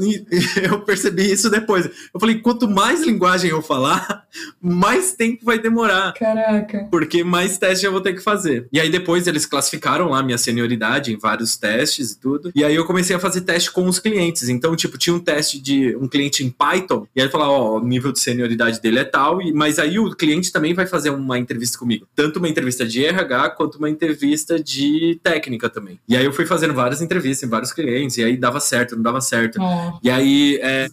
Eu 0.62 0.80
percebi 0.80 1.30
isso 1.30 1.50
depois. 1.50 1.84
Eu 2.14 2.18
falei, 2.18 2.38
quanto 2.38 2.68
mais 2.68 3.02
linguagem 3.02 3.50
eu 3.50 3.62
falar, 3.62 4.24
mais 4.60 5.12
tempo 5.12 5.44
vai 5.44 5.58
demorar. 5.58 5.79
Caraca. 6.12 6.86
Porque 6.90 7.24
mais 7.24 7.58
testes 7.58 7.84
eu 7.84 7.92
vou 7.92 8.00
ter 8.00 8.14
que 8.14 8.20
fazer. 8.20 8.66
E 8.72 8.80
aí 8.80 8.90
depois 8.90 9.26
eles 9.26 9.46
classificaram 9.46 10.10
lá 10.10 10.22
minha 10.22 10.38
senioridade 10.38 11.12
em 11.12 11.18
vários 11.18 11.56
testes 11.56 12.12
e 12.12 12.20
tudo. 12.20 12.50
E 12.54 12.64
aí 12.64 12.74
eu 12.74 12.84
comecei 12.84 13.14
a 13.14 13.20
fazer 13.20 13.42
teste 13.42 13.70
com 13.70 13.86
os 13.86 13.98
clientes. 13.98 14.48
Então, 14.48 14.74
tipo, 14.76 14.98
tinha 14.98 15.14
um 15.14 15.20
teste 15.20 15.60
de 15.60 15.96
um 15.96 16.08
cliente 16.08 16.44
em 16.44 16.50
Python. 16.50 17.06
E 17.14 17.20
aí 17.20 17.26
ele 17.26 17.32
falou, 17.32 17.48
ó, 17.48 17.78
o 17.78 17.84
nível 17.84 18.12
de 18.12 18.20
senioridade 18.20 18.80
dele 18.80 19.00
é 19.00 19.04
tal. 19.04 19.40
E, 19.40 19.52
mas 19.52 19.78
aí 19.78 19.98
o 19.98 20.14
cliente 20.14 20.52
também 20.52 20.74
vai 20.74 20.86
fazer 20.86 21.10
uma 21.10 21.38
entrevista 21.38 21.78
comigo. 21.78 22.06
Tanto 22.14 22.38
uma 22.38 22.48
entrevista 22.48 22.86
de 22.86 23.04
RH 23.04 23.50
quanto 23.50 23.78
uma 23.78 23.90
entrevista 23.90 24.62
de 24.62 25.18
técnica 25.22 25.68
também. 25.68 25.98
E 26.08 26.16
aí 26.16 26.24
eu 26.24 26.32
fui 26.32 26.46
fazendo 26.46 26.74
várias 26.74 27.00
entrevistas 27.00 27.46
em 27.46 27.50
vários 27.50 27.72
clientes. 27.72 28.16
E 28.18 28.24
aí 28.24 28.36
dava 28.36 28.60
certo, 28.60 28.96
não 28.96 29.02
dava 29.02 29.20
certo. 29.20 29.60
Oh. 29.60 29.98
E 30.02 30.10
aí, 30.10 30.58
é, 30.62 30.88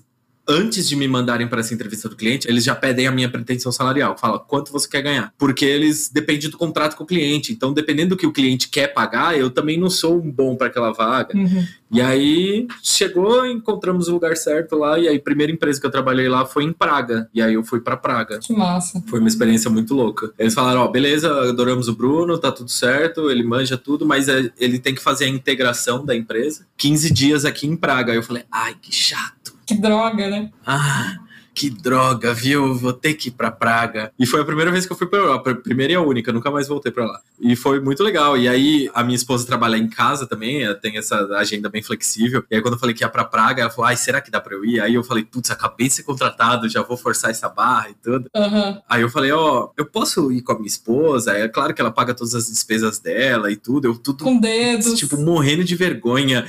antes 0.48 0.88
de 0.88 0.96
me 0.96 1.08
mandarem 1.08 1.48
para 1.48 1.60
essa 1.60 1.74
entrevista 1.74 2.08
do 2.08 2.16
cliente, 2.16 2.48
eles 2.48 2.64
já 2.64 2.74
pedem 2.74 3.08
a 3.08 3.12
minha 3.12 3.30
pretensão 3.30 3.72
salarial. 3.72 4.18
Fala 4.18 4.40
quanto 4.40 4.72
você 4.72 4.88
quer 4.88 5.02
ganhar. 5.02 5.34
Porque 5.38 5.66
eles 5.66 6.10
dependem 6.10 6.50
do 6.50 6.58
contrato 6.58 6.96
com 6.96 7.04
o 7.04 7.08
cliente. 7.08 7.52
Então, 7.52 7.74
dependendo 7.74 8.10
do 8.10 8.18
que 8.18 8.26
o 8.26 8.32
cliente 8.32 8.70
quer 8.70 8.88
pagar, 8.88 9.38
eu 9.38 9.50
também 9.50 9.80
não 9.80 9.90
sou 9.90 10.18
um 10.18 10.32
bom 10.32 10.56
para 10.56 10.68
aquela 10.68 10.92
vaga. 10.92 11.36
Uhum. 11.36 11.66
E 11.92 12.02
aí 12.02 12.68
chegou, 12.84 13.46
encontramos 13.46 14.08
o 14.08 14.14
lugar 14.14 14.36
certo 14.36 14.76
lá. 14.76 15.00
E 15.00 15.08
aí, 15.08 15.18
a 15.18 15.22
primeira 15.22 15.52
empresa 15.52 15.80
que 15.80 15.86
eu 15.86 15.92
trabalhei 15.92 16.28
lá 16.28 16.46
foi 16.46 16.64
em 16.64 16.74
Praga. 16.74 17.30
E 17.34 17.42
aí 17.42 17.54
eu 17.54 17.64
fui 17.64 17.80
para 17.80 17.98
Praga. 17.98 18.40
Que 18.40 18.54
massa. 18.54 19.02
Foi 19.08 19.20
uma 19.20 19.28
experiência 19.28 19.70
muito 19.70 19.94
louca. 19.94 20.32
Eles 20.38 20.54
falaram: 20.54 20.82
Ó, 20.82 20.86
oh, 20.86 20.92
beleza, 20.92 21.30
adoramos 21.50 21.88
o 21.88 21.96
Bruno, 21.96 22.38
tá 22.38 22.52
tudo 22.52 22.70
certo, 22.70 23.32
ele 23.32 23.44
manja 23.44 23.78
tudo, 23.78 24.06
mas 24.06 24.28
é, 24.28 24.52
ele 24.60 24.80
tem 24.80 24.94
que 24.94 25.02
fazer 25.02 25.26
a 25.26 25.30
integração 25.30 26.06
da 26.06 26.16
empresa. 26.16 26.66
15 26.78 27.12
dias 27.12 27.46
aqui 27.46 27.68
em 27.68 27.76
Praga. 27.76 28.12
Aí 28.12 28.18
eu 28.18 28.24
falei: 28.24 28.44
ai, 28.52 28.76
que 28.82 28.94
chato. 28.94 29.37
Que 29.68 29.76
droga, 29.76 30.30
né? 30.30 30.50
Ah, 30.66 31.18
que 31.58 31.72
droga, 31.72 32.36
viu? 32.36 32.76
Vou 32.76 32.94
ter 32.94 33.16
que 33.16 33.30
ir 33.30 33.32
pra 33.32 33.50
Praga. 33.50 34.12
E 34.20 34.28
foi 34.28 34.42
a 34.42 34.46
primeira 34.46 34.72
vez 34.72 34.86
que 34.86 34.94
eu 34.94 34.96
fui 34.96 35.08
pra 35.08 35.18
Europa. 35.18 35.56
Primeira 35.56 35.92
e 35.92 35.96
a 35.96 36.02
única, 36.02 36.32
nunca 36.32 36.52
mais 36.52 36.68
voltei 36.68 36.92
pra 36.92 37.04
lá. 37.04 37.20
E 37.40 37.56
foi 37.56 37.80
muito 37.80 38.04
legal. 38.04 38.38
E 38.38 38.48
aí, 38.48 38.88
a 38.94 39.04
minha 39.04 39.16
esposa 39.16 39.48
trabalha 39.48 39.76
em 39.76 39.90
casa 39.90 40.28
também, 40.28 40.62
tem 40.76 41.00
essa 41.00 41.18
agenda 41.36 41.68
bem 41.68 41.82
flexível. 41.82 42.44
E 42.52 42.56
aí, 42.56 42.62
quando 42.62 42.76
eu 42.76 42.80
falei 42.80 42.94
que 42.94 43.04
ia 43.04 43.10
pra 43.10 43.26
Praga, 43.26 43.64
ela 43.64 43.72
falou: 43.72 43.88
ai, 43.88 43.98
será 43.98 44.22
que 44.22 44.30
dá 44.30 44.40
pra 44.40 44.54
eu 44.54 44.64
ir? 44.64 44.80
Aí 44.80 44.94
eu 44.94 45.04
falei: 45.04 45.24
putz, 45.24 45.50
acabei 45.50 45.88
de 45.88 45.96
ser 45.96 46.04
contratado, 46.04 46.70
já 46.70 46.84
vou 46.84 46.96
forçar 46.96 47.32
essa 47.32 47.50
barra 47.50 47.90
e 47.90 47.96
tudo. 47.96 48.30
Uhum. 48.36 48.80
Aí 48.88 49.02
eu 49.02 49.10
falei: 49.10 49.32
ó, 49.32 49.64
oh, 49.64 49.74
eu 49.76 49.86
posso 49.88 50.32
ir 50.32 50.44
com 50.44 50.52
a 50.52 50.56
minha 50.56 50.68
esposa? 50.68 51.32
É 51.32 51.48
claro 51.48 51.74
que 51.74 51.82
ela 51.82 51.92
paga 51.92 52.14
todas 52.14 52.36
as 52.36 52.48
despesas 52.48 53.00
dela 53.00 53.52
e 53.52 53.56
tudo. 53.56 53.88
Eu 53.88 53.98
tudo. 53.98 54.24
Com 54.24 54.40
dedos. 54.40 54.94
Tipo, 54.94 55.18
morrendo 55.18 55.64
de 55.64 55.76
vergonha. 55.76 56.48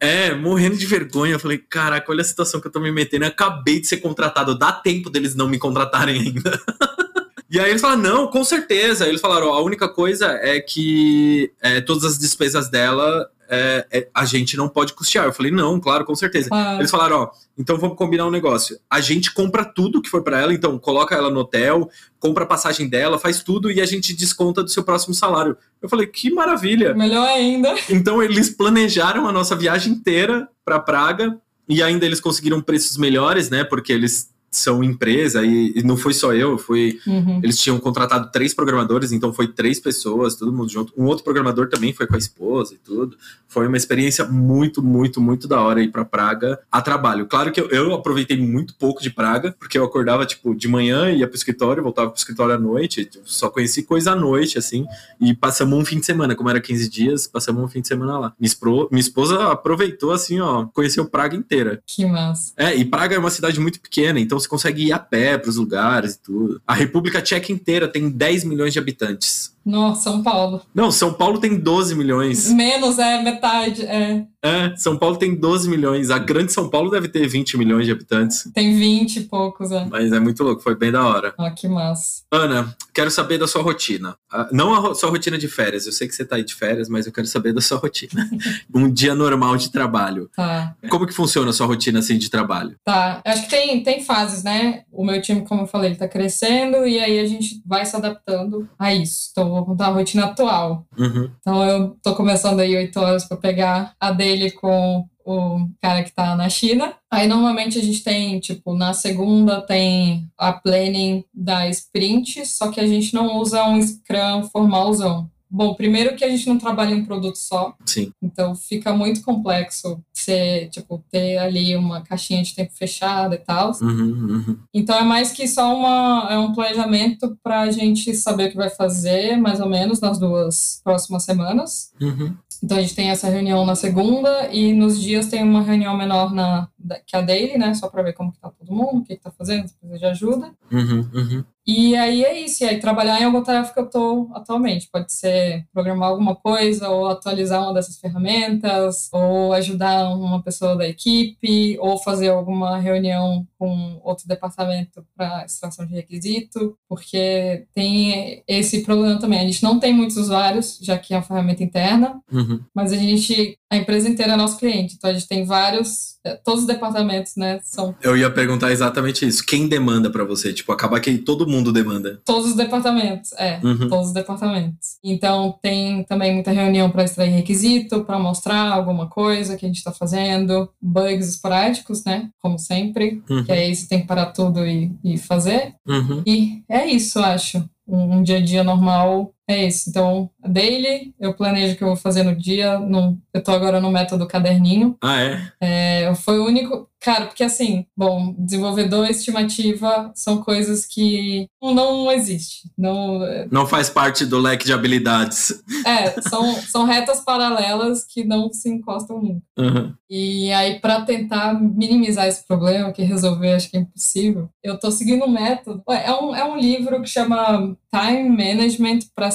É, 0.00 0.34
morrendo 0.34 0.78
de 0.78 0.86
vergonha. 0.86 1.34
Eu 1.34 1.38
falei, 1.38 1.58
caraca, 1.58 2.10
olha 2.10 2.22
a 2.22 2.24
situação 2.24 2.60
que 2.60 2.66
eu 2.66 2.72
tô 2.72 2.80
me 2.80 2.90
metendo. 2.90 3.26
Eu 3.26 3.28
acabei 3.28 3.80
de 3.80 3.86
ser 3.86 3.98
contratado. 3.98 4.58
Dá 4.58 4.72
tempo 4.72 5.10
deles 5.10 5.34
não 5.34 5.46
me 5.46 5.58
contratarem 5.58 6.18
ainda. 6.18 6.58
e 7.50 7.60
aí 7.60 7.68
eles 7.68 7.82
falaram, 7.82 8.00
não, 8.00 8.26
com 8.26 8.42
certeza. 8.42 9.06
Eles 9.06 9.20
falaram, 9.20 9.52
a 9.52 9.60
única 9.60 9.88
coisa 9.88 10.26
é 10.40 10.58
que 10.58 11.52
é, 11.60 11.82
todas 11.82 12.04
as 12.04 12.18
despesas 12.18 12.70
dela 12.70 13.28
é, 13.50 13.86
é, 13.90 14.08
a 14.14 14.24
gente 14.24 14.56
não 14.56 14.68
pode 14.68 14.92
custear. 14.94 15.26
Eu 15.26 15.32
falei, 15.32 15.50
não, 15.50 15.80
claro, 15.80 16.04
com 16.04 16.14
certeza. 16.14 16.48
Ah. 16.52 16.76
Eles 16.78 16.90
falaram, 16.90 17.16
ó, 17.16 17.30
então 17.58 17.76
vamos 17.76 17.96
combinar 17.96 18.26
um 18.26 18.30
negócio. 18.30 18.78
A 18.88 19.00
gente 19.00 19.34
compra 19.34 19.64
tudo 19.64 20.00
que 20.00 20.08
for 20.08 20.22
para 20.22 20.40
ela, 20.40 20.54
então 20.54 20.78
coloca 20.78 21.16
ela 21.16 21.28
no 21.28 21.40
hotel, 21.40 21.90
compra 22.20 22.44
a 22.44 22.46
passagem 22.46 22.88
dela, 22.88 23.18
faz 23.18 23.42
tudo 23.42 23.70
e 23.70 23.80
a 23.80 23.86
gente 23.86 24.14
desconta 24.14 24.62
do 24.62 24.70
seu 24.70 24.84
próximo 24.84 25.14
salário. 25.14 25.56
Eu 25.82 25.88
falei, 25.88 26.06
que 26.06 26.30
maravilha. 26.30 26.94
Melhor 26.94 27.28
ainda. 27.28 27.74
Então 27.88 28.22
eles 28.22 28.50
planejaram 28.50 29.26
a 29.26 29.32
nossa 29.32 29.56
viagem 29.56 29.94
inteira 29.94 30.48
para 30.64 30.78
Praga 30.78 31.36
e 31.68 31.82
ainda 31.82 32.06
eles 32.06 32.20
conseguiram 32.20 32.62
preços 32.62 32.96
melhores, 32.96 33.50
né? 33.50 33.64
Porque 33.64 33.92
eles 33.92 34.30
são 34.50 34.82
empresa 34.82 35.44
e, 35.44 35.72
e 35.76 35.82
não 35.82 35.96
foi 35.96 36.12
só 36.12 36.34
eu, 36.34 36.58
foi 36.58 36.98
uhum. 37.06 37.40
eles 37.42 37.58
tinham 37.58 37.78
contratado 37.78 38.30
três 38.32 38.52
programadores, 38.52 39.12
então 39.12 39.32
foi 39.32 39.46
três 39.46 39.78
pessoas, 39.78 40.34
todo 40.34 40.52
mundo 40.52 40.70
junto. 40.70 40.92
Um 40.96 41.04
outro 41.04 41.22
programador 41.22 41.68
também 41.68 41.92
foi 41.92 42.06
com 42.06 42.16
a 42.16 42.18
esposa 42.18 42.74
e 42.74 42.78
tudo. 42.78 43.16
Foi 43.46 43.66
uma 43.66 43.76
experiência 43.76 44.24
muito, 44.24 44.82
muito, 44.82 45.20
muito 45.20 45.46
da 45.46 45.60
hora 45.60 45.82
ir 45.82 45.90
para 45.90 46.04
Praga 46.04 46.58
a 46.70 46.80
trabalho. 46.80 47.26
Claro 47.26 47.52
que 47.52 47.60
eu, 47.60 47.68
eu, 47.68 47.94
aproveitei 47.94 48.36
muito 48.36 48.74
pouco 48.74 49.02
de 49.02 49.10
Praga, 49.10 49.54
porque 49.58 49.78
eu 49.78 49.84
acordava 49.84 50.26
tipo 50.26 50.54
de 50.54 50.68
manhã, 50.68 51.10
ia 51.10 51.26
pro 51.26 51.36
escritório, 51.36 51.82
voltava 51.82 52.10
pro 52.10 52.18
escritório 52.18 52.54
à 52.54 52.58
noite, 52.58 53.04
tipo, 53.04 53.28
só 53.28 53.48
conheci 53.48 53.82
coisa 53.82 54.12
à 54.12 54.16
noite 54.16 54.58
assim, 54.58 54.86
e 55.20 55.34
passamos 55.34 55.78
um 55.78 55.84
fim 55.84 55.98
de 55.98 56.06
semana, 56.06 56.34
como 56.34 56.48
era 56.48 56.60
15 56.60 56.88
dias, 56.88 57.26
passamos 57.26 57.62
um 57.62 57.68
fim 57.68 57.80
de 57.80 57.88
semana 57.88 58.18
lá. 58.18 58.32
Minha, 58.38 58.48
espro, 58.48 58.88
minha 58.90 59.00
esposa 59.00 59.50
aproveitou 59.50 60.12
assim, 60.12 60.40
ó, 60.40 60.66
conheceu 60.66 61.04
Praga 61.06 61.36
inteira. 61.36 61.82
Que 61.86 62.06
massa. 62.06 62.52
É, 62.56 62.74
e 62.74 62.84
Praga 62.84 63.16
é 63.16 63.18
uma 63.18 63.30
cidade 63.30 63.58
muito 63.58 63.80
pequena, 63.80 64.20
então 64.20 64.39
você 64.40 64.48
consegue 64.48 64.86
ir 64.86 64.92
a 64.92 64.98
pé 64.98 65.38
para 65.38 65.50
os 65.50 65.56
lugares 65.56 66.14
e 66.14 66.20
tudo. 66.20 66.60
A 66.66 66.74
República 66.74 67.20
Tcheca 67.20 67.52
inteira 67.52 67.86
tem 67.86 68.08
10 68.08 68.44
milhões 68.44 68.72
de 68.72 68.78
habitantes. 68.78 69.54
Nossa, 69.64 70.02
São 70.02 70.22
Paulo. 70.22 70.62
Não, 70.74 70.90
São 70.90 71.12
Paulo 71.12 71.38
tem 71.38 71.58
12 71.58 71.94
milhões. 71.94 72.50
Menos, 72.50 72.98
é 72.98 73.22
metade, 73.22 73.84
é. 73.84 74.26
É, 74.42 74.74
São 74.76 74.96
Paulo 74.96 75.16
tem 75.16 75.34
12 75.34 75.68
milhões. 75.68 76.10
A 76.10 76.18
grande 76.18 76.52
São 76.52 76.68
Paulo 76.68 76.90
deve 76.90 77.08
ter 77.08 77.26
20 77.26 77.58
milhões 77.58 77.84
de 77.84 77.92
habitantes. 77.92 78.50
Tem 78.54 78.74
20 78.74 79.16
e 79.16 79.20
poucos, 79.24 79.70
é. 79.70 79.84
Mas 79.90 80.12
é 80.12 80.18
muito 80.18 80.42
louco, 80.42 80.62
foi 80.62 80.74
bem 80.74 80.90
da 80.90 81.06
hora. 81.06 81.34
Ah, 81.38 81.50
que 81.50 81.68
massa. 81.68 82.22
Ana, 82.32 82.74
quero 82.94 83.10
saber 83.10 83.38
da 83.38 83.46
sua 83.46 83.62
rotina. 83.62 84.16
Ah, 84.32 84.48
não 84.50 84.90
a 84.90 84.94
sua 84.94 85.10
rotina 85.10 85.36
de 85.36 85.46
férias, 85.46 85.86
eu 85.86 85.92
sei 85.92 86.08
que 86.08 86.14
você 86.14 86.24
tá 86.24 86.36
aí 86.36 86.44
de 86.44 86.54
férias, 86.54 86.88
mas 86.88 87.06
eu 87.06 87.12
quero 87.12 87.26
saber 87.26 87.52
da 87.52 87.60
sua 87.60 87.76
rotina. 87.76 88.28
um 88.74 88.90
dia 88.90 89.14
normal 89.14 89.56
de 89.56 89.70
trabalho. 89.70 90.30
Tá. 90.34 90.74
Como 90.88 91.06
que 91.06 91.12
funciona 91.12 91.50
a 91.50 91.52
sua 91.52 91.66
rotina 91.66 91.98
assim 91.98 92.16
de 92.16 92.30
trabalho? 92.30 92.76
Tá, 92.82 93.20
acho 93.24 93.42
que 93.42 93.50
tem, 93.50 93.82
tem 93.82 94.02
fases, 94.02 94.42
né? 94.42 94.84
O 94.90 95.04
meu 95.04 95.20
time, 95.20 95.44
como 95.46 95.62
eu 95.62 95.66
falei, 95.66 95.90
ele 95.90 95.98
tá 95.98 96.08
crescendo 96.08 96.86
e 96.86 96.98
aí 96.98 97.18
a 97.20 97.26
gente 97.26 97.60
vai 97.66 97.84
se 97.84 97.94
adaptando 97.94 98.66
a 98.78 98.94
isso. 98.94 99.28
Então, 99.32 99.49
vou 99.50 99.64
contar 99.64 99.86
a 99.86 99.92
rotina 99.92 100.26
atual. 100.26 100.84
Uhum. 100.98 101.30
Então, 101.40 101.64
eu 101.64 101.96
tô 102.02 102.14
começando 102.14 102.60
aí 102.60 102.76
8 102.76 103.00
horas 103.00 103.24
para 103.24 103.36
pegar 103.36 103.92
a 103.98 104.10
dele 104.12 104.50
com 104.50 105.06
o 105.24 105.68
cara 105.80 106.02
que 106.02 106.12
tá 106.12 106.34
na 106.34 106.48
China. 106.48 106.94
Aí 107.10 107.26
normalmente 107.28 107.78
a 107.78 107.82
gente 107.82 108.02
tem, 108.02 108.40
tipo, 108.40 108.74
na 108.74 108.92
segunda 108.92 109.60
tem 109.60 110.28
a 110.36 110.52
planning 110.52 111.24
da 111.32 111.68
sprint, 111.68 112.46
só 112.46 112.70
que 112.70 112.80
a 112.80 112.86
gente 112.86 113.14
não 113.14 113.38
usa 113.38 113.64
um 113.64 113.80
Scrum 113.80 114.44
formalzão. 114.50 115.30
Bom, 115.50 115.74
primeiro 115.74 116.14
que 116.14 116.24
a 116.24 116.28
gente 116.28 116.48
não 116.48 116.58
trabalha 116.58 116.94
em 116.94 117.00
um 117.00 117.04
produto 117.04 117.36
só. 117.36 117.74
Sim. 117.84 118.12
Então 118.22 118.54
fica 118.54 118.94
muito 118.94 119.22
complexo 119.22 120.00
você, 120.12 120.68
tipo, 120.70 121.02
ter 121.10 121.38
ali 121.38 121.76
uma 121.76 122.02
caixinha 122.02 122.42
de 122.42 122.54
tempo 122.54 122.72
fechada 122.72 123.34
e 123.34 123.38
tal. 123.38 123.72
Uhum, 123.80 123.88
uhum. 123.88 124.58
Então 124.72 124.96
é 124.96 125.02
mais 125.02 125.32
que 125.32 125.48
só 125.48 125.74
uma, 125.74 126.28
é 126.30 126.38
um 126.38 126.52
planejamento 126.52 127.36
para 127.42 127.62
a 127.62 127.70
gente 127.70 128.14
saber 128.14 128.48
o 128.48 128.50
que 128.50 128.56
vai 128.56 128.70
fazer, 128.70 129.36
mais 129.36 129.60
ou 129.60 129.68
menos, 129.68 130.00
nas 130.00 130.18
duas 130.18 130.80
próximas 130.84 131.24
semanas. 131.24 131.92
Uhum. 132.00 132.34
Então 132.62 132.76
a 132.76 132.82
gente 132.82 132.94
tem 132.94 133.10
essa 133.10 133.28
reunião 133.28 133.64
na 133.64 133.74
segunda 133.74 134.48
e 134.52 134.72
nos 134.74 135.00
dias 135.00 135.28
tem 135.28 135.42
uma 135.42 135.62
reunião 135.62 135.96
menor 135.96 136.32
na 136.32 136.68
que 137.06 137.16
a 137.16 137.20
daily, 137.20 137.58
né? 137.58 137.74
Só 137.74 137.88
para 137.88 138.02
ver 138.02 138.12
como 138.12 138.32
que 138.32 138.38
tá 138.38 138.50
todo 138.50 138.74
mundo, 138.74 139.00
o 139.00 139.04
que, 139.04 139.16
que 139.16 139.22
tá 139.22 139.30
fazendo, 139.30 139.68
se 139.68 139.74
precisa 139.74 139.98
de 139.98 140.06
ajuda. 140.06 140.52
Uhum, 140.70 141.08
uhum. 141.14 141.44
E 141.66 141.94
aí 141.94 142.24
é 142.24 142.40
isso, 142.40 142.64
e 142.64 142.66
aí 142.66 142.80
trabalhar 142.80 143.20
em 143.20 143.24
alguma 143.24 143.44
tarefa 143.44 143.72
que 143.72 143.78
eu 143.78 143.84
estou 143.84 144.30
atualmente. 144.34 144.88
Pode 144.90 145.12
ser 145.12 145.64
programar 145.72 146.08
alguma 146.08 146.34
coisa, 146.34 146.88
ou 146.88 147.08
atualizar 147.08 147.62
uma 147.62 147.74
dessas 147.74 147.98
ferramentas, 147.98 149.08
ou 149.12 149.52
ajudar 149.52 150.14
uma 150.14 150.42
pessoa 150.42 150.76
da 150.76 150.88
equipe, 150.88 151.78
ou 151.78 151.98
fazer 151.98 152.28
alguma 152.28 152.78
reunião 152.78 153.46
com 153.58 154.00
outro 154.02 154.26
departamento 154.26 155.04
para 155.16 155.44
extração 155.44 155.86
de 155.86 155.94
requisito, 155.94 156.76
porque 156.88 157.66
tem 157.74 158.42
esse 158.48 158.82
problema 158.82 159.18
também. 159.18 159.40
A 159.40 159.44
gente 159.44 159.62
não 159.62 159.78
tem 159.78 159.92
muitos 159.92 160.16
usuários, 160.16 160.78
já 160.82 160.98
que 160.98 161.14
é 161.14 161.16
uma 161.16 161.22
ferramenta 161.22 161.62
interna, 161.62 162.20
uhum. 162.32 162.60
mas 162.74 162.92
a 162.92 162.96
gente 162.96 163.58
a 163.70 163.76
empresa 163.76 164.08
inteira 164.08 164.32
é 164.32 164.36
nosso 164.36 164.58
cliente. 164.58 164.96
Então 164.96 165.08
a 165.08 165.12
gente 165.12 165.28
tem 165.28 165.44
vários, 165.44 166.16
é, 166.24 166.34
todos 166.34 166.62
os 166.62 166.66
departamentos, 166.66 167.36
né, 167.36 167.60
são. 167.62 167.94
Eu 168.02 168.16
ia 168.16 168.28
perguntar 168.28 168.72
exatamente 168.72 169.24
isso. 169.24 169.46
Quem 169.46 169.68
demanda 169.68 170.10
para 170.10 170.24
você? 170.24 170.52
Tipo, 170.52 170.72
acaba 170.72 170.98
que 170.98 171.16
todo 171.18 171.46
mundo 171.50 171.72
demanda. 171.72 172.20
Todos 172.24 172.50
os 172.50 172.56
departamentos, 172.56 173.32
é, 173.32 173.60
uhum. 173.62 173.88
todos 173.88 174.08
os 174.08 174.12
departamentos. 174.12 174.98
Então 175.04 175.58
tem 175.60 176.04
também 176.04 176.32
muita 176.32 176.50
reunião 176.50 176.90
para 176.90 177.04
extrair 177.04 177.30
requisito, 177.30 178.04
para 178.04 178.18
mostrar 178.18 178.72
alguma 178.72 179.08
coisa 179.08 179.56
que 179.56 179.66
a 179.66 179.68
gente 179.68 179.78
está 179.78 179.92
fazendo, 179.92 180.70
bugs 180.80 181.28
esporádicos, 181.28 182.04
né, 182.04 182.30
como 182.40 182.58
sempre. 182.58 183.22
Uhum. 183.28 183.44
Que 183.44 183.52
aí 183.52 183.74
você 183.74 183.88
tem 183.88 184.00
que 184.00 184.06
parar 184.06 184.26
tudo 184.26 184.66
e, 184.66 184.92
e 185.04 185.18
fazer. 185.18 185.74
Uhum. 185.86 186.22
E 186.26 186.62
é 186.68 186.86
isso, 186.86 187.18
acho. 187.18 187.64
Um, 187.86 188.18
um 188.18 188.22
dia 188.22 188.36
a 188.36 188.40
dia 188.40 188.62
normal 188.62 189.32
é 189.48 189.66
isso. 189.66 189.90
Então, 189.90 190.30
daily, 190.46 191.14
eu 191.18 191.34
planejo 191.34 191.74
o 191.74 191.76
que 191.76 191.82
eu 191.82 191.88
vou 191.88 191.96
fazer 191.96 192.22
no 192.22 192.34
dia. 192.34 192.78
No, 192.78 193.18
eu 193.32 193.42
tô 193.42 193.52
agora 193.52 193.80
no 193.80 193.90
método 193.90 194.26
caderninho. 194.26 194.96
Ah, 195.02 195.20
é? 195.20 195.52
é? 195.60 196.14
Foi 196.14 196.38
o 196.38 196.46
único. 196.46 196.88
Cara, 197.02 197.26
porque 197.26 197.42
assim, 197.42 197.86
bom, 197.96 198.34
desenvolvedor 198.38 199.08
estimativa 199.08 200.12
são 200.14 200.42
coisas 200.42 200.84
que 200.84 201.46
não 201.62 202.12
existe. 202.12 202.70
Não, 202.76 203.20
não 203.50 203.66
faz 203.66 203.88
parte 203.88 204.26
do 204.26 204.38
leque 204.38 204.66
de 204.66 204.72
habilidades. 204.74 205.62
É, 205.86 206.20
são, 206.20 206.54
são 206.56 206.84
retas 206.84 207.20
paralelas 207.20 208.04
que 208.04 208.22
não 208.22 208.52
se 208.52 208.68
encostam 208.68 209.18
nunca. 209.18 209.42
Uhum. 209.58 209.94
E 210.10 210.52
aí, 210.52 210.78
para 210.78 211.02
tentar 211.02 211.54
minimizar 211.54 212.26
esse 212.26 212.46
problema, 212.46 212.92
que 212.92 213.02
resolver 213.02 213.52
acho 213.52 213.70
que 213.70 213.78
é 213.78 213.80
impossível, 213.80 214.50
eu 214.62 214.78
tô 214.78 214.90
seguindo 214.90 215.24
um 215.24 215.30
método. 215.30 215.82
É 215.88 216.12
um, 216.12 216.34
é 216.34 216.44
um 216.44 216.58
livro 216.58 217.00
que 217.00 217.08
chama 217.08 217.76
Time 217.90 218.28
Management 218.28 219.00
para 219.14 219.30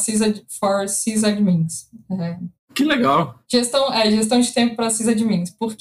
for 0.60 0.88
sysadmins. 0.98 1.90
É. 2.12 2.38
Que 2.74 2.84
legal. 2.84 3.40
Gestão, 3.50 3.94
é, 3.94 4.12
gestão 4.12 4.40
de 4.40 4.52
tempo 4.52 4.76
para 4.76 4.90
sysadmins. 4.90 5.50
Por 5.50 5.76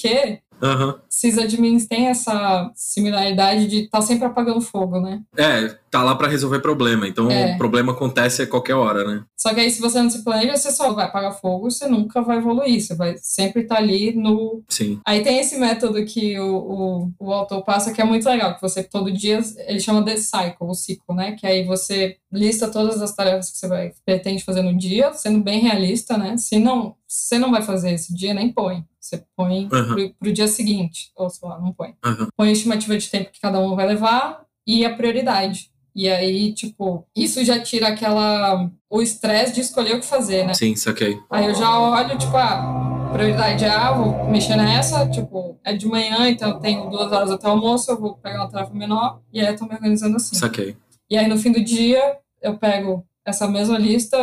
Uhum. 0.63 0.95
Sysadmins 1.09 1.87
tem 1.87 2.09
essa 2.09 2.71
similaridade 2.75 3.67
de 3.67 3.85
estar 3.85 3.99
tá 3.99 4.03
sempre 4.03 4.27
apagando 4.27 4.61
fogo, 4.61 5.01
né? 5.01 5.23
É, 5.37 5.77
tá 5.91 6.03
lá 6.03 6.15
para 6.15 6.29
resolver 6.29 6.61
problema. 6.61 7.07
Então 7.07 7.31
é. 7.31 7.55
o 7.55 7.59
problema 7.59 7.93
acontece 7.93 8.43
a 8.43 8.47
qualquer 8.47 8.75
hora, 8.75 9.05
né? 9.05 9.25
Só 9.37 9.53
que 9.53 9.61
aí 9.61 9.71
se 9.71 9.81
você 9.81 10.01
não 10.01 10.11
se 10.11 10.25
planeja, 10.25 10.57
você 10.57 10.71
só 10.71 10.93
vai 10.93 11.05
apagar 11.05 11.39
fogo, 11.39 11.71
você 11.71 11.87
nunca 11.87 12.23
vai 12.23 12.39
evoluir. 12.39 12.81
Você 12.81 12.95
vai 12.95 13.17
sempre 13.19 13.63
estar 13.63 13.77
tá 13.77 13.81
ali 13.81 14.15
no. 14.15 14.63
Sim. 14.69 15.01
Aí 15.07 15.23
tem 15.23 15.39
esse 15.39 15.59
método 15.59 16.05
que 16.05 16.39
o, 16.39 16.57
o, 16.57 17.13
o 17.19 17.33
autor 17.33 17.63
passa 17.63 17.93
que 17.93 18.01
é 18.01 18.05
muito 18.05 18.29
legal, 18.29 18.55
que 18.55 18.63
você 18.63 18.83
todo 18.83 19.13
dia 19.13 19.41
ele 19.67 19.81
chama 19.81 20.03
de 20.03 20.17
cycle, 20.17 20.57
o 20.61 20.75
ciclo, 20.75 21.15
né? 21.15 21.33
Que 21.33 21.47
aí 21.47 21.65
você 21.65 22.17
lista 22.33 22.69
todas 22.69 23.01
as 23.01 23.15
tarefas 23.15 23.51
que 23.51 23.59
você 23.59 23.69
vai 23.69 23.93
pretende 24.05 24.43
fazer 24.43 24.63
no 24.63 24.77
dia, 24.77 25.13
sendo 25.13 25.41
bem 25.41 25.61
realista, 25.61 26.19
né? 26.19 26.37
Se 26.37 26.59
não, 26.59 26.97
você 27.07 27.39
não 27.39 27.51
vai 27.51 27.63
fazer 27.63 27.93
esse 27.93 28.15
dia, 28.15 28.35
nem 28.35 28.53
põe. 28.53 28.85
Você 29.05 29.23
põe 29.37 29.65
uhum. 29.65 29.69
pro, 29.69 30.15
pro 30.15 30.33
dia 30.33 30.49
seguinte, 30.49 31.13
ou 31.15 31.29
sei 31.29 31.47
lá, 31.47 31.61
não 31.61 31.75
põe. 31.75 31.95
Uhum. 32.03 32.27
Põe 32.35 32.49
a 32.49 32.53
estimativa 32.53 32.97
de 32.97 33.11
tempo 33.11 33.31
que 33.31 33.39
cada 33.39 33.61
um 33.61 33.77
vai 33.77 33.87
levar 33.87 34.47
e 34.67 34.83
a 34.83 34.97
prioridade. 34.97 35.71
E 35.95 36.09
aí, 36.09 36.55
tipo, 36.55 37.07
isso 37.15 37.45
já 37.45 37.61
tira 37.61 37.89
aquela. 37.89 38.71
o 38.89 39.03
estresse 39.03 39.53
de 39.53 39.61
escolher 39.61 39.97
o 39.97 40.01
que 40.01 40.07
fazer, 40.07 40.47
né? 40.47 40.55
Sim, 40.55 40.75
saquei. 40.75 41.19
Aí 41.31 41.45
eu 41.45 41.55
já 41.55 41.79
olho, 41.79 42.17
tipo, 42.17 42.35
ah, 42.35 43.11
prioridade 43.13 43.63
é 43.63 43.69
A, 43.69 43.93
vou 43.93 44.31
mexer 44.31 44.57
nessa, 44.57 45.07
tipo, 45.11 45.59
é 45.63 45.75
de 45.75 45.87
manhã, 45.87 46.27
então 46.31 46.53
eu 46.53 46.59
tenho 46.59 46.89
duas 46.89 47.13
horas 47.13 47.31
até 47.31 47.47
o 47.47 47.51
almoço, 47.51 47.91
eu 47.91 48.01
vou 48.01 48.15
pegar 48.15 48.41
uma 48.41 48.51
tarefa 48.51 48.73
menor, 48.73 49.21
e 49.31 49.39
aí 49.39 49.49
eu 49.49 49.57
tô 49.57 49.67
me 49.67 49.75
organizando 49.75 50.17
assim. 50.17 50.35
Saquei. 50.35 50.77
E 51.11 51.19
aí 51.19 51.29
no 51.29 51.37
fim 51.37 51.53
do 51.53 51.63
dia, 51.63 52.19
eu 52.43 52.57
pego 52.57 53.07
essa 53.25 53.47
mesma 53.47 53.79
lista, 53.79 54.17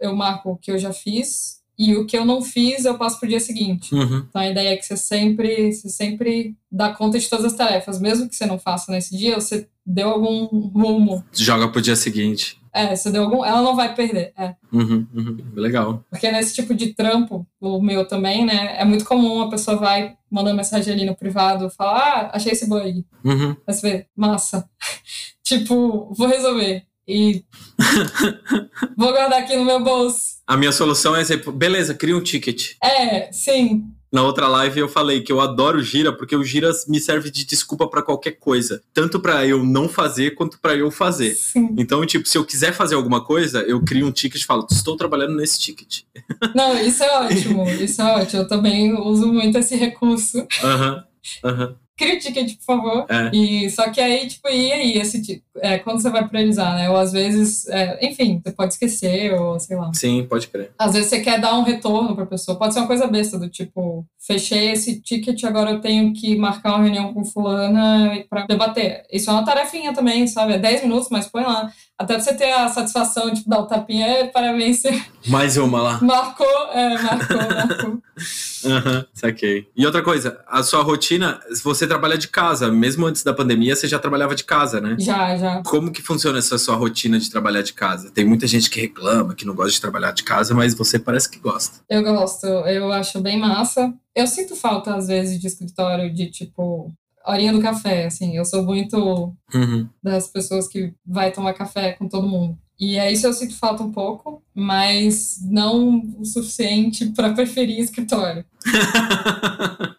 eu 0.00 0.14
marco 0.14 0.52
o 0.52 0.56
que 0.56 0.70
eu 0.70 0.78
já 0.78 0.92
fiz, 0.92 1.59
e 1.80 1.96
o 1.96 2.04
que 2.04 2.14
eu 2.14 2.26
não 2.26 2.42
fiz, 2.42 2.84
eu 2.84 2.98
passo 2.98 3.18
para 3.18 3.24
o 3.24 3.30
dia 3.30 3.40
seguinte. 3.40 3.94
Uhum. 3.94 4.26
Então 4.28 4.42
a 4.42 4.50
ideia 4.50 4.74
é 4.74 4.76
que 4.76 4.84
você 4.84 4.98
sempre, 4.98 5.72
você 5.72 5.88
sempre 5.88 6.54
dá 6.70 6.92
conta 6.92 7.18
de 7.18 7.26
todas 7.26 7.46
as 7.46 7.54
tarefas. 7.54 7.98
Mesmo 7.98 8.28
que 8.28 8.36
você 8.36 8.44
não 8.44 8.58
faça 8.58 8.92
nesse 8.92 9.16
dia, 9.16 9.40
você 9.40 9.66
deu 9.84 10.10
algum 10.10 10.44
rumo. 10.44 11.24
Joga 11.32 11.68
pro 11.68 11.80
dia 11.80 11.96
seguinte. 11.96 12.60
É, 12.70 12.94
você 12.94 13.10
deu 13.10 13.22
algum. 13.22 13.42
Ela 13.42 13.62
não 13.62 13.74
vai 13.74 13.94
perder. 13.94 14.30
É. 14.36 14.54
Uhum, 14.70 15.06
uhum. 15.14 15.38
Legal. 15.54 16.04
Porque 16.10 16.30
nesse 16.30 16.54
tipo 16.54 16.74
de 16.74 16.92
trampo, 16.92 17.46
o 17.58 17.80
meu 17.80 18.06
também, 18.06 18.44
né? 18.44 18.76
É 18.78 18.84
muito 18.84 19.06
comum 19.06 19.40
a 19.40 19.48
pessoa 19.48 19.78
vai 19.78 20.16
mandando 20.30 20.58
mensagem 20.58 20.92
ali 20.92 21.06
no 21.06 21.16
privado, 21.16 21.70
falar, 21.70 21.98
ah, 21.98 22.30
achei 22.34 22.52
esse 22.52 22.68
bug. 22.68 23.06
Uhum. 23.24 23.56
Aí 23.66 23.74
você 23.74 23.90
vê, 23.90 24.06
massa. 24.14 24.68
tipo, 25.42 26.12
vou 26.12 26.28
resolver. 26.28 26.84
E 27.08 27.42
vou 28.98 29.12
guardar 29.12 29.40
aqui 29.40 29.56
no 29.56 29.64
meu 29.64 29.82
bolso. 29.82 30.39
A 30.50 30.56
minha 30.56 30.72
solução 30.72 31.14
é 31.14 31.22
dizer, 31.22 31.48
beleza, 31.52 31.94
cria 31.94 32.16
um 32.16 32.20
ticket. 32.20 32.72
É, 32.82 33.30
sim. 33.30 33.84
Na 34.12 34.24
outra 34.24 34.48
live 34.48 34.80
eu 34.80 34.88
falei 34.88 35.20
que 35.20 35.30
eu 35.30 35.40
adoro 35.40 35.78
o 35.78 35.82
Gira 35.82 36.12
porque 36.12 36.34
o 36.34 36.42
Gira 36.42 36.72
me 36.88 36.98
serve 36.98 37.30
de 37.30 37.44
desculpa 37.44 37.86
para 37.86 38.02
qualquer 38.02 38.32
coisa, 38.32 38.82
tanto 38.92 39.20
para 39.20 39.46
eu 39.46 39.62
não 39.62 39.88
fazer 39.88 40.32
quanto 40.32 40.58
para 40.58 40.74
eu 40.74 40.90
fazer. 40.90 41.36
Sim. 41.36 41.72
Então, 41.78 42.04
tipo, 42.04 42.28
se 42.28 42.36
eu 42.36 42.44
quiser 42.44 42.72
fazer 42.72 42.96
alguma 42.96 43.24
coisa, 43.24 43.60
eu 43.60 43.80
crio 43.84 44.04
um 44.04 44.10
ticket 44.10 44.42
e 44.42 44.44
falo, 44.44 44.66
estou 44.68 44.96
trabalhando 44.96 45.36
nesse 45.36 45.60
ticket. 45.60 46.00
Não, 46.52 46.76
isso 46.80 47.04
é 47.04 47.18
ótimo, 47.20 47.70
isso 47.70 48.02
é 48.02 48.12
ótimo. 48.12 48.42
Eu 48.42 48.48
também 48.48 48.92
uso 48.92 49.32
muito 49.32 49.56
esse 49.56 49.76
recurso. 49.76 50.44
Aham. 50.64 51.04
Uhum. 51.44 51.50
Uhum. 51.52 51.74
Cria 52.00 52.16
o 52.16 52.18
ticket, 52.18 52.56
por 52.56 52.64
favor. 52.64 53.06
É. 53.08 53.30
E, 53.36 53.70
só 53.70 53.90
que 53.90 54.00
aí, 54.00 54.26
tipo, 54.26 54.48
e 54.48 54.72
aí, 54.72 54.92
esse, 54.98 55.20
ti- 55.22 55.42
é, 55.58 55.78
quando 55.78 56.00
você 56.00 56.08
vai 56.10 56.26
priorizar, 56.26 56.74
né? 56.74 56.88
Ou 56.88 56.96
às 56.96 57.12
vezes, 57.12 57.68
é, 57.68 58.04
enfim, 58.06 58.40
você 58.42 58.52
pode 58.52 58.72
esquecer, 58.72 59.34
ou 59.38 59.58
sei 59.60 59.76
lá. 59.76 59.92
Sim, 59.94 60.26
pode 60.28 60.48
crer. 60.48 60.72
Às 60.78 60.94
vezes 60.94 61.10
você 61.10 61.20
quer 61.20 61.40
dar 61.40 61.56
um 61.58 61.62
retorno 61.62 62.14
pra 62.16 62.24
pessoa. 62.26 62.58
Pode 62.58 62.72
ser 62.74 62.80
uma 62.80 62.86
coisa 62.86 63.06
besta, 63.06 63.38
do 63.38 63.48
tipo, 63.48 64.04
fechei 64.18 64.70
esse 64.70 65.00
ticket, 65.00 65.44
agora 65.44 65.70
eu 65.72 65.80
tenho 65.80 66.12
que 66.12 66.34
marcar 66.36 66.70
uma 66.74 66.82
reunião 66.84 67.12
com 67.12 67.24
fulana 67.24 68.24
pra 68.28 68.46
debater. 68.46 69.04
Isso 69.12 69.28
é 69.30 69.32
uma 69.32 69.44
tarefinha 69.44 69.92
também, 69.92 70.26
sabe? 70.26 70.54
É 70.54 70.58
10 70.58 70.82
minutos, 70.82 71.08
mas 71.10 71.26
põe 71.26 71.42
lá. 71.44 71.70
Até 72.00 72.14
pra 72.14 72.22
você 72.22 72.32
ter 72.34 72.50
a 72.50 72.66
satisfação, 72.66 73.30
tipo, 73.30 73.50
dar 73.50 73.58
o 73.58 73.66
tapinha, 73.66 74.06
é, 74.06 74.26
parabéns, 74.26 74.78
você 74.78 75.02
Mais 75.26 75.58
uma 75.58 75.82
lá. 75.82 75.98
marcou, 76.02 76.46
é, 76.72 76.94
marcou, 77.02 77.36
marcou. 77.36 78.02
Aham, 78.64 79.04
saquei. 79.12 79.68
E 79.76 79.84
outra 79.84 80.02
coisa, 80.02 80.42
a 80.48 80.62
sua 80.62 80.82
rotina, 80.82 81.38
você 81.62 81.86
trabalha 81.86 82.16
de 82.16 82.28
casa, 82.28 82.72
mesmo 82.72 83.04
antes 83.04 83.22
da 83.22 83.34
pandemia, 83.34 83.76
você 83.76 83.86
já 83.86 83.98
trabalhava 83.98 84.34
de 84.34 84.44
casa, 84.44 84.80
né? 84.80 84.96
Já, 84.98 85.36
já. 85.36 85.62
Como 85.62 85.92
que 85.92 86.00
funciona 86.00 86.38
essa 86.38 86.56
sua 86.56 86.74
rotina 86.74 87.18
de 87.18 87.30
trabalhar 87.30 87.60
de 87.60 87.74
casa? 87.74 88.10
Tem 88.10 88.24
muita 88.24 88.46
gente 88.46 88.70
que 88.70 88.80
reclama, 88.80 89.34
que 89.34 89.44
não 89.44 89.54
gosta 89.54 89.72
de 89.72 89.80
trabalhar 89.82 90.12
de 90.12 90.24
casa, 90.24 90.54
mas 90.54 90.72
você 90.72 90.98
parece 90.98 91.30
que 91.30 91.38
gosta. 91.38 91.80
Eu 91.86 92.02
gosto, 92.02 92.46
eu 92.46 92.90
acho 92.90 93.20
bem 93.20 93.38
massa. 93.38 93.92
Eu 94.16 94.26
sinto 94.26 94.56
falta, 94.56 94.94
às 94.94 95.06
vezes, 95.06 95.38
de 95.38 95.46
escritório, 95.46 96.10
de, 96.12 96.30
tipo, 96.30 96.90
horinha 97.30 97.52
do 97.52 97.60
café, 97.60 98.06
assim. 98.06 98.36
Eu 98.36 98.44
sou 98.44 98.62
muito 98.64 99.34
Uhum. 99.54 99.88
das 100.02 100.28
pessoas 100.28 100.68
que 100.68 100.92
vai 101.06 101.32
tomar 101.32 101.54
café 101.54 101.92
com 101.92 102.08
todo 102.08 102.28
mundo. 102.28 102.56
E 102.78 102.96
é 102.96 103.12
isso 103.12 103.26
eu 103.26 103.32
sinto 103.34 103.54
falta 103.56 103.82
um 103.82 103.92
pouco, 103.92 104.42
mas 104.54 105.38
não 105.44 106.00
o 106.18 106.24
suficiente 106.24 107.06
para 107.10 107.32
preferir 107.34 107.78
escritório. 107.78 108.44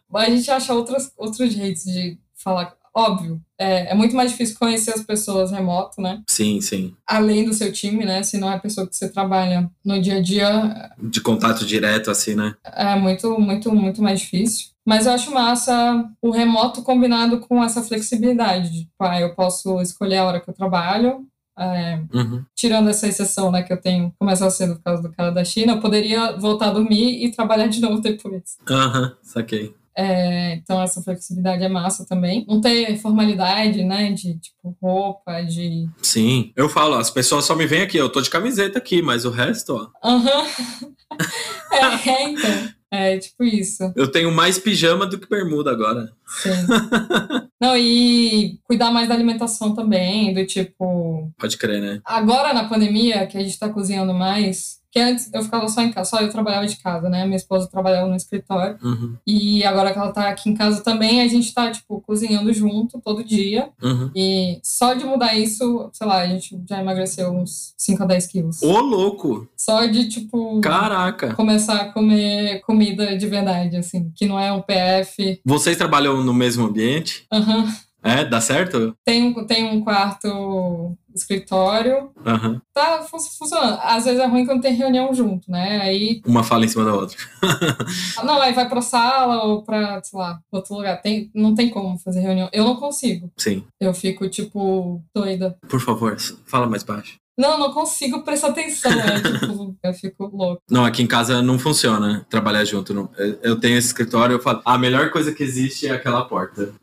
Mas 0.10 0.28
a 0.28 0.36
gente 0.36 0.50
acha 0.52 0.74
outras, 0.74 1.12
outros 1.18 1.54
jeitos 1.54 1.84
de 1.84 2.18
falar. 2.36 2.74
Óbvio, 2.94 3.40
é, 3.58 3.92
é 3.92 3.96
muito 3.96 4.14
mais 4.16 4.32
difícil 4.32 4.58
conhecer 4.60 4.92
as 4.94 5.02
pessoas 5.02 5.50
remoto, 5.50 6.02
né? 6.02 6.22
sim, 6.28 6.60
sim. 6.60 6.94
Além 7.08 7.46
do 7.46 7.54
seu 7.54 7.72
time, 7.72 8.04
né? 8.04 8.22
Se 8.22 8.38
não 8.38 8.52
é 8.52 8.56
a 8.56 8.60
pessoa 8.60 8.86
que 8.86 8.94
você 8.94 9.08
trabalha 9.08 9.72
no 9.86 10.02
dia 10.02 10.16
a 10.18 10.22
dia, 10.22 10.92
De 11.02 11.22
contato 11.22 11.66
direto, 11.66 12.12
assim, 12.12 12.36
né? 12.36 12.54
é 12.66 12.94
muito, 12.96 13.40
muito, 13.40 13.74
muito 13.74 14.02
mais 14.02 14.20
difícil. 14.20 14.71
Mas 14.86 15.06
eu 15.06 15.14
acho 15.14 15.32
massa 15.34 16.04
o 16.22 16.32
remoto 16.32 16.82
combinado 16.82 17.40
com 17.40 17.64
essa 17.64 17.84
flexibilidade. 17.84 18.70
de, 18.72 18.80
Tipo, 18.82 19.04
ah, 19.04 19.20
eu 19.20 19.36
posso 19.36 19.80
escolher 19.82 20.18
a 20.18 20.26
hora 20.26 20.40
que 20.42 20.50
eu 20.50 20.54
trabalho. 20.54 21.26
é, 21.60 22.02
Uhum. 22.12 22.44
tirando 22.56 22.90
essa 22.90 23.08
exceção, 23.08 23.52
né, 23.52 23.62
que 23.62 23.72
eu 23.72 23.80
tenho 23.80 24.12
começado 24.18 24.50
cedo 24.50 24.76
por 24.78 24.84
causa 24.84 25.04
do 25.04 25.12
cara 25.12 25.30
da 25.32 25.44
China, 25.44 25.74
eu 25.74 25.80
poderia 25.80 26.36
voltar 26.38 26.70
a 26.70 26.72
dormir 26.74 27.24
e 27.24 27.30
trabalhar 27.32 27.68
de 27.68 27.80
novo 27.82 28.02
depois. 28.02 28.58
Aham, 28.68 29.16
saquei. 29.22 29.76
É, 29.96 30.54
então 30.56 30.82
essa 30.82 31.02
flexibilidade 31.04 31.62
é 31.64 31.70
massa 31.70 32.06
também. 32.08 32.46
Não 32.48 32.62
ter 32.62 32.98
formalidade, 32.98 33.84
né, 33.84 34.12
de 34.14 34.40
tipo 34.40 34.76
roupa, 34.82 35.42
de. 35.44 35.88
Sim. 36.02 36.52
Eu 36.56 36.68
falo, 36.70 36.96
as 36.96 37.12
pessoas 37.12 37.46
só 37.46 37.54
me 37.54 37.68
veem 37.68 37.84
aqui, 37.84 37.98
eu 37.98 38.10
tô 38.10 38.22
de 38.22 38.30
camiseta 38.30 38.80
aqui, 38.80 39.02
mas 39.02 39.26
o 39.26 39.30
resto, 39.30 39.76
ó. 39.76 39.88
Aham. 40.10 40.44
é, 41.72 42.10
é, 42.10 42.30
então. 42.30 42.70
É 42.92 43.18
tipo 43.18 43.44
isso. 43.44 43.94
Eu 43.96 44.12
tenho 44.12 44.30
mais 44.32 44.60
pijama 44.60 45.06
do 45.06 45.18
que 45.18 45.30
bermuda 45.30 45.72
agora. 45.72 46.12
Sim. 46.42 46.50
Não, 47.62 47.78
e 47.78 48.60
cuidar 48.64 48.90
mais 48.90 49.08
da 49.08 49.14
alimentação 49.14 49.76
também, 49.76 50.34
do 50.34 50.46
tipo. 50.46 51.32
Pode 51.38 51.58
crer, 51.58 51.82
né? 51.82 52.02
Agora 52.04 52.54
na 52.54 52.68
pandemia, 52.68 53.28
que 53.28 53.38
a 53.38 53.42
gente 53.42 53.60
tá 53.60 53.70
cozinhando 53.70 54.14
mais, 54.14 54.82
que 54.92 55.00
antes 55.00 55.32
eu 55.34 55.42
ficava 55.42 55.68
só 55.70 55.82
em 55.82 55.92
casa, 55.92 56.10
só 56.10 56.20
eu 56.20 56.30
trabalhava 56.30 56.68
de 56.68 56.76
casa, 56.76 57.10
né? 57.10 57.24
Minha 57.24 57.38
esposa 57.38 57.70
trabalhava 57.72 58.08
no 58.08 58.16
escritório. 58.16 58.78
Uhum. 58.84 59.16
E 59.26 59.64
agora 59.64 59.94
que 59.94 59.98
ela 59.98 60.12
tá 60.12 60.28
aqui 60.28 60.50
em 60.50 60.54
casa 60.54 60.84
também, 60.84 61.22
a 61.22 61.28
gente 61.30 61.54
tá, 61.54 61.72
tipo, 61.72 62.02
cozinhando 62.02 62.52
junto 62.52 63.00
todo 63.00 63.24
dia. 63.24 63.70
Uhum. 63.82 64.12
E 64.14 64.60
só 64.62 64.94
de 64.94 65.06
mudar 65.06 65.34
isso, 65.34 65.90
sei 65.94 66.06
lá, 66.06 66.18
a 66.18 66.28
gente 66.28 66.62
já 66.68 66.82
emagreceu 66.82 67.32
uns 67.32 67.74
5 67.78 68.04
a 68.04 68.06
10 68.06 68.28
quilos. 68.28 68.62
Ô, 68.62 68.80
louco! 68.82 69.48
Só 69.56 69.86
de, 69.86 70.10
tipo, 70.10 70.60
Caraca! 70.60 71.34
começar 71.36 71.78
a 71.78 71.94
comer 71.94 72.60
comida 72.62 73.16
de 73.16 73.28
verdade, 73.28 73.78
assim, 73.78 74.12
que 74.14 74.26
não 74.26 74.38
é 74.38 74.52
um 74.52 74.62
PF. 74.62 75.40
Vocês 75.46 75.78
trabalham 75.78 76.21
no 76.24 76.34
mesmo 76.34 76.66
ambiente? 76.68 77.26
Aham. 77.32 77.68
É? 78.04 78.26
Dá 78.26 78.42
certo? 78.42 78.96
Tem, 79.06 79.24
um- 79.28 79.46
tem 79.46 79.64
um 79.64 79.82
quarto 79.82 80.98
escritório. 81.14 82.10
Aham. 82.26 82.60
Tá 82.74 83.04
fun- 83.04 83.20
funcionando. 83.20 83.80
Às 83.84 84.06
vezes 84.06 84.20
é 84.20 84.26
ruim 84.26 84.44
quando 84.46 84.62
tem 84.62 84.74
reunião 84.74 85.14
junto, 85.14 85.52
né? 85.52 85.80
Aí 85.82 86.20
Uma 86.26 86.44
fala 86.44 86.66
em 86.66 86.68
cima 86.68 86.84
da 86.84 86.94
outra. 86.96 87.16
Não, 88.24 88.42
aí 88.42 88.54
vai 88.54 88.68
pra 88.68 88.82
sala 88.82 89.44
ou 89.44 89.62
pra, 89.64 90.02
sei 90.04 90.18
lá, 90.18 90.40
outro 90.52 90.76
lugar. 90.76 91.02
Tem, 91.02 91.30
não 91.36 91.54
tem 91.54 91.70
como 91.70 91.98
fazer 92.00 92.22
reunião. 92.22 92.50
Eu 92.52 92.64
não 92.66 92.76
consigo. 92.76 93.32
Sim. 93.38 93.64
Eu 93.80 93.94
fico, 93.94 94.28
tipo, 94.30 95.02
doida. 95.14 95.56
Por 95.70 95.80
favor, 95.80 96.18
fala 96.46 96.68
mais 96.68 96.84
baixo. 96.84 97.20
Não, 97.38 97.58
não 97.58 97.72
consigo 97.74 98.24
prestar 98.24 98.50
atenção. 98.50 98.92
É, 98.92 99.20
tipo, 99.40 99.76
eu 99.84 99.94
fico 99.94 100.26
louco. 100.28 100.62
Não, 100.70 100.86
aqui 100.86 101.02
em 101.02 101.08
casa 101.08 101.42
não 101.42 101.58
funciona 101.58 102.26
trabalhar 102.30 102.66
junto. 102.66 102.94
não. 102.94 103.10
Eu- 103.18 103.40
Eu 103.42 103.60
tenho 103.60 103.78
esse 103.78 103.88
escritório, 103.88 104.36
eu 104.36 104.40
falo, 104.42 104.62
a 104.66 104.78
melhor 104.78 105.10
coisa 105.12 105.32
que 105.34 105.42
existe 105.44 105.88
é 105.88 105.92
aquela 105.92 106.26
porta. 106.26 106.74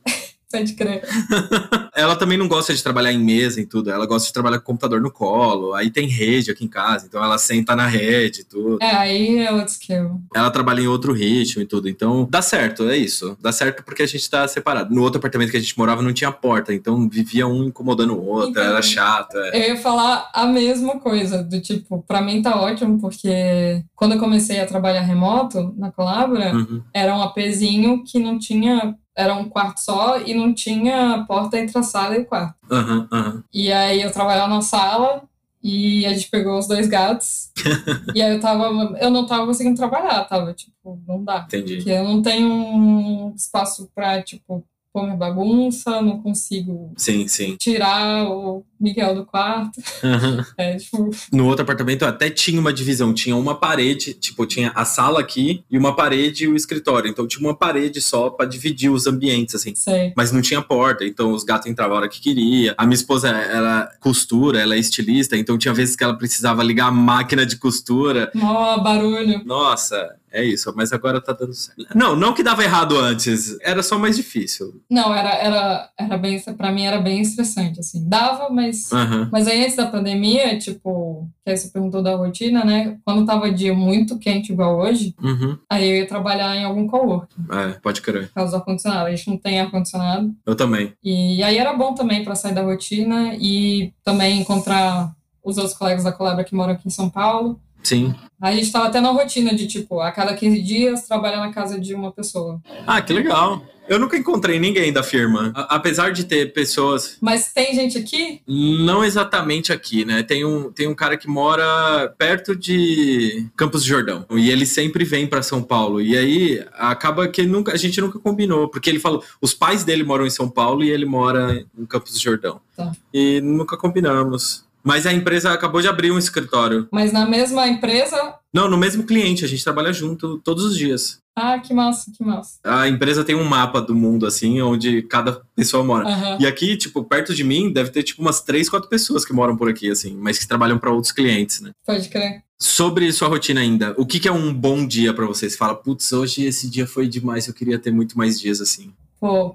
Pode 0.51 0.73
crer. 0.75 1.03
Ela 1.95 2.17
também 2.17 2.39
não 2.39 2.49
gosta 2.49 2.73
de 2.75 2.83
trabalhar 2.83 3.13
em 3.13 3.19
mesa 3.19 3.61
e 3.61 3.67
tudo, 3.67 3.91
ela 3.91 4.07
gosta 4.07 4.29
de 4.29 4.33
trabalhar 4.33 4.61
com 4.61 4.67
computador 4.67 5.01
no 5.01 5.11
colo, 5.11 5.75
aí 5.75 5.91
tem 5.91 6.07
rede 6.07 6.49
aqui 6.49 6.65
em 6.65 6.69
casa, 6.69 7.07
então 7.07 7.23
ela 7.23 7.37
senta 7.39 7.75
na 7.75 7.89
rede 7.89 8.43
e 8.43 8.45
tudo. 8.45 8.79
É, 8.81 8.95
aí 8.95 9.39
é 9.41 9.51
outro 9.53 9.73
skill. 9.73 10.21
Ela 10.33 10.49
trabalha 10.51 10.81
em 10.81 10.87
outro 10.87 11.13
ritmo 11.13 11.61
e 11.61 11.67
tudo, 11.67 11.89
então 11.89 12.25
dá 12.31 12.41
certo, 12.41 12.89
é 12.89 12.97
isso. 12.97 13.37
Dá 13.41 13.51
certo 13.51 13.83
porque 13.83 14.03
a 14.05 14.07
gente 14.07 14.31
tá 14.31 14.47
separado. 14.47 14.95
No 14.95 15.03
outro 15.03 15.19
apartamento 15.19 15.51
que 15.51 15.57
a 15.57 15.61
gente 15.61 15.77
morava 15.77 16.01
não 16.01 16.13
tinha 16.13 16.31
porta, 16.31 16.73
então 16.73 17.09
vivia 17.09 17.49
um 17.49 17.65
incomodando 17.65 18.15
o 18.15 18.25
outro, 18.25 18.51
Então. 18.51 18.63
era 18.63 18.81
chato. 18.81 19.37
é. 19.39 19.57
Eu 19.69 19.75
ia 19.75 19.77
falar 19.77 20.31
a 20.33 20.47
mesma 20.47 21.01
coisa, 21.01 21.43
do 21.43 21.61
tipo, 21.61 22.05
pra 22.07 22.23
mim 22.23 22.41
tá 22.43 22.61
ótimo, 22.61 23.01
porque 23.01 23.83
quando 23.97 24.13
eu 24.13 24.21
comecei 24.21 24.61
a 24.61 24.67
trabalhar 24.67 25.01
remoto 25.03 25.75
na 25.77 25.91
Colabora, 25.91 26.55
Uhum. 26.55 26.81
era 26.95 27.13
um 27.17 27.23
APzinho 27.23 28.05
que 28.05 28.21
não 28.21 28.39
tinha. 28.39 28.95
Era 29.19 29.35
um 29.35 29.49
quarto 29.49 29.79
só 29.79 30.21
e 30.21 30.33
não 30.33 30.55
tinha 30.55 31.25
porta 31.27 31.59
entre 31.59 31.77
a 31.77 31.83
sala 31.83 32.17
e 32.17 32.21
o 32.21 32.25
quarto. 32.25 32.55
Aham, 32.71 33.09
aham. 33.11 33.45
E 33.53 33.73
aí 33.73 34.01
eu 34.01 34.13
trabalhava 34.13 34.55
na 34.55 34.63
sala 34.63 35.25
e 35.61 36.07
a 36.07 36.11
gente 36.15 36.31
pegou 36.31 36.57
os 36.57 36.69
dois 36.69 36.87
gatos. 36.87 37.51
e 38.15 38.23
aí 38.23 38.33
eu 38.33 38.39
tava. 38.39 38.67
Eu 39.01 39.11
não 39.11 39.27
tava 39.27 39.45
conseguindo 39.45 39.77
trabalhar, 39.77 40.23
tava, 40.27 40.55
tipo, 40.55 41.03
não 41.05 41.25
dá. 41.25 41.47
Entendi. 41.49 41.79
Porque 41.79 41.91
eu 41.91 42.05
não 42.05 42.23
tenho 42.23 42.49
um 42.49 43.35
espaço 43.35 43.91
pra, 43.93 44.23
tipo, 44.23 44.65
pôr 44.93 45.05
minha 45.05 45.17
bagunça, 45.17 46.01
não 46.03 46.21
consigo 46.23 46.93
Sim, 46.97 47.29
sim. 47.29 47.57
tirar 47.59 48.29
o 48.31 48.65
Miguel 48.81 49.15
do 49.15 49.25
quarto. 49.27 49.81
Aham. 50.03 50.45
É, 50.57 50.77
tipo, 50.77 51.11
No 51.33 51.47
outro 51.47 51.63
apartamento 51.63 52.03
eu 52.03 52.09
até 52.09 52.31
tinha 52.31 52.61
uma 52.61 52.73
divisão, 52.73 53.13
tinha 53.15 53.37
uma 53.37 53.55
parede, 53.55 54.15
tipo, 54.15 54.45
tinha 54.47 54.71
a 54.75 54.85
sala 54.85 55.21
aqui 55.21 55.63
e 55.71 55.79
uma 55.79 55.95
parede 55.95 56.45
e 56.45 56.49
o 56.49 56.57
escritório. 56.57 57.09
Então 57.09 57.27
tinha 57.27 57.47
uma 57.47 57.55
parede 57.57 58.01
só 58.01 58.31
pra 58.31 58.47
dividir 58.47 58.91
os 58.91 59.07
ambientes, 59.07 59.55
assim. 59.55 59.75
sei. 59.75 60.13
Mas 60.17 60.33
não 60.33 60.41
tinha 60.43 60.61
porta, 60.63 61.05
então 61.05 61.33
os 61.33 61.45
gatos 61.45 61.69
entravam 61.69 61.97
a 61.97 62.01
hora 62.01 62.09
que 62.09 62.21
queria. 62.21 62.75
A 62.77 62.85
minha 62.87 62.95
esposa, 62.97 63.29
ela 63.29 63.89
costura, 64.01 64.61
ela 64.61 64.75
é 64.75 64.79
estilista, 64.79 65.37
então 65.37 65.57
tinha 65.59 65.73
vezes 65.75 65.95
que 65.95 66.03
ela 66.03 66.17
precisava 66.17 66.63
ligar 66.63 66.87
a 66.89 66.93
máquina 66.93 67.45
de 67.47 67.57
costura. 67.57 68.31
Mó 68.35 68.79
barulho. 68.79 69.43
Nossa, 69.45 70.17
é 70.33 70.45
isso, 70.45 70.73
mas 70.77 70.93
agora 70.93 71.21
tá 71.21 71.33
dando 71.33 71.53
certo. 71.55 71.87
Não, 71.95 72.15
não 72.17 72.33
que 72.35 72.43
dava 72.43 72.63
errado 72.65 72.97
antes, 72.99 73.57
era 73.61 73.83
só 73.83 73.99
mais 73.99 74.17
difícil. 74.17 74.81
Não, 74.91 75.15
era, 75.15 75.31
era, 75.35 75.91
era 75.99 76.17
bem. 76.19 76.39
Pra 76.57 76.71
mim 76.73 76.85
era 76.85 77.01
bem 77.01 77.21
estressante, 77.21 77.81
assim. 77.81 78.09
Dava, 78.09 78.49
mas. 78.51 78.93
Aham. 78.93 79.29
Mas 79.33 79.47
aí 79.49 79.63
antes 79.65 79.77
da 79.77 79.87
pandemia, 79.87 80.59
tipo, 80.59 81.29
que 81.45 81.51
aí 81.51 81.57
você 81.57 81.69
perguntou 81.69 82.03
da 82.03 82.15
rotina, 82.17 82.65
né? 82.65 82.99
Quando 83.05 83.27
tava 83.27 83.51
dia 83.53 83.75
muito 83.75 84.19
quente 84.19 84.53
igual 84.53 84.79
hoje, 84.79 85.15
Uhum. 85.23 85.59
aí 85.71 85.89
eu 85.89 85.97
ia 85.97 86.07
trabalhar 86.07 86.57
em 86.57 86.65
algum 86.65 86.87
coworking, 86.87 87.45
É, 87.51 87.69
pode 87.81 88.01
crer. 88.03 88.29
por 88.29 88.35
causa 88.35 88.53
do 88.53 88.57
ar-condicionado. 88.59 89.07
A 89.07 89.11
gente 89.15 89.29
não 89.29 89.37
tem 89.37 89.61
ar-condicionado. 89.61 90.35
Eu 90.47 90.55
também. 90.55 90.93
E 91.03 91.43
aí 91.43 91.57
era 91.59 91.73
bom 91.73 91.95
também 91.95 92.25
para 92.25 92.35
sair 92.35 92.55
da 92.55 92.63
rotina 92.63 93.35
e 93.39 93.93
também 94.05 94.41
encontrar 94.41 95.13
os 95.43 95.57
outros 95.57 95.77
colegas 95.77 96.05
da 96.05 96.13
Colabra 96.13 96.45
que 96.45 96.55
moram 96.55 96.75
aqui 96.75 96.87
em 96.87 96.91
São 96.91 97.09
Paulo. 97.09 97.61
Sim. 97.89 98.15
A 98.41 98.53
gente 98.53 98.71
tava 98.71 98.87
até 98.87 99.01
na 99.01 99.11
rotina 99.11 99.55
de, 99.55 99.67
tipo, 99.67 99.99
a 100.01 100.13
cada 100.13 100.35
15 100.35 100.61
dias 100.61 101.09
trabalhar 101.09 101.39
na 101.39 101.51
casa 101.51 101.81
de 101.81 101.95
uma 101.95 102.13
pessoa. 102.13 102.61
Ah, 102.87 103.01
que 103.01 103.15
legal. 103.15 103.63
Eu 103.89 103.99
nunca 103.99 104.19
encontrei 104.19 104.61
ninguém 104.61 104.93
da 104.93 105.03
firma. 105.03 105.51
Apesar 105.55 106.13
de 106.13 106.25
ter 106.25 106.53
pessoas 106.53 107.17
Mas 107.23 107.51
tem 107.55 107.75
gente 107.75 107.97
aqui? 107.97 108.43
Não 108.47 109.03
exatamente 109.03 109.73
aqui, 109.73 110.05
né? 110.05 110.23
Tem 110.23 110.45
um, 110.45 110.71
tem 110.71 110.87
um 110.87 110.95
cara 110.95 111.17
que 111.17 111.27
mora 111.27 112.15
perto 112.19 112.55
de 112.55 113.47
Campos 113.57 113.83
de 113.83 113.89
Jordão. 113.89 114.27
E 114.33 114.51
ele 114.51 114.67
sempre 114.67 115.05
vem 115.05 115.27
para 115.27 115.41
São 115.41 115.63
Paulo. 115.63 116.03
E 116.03 116.15
aí 116.15 116.63
acaba 116.75 117.27
que 117.27 117.45
nunca, 117.45 117.73
a 117.73 117.79
gente 117.79 117.99
nunca 117.99 118.19
combinou. 118.19 118.69
Porque 118.69 118.91
ele 118.91 119.01
falou, 119.01 119.25
os 119.41 119.55
pais 119.55 119.83
dele 119.83 120.05
moram 120.05 120.27
em 120.27 120.31
São 120.31 120.51
Paulo 120.51 120.85
e 120.85 120.91
ele 120.91 121.07
mora 121.07 121.65
em 121.77 121.87
Campos 121.87 122.13
de 122.13 122.23
Jordão. 122.23 122.61
Tá. 122.77 122.93
E 123.15 123.41
nunca 123.41 123.79
combinamos. 123.79 124.68
Mas 124.83 125.07
a 125.07 125.13
empresa 125.13 125.53
acabou 125.53 125.81
de 125.81 125.89
abrir 125.89 126.11
um 126.11 126.19
escritório. 126.19 126.89
Mas 126.91 127.13
na 127.13 127.27
mesma 127.27 127.67
empresa? 127.69 128.35
Não, 128.53 128.69
no 128.69 128.79
mesmo 128.79 129.05
cliente. 129.05 129.45
A 129.45 129.49
gente 129.49 129.63
trabalha 129.63 129.93
junto 129.93 130.39
todos 130.39 130.65
os 130.65 130.77
dias. 130.77 131.21
Ah, 131.37 131.59
que 131.59 131.73
massa, 131.73 132.11
que 132.11 132.25
massa. 132.25 132.59
A 132.65 132.89
empresa 132.89 133.23
tem 133.23 133.37
um 133.37 133.45
mapa 133.45 133.81
do 133.81 133.95
mundo, 133.95 134.27
assim, 134.27 134.61
onde 134.61 135.03
cada 135.03 135.41
pessoa 135.55 135.85
mora. 135.85 136.09
Aham. 136.09 136.39
E 136.41 136.47
aqui, 136.47 136.77
tipo, 136.77 137.05
perto 137.05 137.33
de 137.33 137.45
mim, 137.45 137.73
deve 137.73 137.91
ter, 137.91 138.03
tipo, 138.03 138.21
umas 138.21 138.41
três, 138.41 138.69
quatro 138.69 138.89
pessoas 138.89 139.25
que 139.25 139.33
moram 139.33 139.57
por 139.57 139.69
aqui, 139.69 139.89
assim, 139.89 140.17
mas 140.17 140.37
que 140.39 140.49
trabalham 140.49 140.79
para 140.79 140.91
outros 140.91 141.13
clientes, 141.13 141.61
né? 141.61 141.71
Pode 141.87 142.09
crer. 142.09 142.43
Sobre 142.61 143.13
sua 143.13 143.29
rotina 143.29 143.61
ainda, 143.61 143.95
o 143.97 144.05
que, 144.05 144.19
que 144.19 144.27
é 144.27 144.33
um 144.33 144.53
bom 144.53 144.85
dia 144.85 145.15
para 145.15 145.27
vocês? 145.27 145.55
Fala, 145.55 145.77
putz, 145.77 146.13
hoje 146.13 146.45
esse 146.45 146.69
dia 146.69 146.89
foi 146.89 147.07
demais, 147.07 147.47
eu 147.47 147.55
queria 147.55 147.79
ter 147.79 147.93
muito 147.93 148.19
mais 148.19 148.41
dias 148.41 148.61
assim. 148.61 148.93
Pô, 149.21 149.55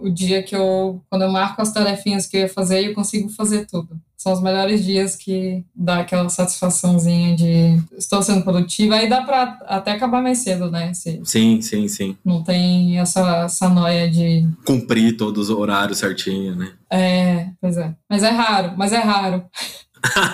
o 0.00 0.10
dia 0.10 0.42
que 0.42 0.54
eu, 0.54 1.02
quando 1.08 1.22
eu 1.22 1.30
marco 1.30 1.62
as 1.62 1.72
tarefinhas 1.72 2.26
que 2.26 2.36
eu 2.36 2.42
ia 2.42 2.48
fazer, 2.48 2.86
eu 2.86 2.94
consigo 2.94 3.30
fazer 3.30 3.66
tudo. 3.66 3.98
São 4.22 4.32
os 4.32 4.40
melhores 4.40 4.84
dias 4.84 5.16
que 5.16 5.64
dá 5.74 5.98
aquela 5.98 6.28
satisfaçãozinha 6.28 7.34
de 7.34 7.82
estou 7.98 8.22
sendo 8.22 8.44
produtiva. 8.44 8.94
Aí 8.94 9.08
dá 9.08 9.22
pra 9.22 9.58
até 9.66 9.90
acabar 9.90 10.22
mais 10.22 10.38
cedo, 10.38 10.70
né? 10.70 10.94
Se 10.94 11.20
Sim, 11.24 11.60
sim, 11.60 11.88
sim. 11.88 12.16
não 12.24 12.40
tem 12.40 13.00
essa, 13.00 13.38
essa 13.46 13.68
noia 13.68 14.08
de. 14.08 14.48
Cumprir 14.64 15.16
todos 15.16 15.50
os 15.50 15.58
horários 15.58 15.98
certinho, 15.98 16.54
né? 16.54 16.70
É, 16.88 17.48
pois 17.60 17.76
é. 17.76 17.92
Mas 18.08 18.22
é 18.22 18.30
raro, 18.30 18.74
mas 18.76 18.92
é 18.92 18.98
raro. 18.98 19.42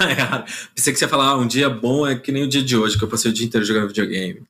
É 0.08 0.14
raro. 0.14 0.44
Pensei 0.74 0.94
que 0.94 0.98
você 0.98 1.04
ia 1.04 1.10
falar, 1.10 1.26
ah, 1.26 1.36
um 1.36 1.46
dia 1.46 1.68
bom 1.68 2.06
é 2.06 2.16
que 2.16 2.32
nem 2.32 2.42
o 2.42 2.48
dia 2.48 2.62
de 2.62 2.74
hoje, 2.74 2.96
que 2.96 3.04
eu 3.04 3.08
passei 3.08 3.30
o 3.30 3.34
dia 3.34 3.44
inteiro 3.46 3.66
jogando 3.66 3.88
videogame. 3.88 4.40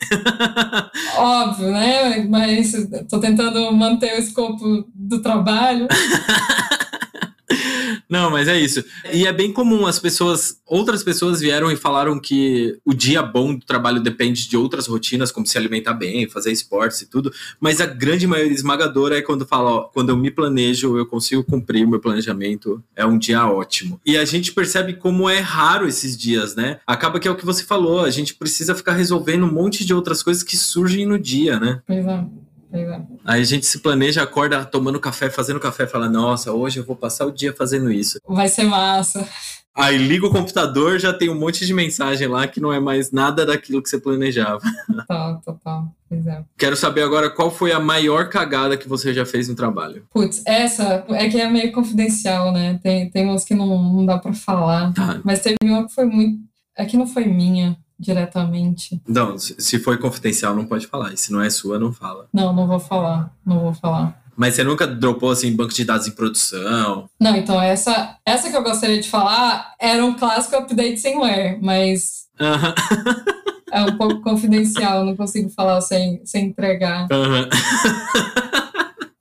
Óbvio, 1.19 1.73
né? 1.73 2.25
Mas 2.29 2.73
tô 3.11 3.19
tentando 3.19 3.73
manter 3.73 4.15
o 4.15 4.19
escopo 4.21 4.89
do 4.95 5.21
trabalho. 5.21 5.89
Não, 8.09 8.31
mas 8.31 8.49
é 8.49 8.59
isso. 8.59 8.83
E 9.13 9.27
é 9.27 9.33
bem 9.33 9.53
comum 9.53 9.87
as 9.87 9.99
pessoas, 9.99 10.61
outras 10.67 11.03
pessoas 11.03 11.41
vieram 11.41 11.71
e 11.71 11.77
falaram 11.77 12.19
que 12.19 12.79
o 12.85 12.95
dia 12.95 13.23
bom 13.23 13.55
do 13.55 13.65
trabalho 13.65 14.01
depende 14.01 14.49
de 14.49 14.57
outras 14.57 14.87
rotinas, 14.87 15.31
como 15.31 15.47
se 15.47 15.59
alimentar 15.59 15.93
bem, 15.93 16.29
fazer 16.29 16.51
esportes 16.51 17.03
e 17.03 17.07
tudo. 17.07 17.31
Mas 17.61 17.81
a 17.81 17.87
grande 17.87 18.27
maioria 18.27 18.53
esmagadora 18.53 19.19
é 19.19 19.23
quando 19.23 19.47
fala, 19.47 19.71
ó, 19.71 19.81
quando 19.83 20.09
eu 20.09 20.17
me 20.17 20.31
planejo, 20.31 20.97
eu 20.97 21.05
consigo 21.05 21.45
cumprir 21.45 21.85
o 21.85 21.89
meu 21.89 22.01
planejamento, 22.01 22.83
é 22.97 23.05
um 23.05 23.19
dia 23.19 23.47
ótimo. 23.47 24.01
E 24.07 24.17
a 24.17 24.25
gente 24.25 24.53
percebe 24.53 24.95
como 24.95 25.29
é 25.29 25.39
raro 25.39 25.87
esses 25.87 26.17
dias, 26.17 26.57
né? 26.57 26.81
Acaba 26.87 27.21
que 27.21 27.29
é 27.29 27.31
o 27.31 27.37
que 27.37 27.45
você 27.45 27.63
falou, 27.65 28.01
a 28.01 28.11
gente 28.11 28.35
precisa 28.35 28.75
ficar 28.75 28.95
resolvendo 28.95 29.45
um 29.45 29.53
monte 29.53 29.85
de 29.85 29.93
outras 29.93 30.23
coisas 30.23 30.43
que 30.43 30.57
surgem 30.57 31.05
no 31.05 31.19
dia, 31.19 31.61
né? 31.61 31.83
É, 31.87 31.99
é. 31.99 32.25
Aí 33.25 33.41
a 33.41 33.45
gente 33.45 33.67
se 33.67 33.79
planeja, 33.79 34.23
acorda 34.23 34.65
tomando 34.65 35.01
café, 35.01 35.31
fazendo 35.31 35.61
café, 35.61 35.87
fala, 35.87 36.09
nossa, 36.09 36.53
hoje 36.53 36.81
eu 36.81 36.85
vou 36.85 36.97
passar 36.97 37.27
o 37.27 37.33
dia 37.33 37.53
fazendo 37.53 37.91
isso. 37.91 38.19
Vai 38.27 38.49
ser 38.49 38.65
massa. 38.65 39.27
Aí 39.75 39.97
liga 39.97 40.27
o 40.27 40.31
computador, 40.31 40.99
já 40.99 41.13
tem 41.13 41.31
um 41.31 41.39
monte 41.39 41.65
de 41.65 41.73
mensagem 41.73 42.27
lá 42.27 42.49
que 42.49 42.61
não 42.61 42.73
é 42.73 42.81
mais 42.81 43.13
nada 43.13 43.47
daquilo 43.47 43.81
que 43.81 43.89
você 43.89 43.99
planejava. 44.01 44.59
Total, 45.07 45.41
total. 45.45 45.95
É. 46.11 46.43
Quero 46.57 46.77
saber 46.77 47.03
agora 47.03 47.31
qual 47.31 47.49
foi 47.51 47.71
a 47.71 47.79
maior 47.79 48.29
cagada 48.29 48.77
que 48.77 48.89
você 48.89 49.15
já 49.15 49.25
fez 49.25 49.47
no 49.47 49.55
trabalho. 49.55 50.05
Putz, 50.13 50.43
essa 50.45 51.05
é 51.11 51.29
que 51.29 51.41
é 51.41 51.49
meio 51.49 51.71
confidencial, 51.71 52.51
né? 52.51 52.81
Tem, 52.83 53.09
tem 53.09 53.25
umas 53.25 53.45
que 53.45 53.55
não, 53.55 53.67
não 53.81 54.05
dá 54.05 54.19
pra 54.19 54.33
falar. 54.33 54.93
Tá. 54.95 55.21
Mas 55.23 55.41
teve 55.41 55.57
uma 55.63 55.87
que 55.87 55.95
foi 55.95 56.07
muito. 56.07 56.41
É 56.77 56.85
que 56.85 56.97
não 56.97 57.07
foi 57.07 57.27
minha 57.27 57.77
diretamente. 57.99 59.01
Não, 59.07 59.39
se 59.39 59.79
foi 59.79 59.99
confidencial, 59.99 60.55
não 60.55 60.67
pode 60.67 60.87
falar. 60.87 61.13
E 61.13 61.17
se 61.17 61.33
não 61.33 61.41
é 61.41 61.51
sua, 61.51 61.79
não 61.79 61.93
fala. 61.93 62.29
Não, 62.33 62.53
não 62.53 62.67
vou 62.67 62.79
falar. 62.79 63.35
Não 63.45 63.61
vou 63.61 63.75
falar. 63.75 64.23
Mas 64.37 64.55
você 64.55 64.63
nunca 64.63 64.87
dropou 64.87 65.31
assim 65.33 65.55
banco 65.57 65.75
de 65.75 65.85
dados 65.85 66.07
em 66.07 66.13
produção? 66.13 67.11
Não, 67.21 67.35
então 67.35 67.61
essa, 67.61 68.17
essa 68.25 68.49
que 68.49 68.57
eu 68.57 68.63
gostaria 68.63 69.01
de 69.01 69.09
falar 69.09 69.75
era 69.81 70.05
um 70.05 70.15
clássico 70.15 70.55
update 70.57 70.99
sem 71.01 71.19
where, 71.19 71.59
mas 71.61 72.29
Aham, 72.41 72.73
é 73.73 73.83
um 73.83 73.97
pouco 73.97 74.21
confidencial, 74.21 75.05
não 75.05 75.17
consigo 75.17 75.49
falar 75.51 75.81
sem, 75.81 76.21
sem 76.25 76.47
entregar. 76.47 77.09
aham. 77.11 77.49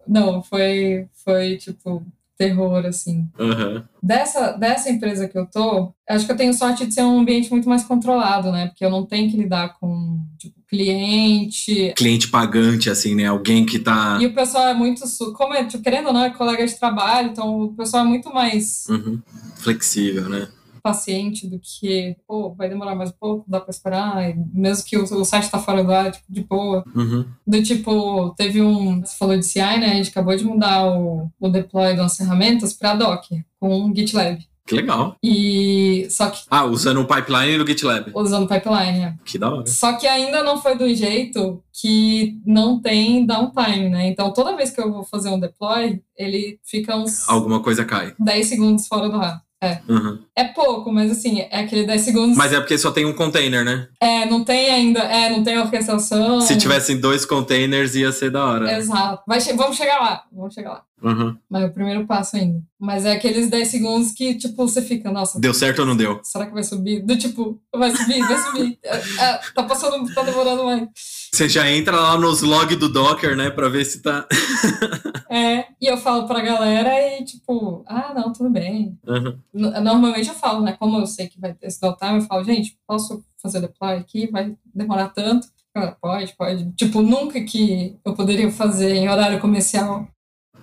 Não, 0.07 0.41
foi, 0.41 1.05
foi 1.25 1.57
tipo 1.57 2.01
terror, 2.37 2.85
assim. 2.85 3.27
aham. 3.39 3.83
Dessa, 4.01 4.51
dessa 4.51 4.89
empresa 4.89 5.27
que 5.27 5.37
eu 5.37 5.45
tô, 5.45 5.93
acho 6.07 6.25
que 6.25 6.31
eu 6.31 6.37
tenho 6.37 6.53
sorte 6.53 6.85
de 6.85 6.93
ser 6.93 7.01
um 7.01 7.19
ambiente 7.19 7.49
muito 7.49 7.67
mais 7.67 7.83
controlado, 7.83 8.51
né? 8.51 8.67
Porque 8.67 8.85
eu 8.85 8.89
não 8.89 9.05
tenho 9.05 9.29
que 9.29 9.37
lidar 9.37 9.73
com, 9.79 10.19
tipo, 10.37 10.55
cliente. 10.67 11.93
Cliente 11.95 12.27
pagante, 12.29 12.89
assim, 12.89 13.15
né? 13.15 13.25
Alguém 13.25 13.65
que 13.65 13.79
tá. 13.79 14.17
E 14.21 14.25
o 14.27 14.33
pessoal 14.33 14.67
é 14.67 14.73
muito. 14.73 15.01
Como 15.33 15.53
é, 15.53 15.65
tipo, 15.65 15.83
querendo 15.83 16.07
ou 16.07 16.13
não, 16.13 16.23
é 16.23 16.29
colega 16.29 16.65
de 16.65 16.77
trabalho, 16.79 17.29
então 17.31 17.61
o 17.61 17.73
pessoal 17.73 18.05
é 18.05 18.07
muito 18.07 18.33
mais 18.33 18.85
Uhum. 18.89 19.19
Flexível, 19.57 20.29
né? 20.29 20.47
Paciente 20.87 21.47
do 21.47 21.59
que, 21.59 22.15
pô, 22.27 22.53
vai 22.55 22.69
demorar 22.69 22.95
mais 22.95 23.09
um 23.09 23.15
pouco, 23.19 23.45
dá 23.47 23.59
pra 23.59 23.71
esperar, 23.71 24.33
mesmo 24.53 24.85
que 24.85 24.97
o, 24.97 25.03
o 25.03 25.25
site 25.25 25.49
tá 25.51 25.59
fora 25.59 25.83
do 25.83 25.91
ar, 25.91 26.11
tipo, 26.11 26.25
de 26.29 26.41
boa. 26.41 26.83
Uhum. 26.95 27.25
Do 27.45 27.61
tipo, 27.61 28.33
teve 28.37 28.61
um. 28.61 29.01
Você 29.01 29.17
falou 29.17 29.37
de 29.37 29.45
CI, 29.45 29.59
né? 29.59 29.91
A 29.91 29.95
gente 29.95 30.09
acabou 30.09 30.35
de 30.35 30.43
mudar 30.45 30.85
o, 30.87 31.29
o 31.39 31.49
deploy 31.49 31.95
das 31.95 32.15
ferramentas 32.15 32.73
para 32.73 32.95
Docker, 32.95 33.43
com 33.59 33.93
GitLab. 33.95 34.39
Que 34.65 34.75
legal. 34.75 35.15
E 35.23 36.07
só 36.09 36.29
que 36.29 36.41
Ah, 36.51 36.65
usando 36.65 36.99
o 36.99 37.07
pipeline 37.07 37.57
do 37.57 37.65
GitLab. 37.65 38.11
usando 38.13 38.49
pipeline, 38.49 38.99
né? 38.99 39.17
Que 39.23 39.37
da 39.37 39.49
hora. 39.49 39.65
Só 39.65 39.93
que 39.93 40.05
ainda 40.05 40.43
não 40.43 40.61
foi 40.61 40.77
do 40.77 40.93
jeito 40.93 41.63
que 41.71 42.37
não 42.45 42.81
tem 42.81 43.25
downtime, 43.25 43.87
né? 43.89 44.07
Então 44.09 44.33
toda 44.33 44.57
vez 44.57 44.69
que 44.71 44.81
eu 44.81 44.91
vou 44.91 45.05
fazer 45.05 45.29
um 45.29 45.39
deploy, 45.39 46.01
ele 46.17 46.59
fica 46.65 46.97
uns 46.97 47.29
Alguma 47.29 47.61
coisa 47.61 47.85
cai. 47.85 48.13
10 48.19 48.45
segundos 48.47 48.87
fora 48.87 49.07
do 49.07 49.15
ar. 49.15 49.41
É. 49.61 49.79
Uhum. 49.89 50.19
É 50.35 50.43
pouco, 50.43 50.91
mas 50.91 51.11
assim, 51.11 51.39
é 51.39 51.61
aquele 51.61 51.85
10 51.85 52.01
segundos. 52.01 52.37
Mas 52.37 52.53
é 52.53 52.59
porque 52.59 52.77
só 52.77 52.91
tem 52.91 53.05
um 53.05 53.13
container, 53.13 53.65
né? 53.65 53.87
É, 53.99 54.25
não 54.25 54.43
tem 54.43 54.69
ainda, 54.69 54.99
é, 54.99 55.31
não 55.31 55.43
tem 55.43 55.57
orquestração. 55.57 56.41
Se 56.41 56.55
tivessem 56.57 56.99
dois 56.99 57.25
containers, 57.25 57.95
ia 57.95 58.11
ser 58.11 58.29
da 58.29 58.45
hora. 58.45 58.77
Exato. 58.77 59.23
Vai 59.27 59.39
vamos 59.55 59.75
chegar 59.75 59.99
lá, 59.99 60.23
vamos 60.31 60.53
chegar 60.53 60.69
lá. 60.69 60.83
Uhum. 61.01 61.35
Mas 61.49 61.63
é 61.63 61.65
o 61.65 61.73
primeiro 61.73 62.05
passo 62.05 62.37
ainda. 62.37 62.61
Mas 62.79 63.05
é 63.05 63.13
aqueles 63.13 63.49
10 63.49 63.67
segundos 63.67 64.11
que, 64.11 64.35
tipo, 64.35 64.67
você 64.67 64.81
fica, 64.81 65.11
nossa, 65.11 65.39
Deu 65.39 65.53
certo 65.53 65.79
ou 65.79 65.85
não 65.85 65.95
deu? 65.95 66.19
será 66.23 66.45
que 66.45 66.53
vai 66.53 66.63
subir? 66.63 67.01
Do 67.01 67.17
tipo, 67.17 67.59
vai 67.75 67.95
subir, 67.95 68.19
vai 68.19 68.37
subir. 68.37 68.79
É, 68.87 68.97
é, 68.97 69.39
tá 69.55 69.63
passando, 69.63 70.13
tá 70.13 70.21
demorando 70.21 70.63
mais. 70.63 70.87
Você 71.31 71.47
já 71.49 71.69
entra 71.69 71.95
lá 71.99 72.17
nos 72.17 72.41
log 72.41 72.75
do 72.75 72.89
Docker, 72.89 73.35
né? 73.35 73.49
Pra 73.49 73.69
ver 73.69 73.85
se 73.85 74.01
tá. 74.01 74.27
É, 75.29 75.65
e 75.81 75.85
eu 75.85 75.97
falo 75.97 76.25
pra 76.25 76.39
galera 76.41 77.19
e, 77.19 77.23
tipo, 77.25 77.83
ah, 77.85 78.13
não, 78.15 78.31
tudo 78.31 78.49
bem. 78.49 78.97
Uhum. 79.05 79.37
Normalmente 79.53 80.29
eu 80.29 80.33
falo, 80.33 80.61
né? 80.61 80.71
Como 80.79 80.97
eu 80.97 81.05
sei 81.05 81.27
que 81.27 81.39
vai 81.39 81.53
ter 81.53 81.67
esse 81.67 81.81
downtime, 81.81 82.19
eu 82.19 82.21
falo, 82.21 82.45
gente, 82.45 82.77
posso 82.87 83.21
fazer 83.43 83.59
deploy 83.59 83.97
aqui? 83.97 84.31
Vai 84.31 84.55
demorar 84.73 85.09
tanto? 85.09 85.47
Cara, 85.73 85.97
pode, 86.01 86.33
pode. 86.37 86.71
Tipo, 86.71 87.01
nunca 87.01 87.39
que 87.43 87.97
eu 88.05 88.13
poderia 88.13 88.49
fazer 88.51 88.95
em 88.95 89.09
horário 89.09 89.39
comercial 89.41 90.07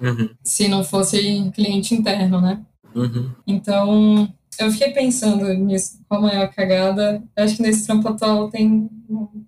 Uhum. 0.01 0.31
se 0.43 0.67
não 0.67 0.83
fosse 0.83 1.51
cliente 1.55 1.95
interno, 1.95 2.41
né? 2.41 2.65
Uhum. 2.95 3.31
Então, 3.47 4.33
eu 4.59 4.71
fiquei 4.71 4.91
pensando 4.93 5.53
nisso, 5.55 5.99
qual 6.09 6.21
a 6.21 6.27
maior 6.27 6.49
cagada. 6.53 7.23
Eu 7.37 7.45
acho 7.45 7.57
que 7.57 7.63
nesse 7.63 7.87
trampo 7.87 8.09
atual 8.09 8.49
tem, 8.51 8.89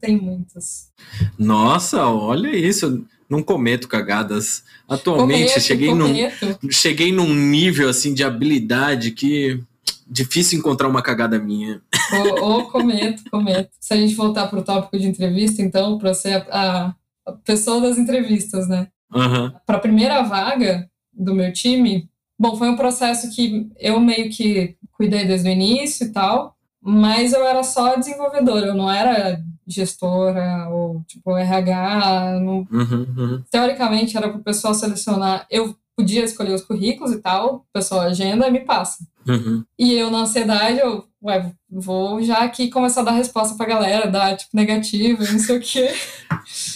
tem 0.01 0.17
muitas. 0.17 0.93
Nossa, 1.39 2.07
olha 2.07 2.55
isso. 2.55 3.05
Não 3.29 3.43
cometo 3.43 3.89
cagadas. 3.89 4.65
Atualmente, 4.89 5.49
Cometo, 5.49 5.61
cheguei, 5.61 5.95
num, 5.95 6.07
cometo. 6.07 6.59
cheguei 6.71 7.13
num 7.13 7.35
nível 7.35 7.89
assim 7.89 8.15
de 8.15 8.23
habilidade 8.23 9.11
que 9.11 9.61
difícil 10.07 10.59
encontrar 10.59 10.89
uma 10.89 11.03
cagada 11.03 11.39
minha. 11.39 11.83
Ou, 12.13 12.45
ou 12.45 12.71
cometo, 12.71 13.29
cometo. 13.29 13.71
Se 13.81 13.93
a 13.93 13.97
gente 13.97 14.15
voltar 14.15 14.47
para 14.47 14.61
o 14.61 14.65
tópico 14.65 14.99
de 14.99 15.09
entrevista, 15.09 15.61
então, 15.61 15.99
para 15.99 16.15
ser 16.15 16.47
a, 16.51 16.95
a 17.27 17.33
pessoa 17.33 17.81
das 17.81 17.99
entrevistas, 17.99 18.69
né? 18.69 18.87
Uhum. 19.13 19.53
Para 19.67 19.77
a 19.77 19.81
primeira 19.81 20.23
vaga 20.23 20.89
do 21.13 21.35
meu 21.35 21.53
time, 21.53 22.09
bom, 22.39 22.57
foi 22.57 22.69
um 22.69 22.77
processo 22.77 23.35
que 23.35 23.71
eu 23.79 24.01
meio 24.01 24.31
que 24.31 24.77
cuidei 24.93 25.25
desde 25.27 25.49
o 25.49 25.53
início 25.53 26.07
e 26.07 26.13
tal, 26.13 26.57
mas 26.81 27.33
eu 27.33 27.45
era 27.45 27.63
só 27.63 27.97
desenvolvedora, 27.97 28.67
eu 28.67 28.75
não 28.75 28.91
era 28.91 29.43
gestora 29.67 30.69
ou 30.69 31.03
tipo 31.07 31.37
RH. 31.37 32.41
Não... 32.41 32.67
Uhum. 32.71 33.07
Uhum. 33.17 33.43
Teoricamente 33.51 34.17
era 34.17 34.29
para 34.29 34.39
o 34.39 34.45
pessoal 34.45 34.75
selecionar. 34.75 35.47
Eu 35.51 35.77
podia 35.97 36.25
escolher 36.25 36.55
os 36.55 36.63
currículos 36.63 37.13
e 37.13 37.19
tal, 37.19 37.57
o 37.57 37.73
pessoal 37.73 38.03
agenda 38.03 38.47
e 38.47 38.51
me 38.51 38.61
passa. 38.61 39.05
Uhum. 39.27 39.65
E 39.79 39.95
eu, 39.95 40.11
na 40.11 40.21
ansiedade, 40.21 40.79
eu, 40.79 41.05
ué, 41.27 41.53
vou 41.71 42.23
já 42.23 42.39
aqui 42.39 42.69
começar 42.71 43.01
a 43.01 43.05
dar 43.05 43.13
resposta 43.13 43.57
pra 43.57 43.67
galera, 43.67 44.07
dar, 44.11 44.37
tipo, 44.37 44.51
negativo 44.55 45.25
e 45.25 45.33
não 45.33 45.39
sei 45.39 45.59
o 45.59 45.61
quê. 45.61 45.93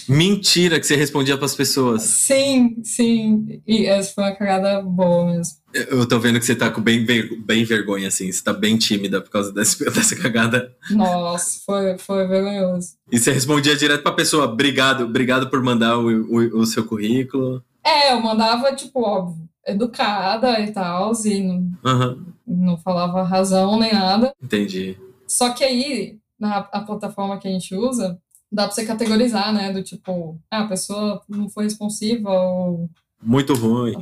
Mentira 0.07 0.79
que 0.79 0.85
você 0.85 0.95
respondia 0.95 1.37
pras 1.37 1.55
pessoas. 1.55 2.03
Sim, 2.03 2.75
sim. 2.83 3.61
E 3.65 3.85
essa 3.85 4.13
foi 4.13 4.23
uma 4.25 4.35
cagada 4.35 4.81
boa 4.81 5.31
mesmo. 5.31 5.55
Eu 5.73 6.05
tô 6.05 6.19
vendo 6.19 6.37
que 6.39 6.45
você 6.45 6.55
tá 6.55 6.69
com 6.69 6.81
bem, 6.81 7.05
bem 7.05 7.63
vergonha, 7.63 8.09
assim. 8.09 8.29
Você 8.31 8.43
tá 8.43 8.51
bem 8.51 8.77
tímida 8.77 9.21
por 9.21 9.29
causa 9.29 9.53
desse, 9.53 9.83
dessa 9.89 10.15
cagada. 10.15 10.71
Nossa, 10.91 11.59
foi, 11.65 11.97
foi 11.97 12.27
vergonhoso. 12.27 12.89
E 13.11 13.17
você 13.17 13.31
respondia 13.31 13.75
direto 13.75 14.03
pra 14.03 14.11
pessoa, 14.11 14.45
obrigado, 14.45 15.05
obrigado 15.05 15.49
por 15.49 15.63
mandar 15.63 15.97
o, 15.97 16.07
o, 16.07 16.59
o 16.59 16.65
seu 16.65 16.85
currículo. 16.85 17.63
É, 17.85 18.11
eu 18.13 18.21
mandava, 18.21 18.75
tipo, 18.75 18.99
óbvio, 19.01 19.49
educada 19.65 20.59
e 20.59 20.71
tal, 20.71 21.13
e 21.25 21.39
não, 21.41 21.71
Uhum. 21.85 22.25
Não 22.55 22.77
falava 22.77 23.23
razão 23.23 23.79
nem 23.79 23.93
nada. 23.93 24.33
Entendi. 24.41 24.97
Só 25.27 25.51
que 25.51 25.63
aí, 25.63 26.17
na 26.39 26.57
a 26.57 26.81
plataforma 26.81 27.37
que 27.39 27.47
a 27.47 27.51
gente 27.51 27.73
usa, 27.75 28.19
dá 28.51 28.65
pra 28.65 28.71
você 28.75 28.85
categorizar, 28.85 29.53
né? 29.53 29.71
Do 29.71 29.81
tipo, 29.83 30.37
ah, 30.51 30.61
a 30.63 30.67
pessoa 30.67 31.21
não 31.29 31.49
foi 31.49 31.63
responsiva 31.65 32.29
ou 32.29 32.89
Muito 33.23 33.53
ruim. 33.53 33.93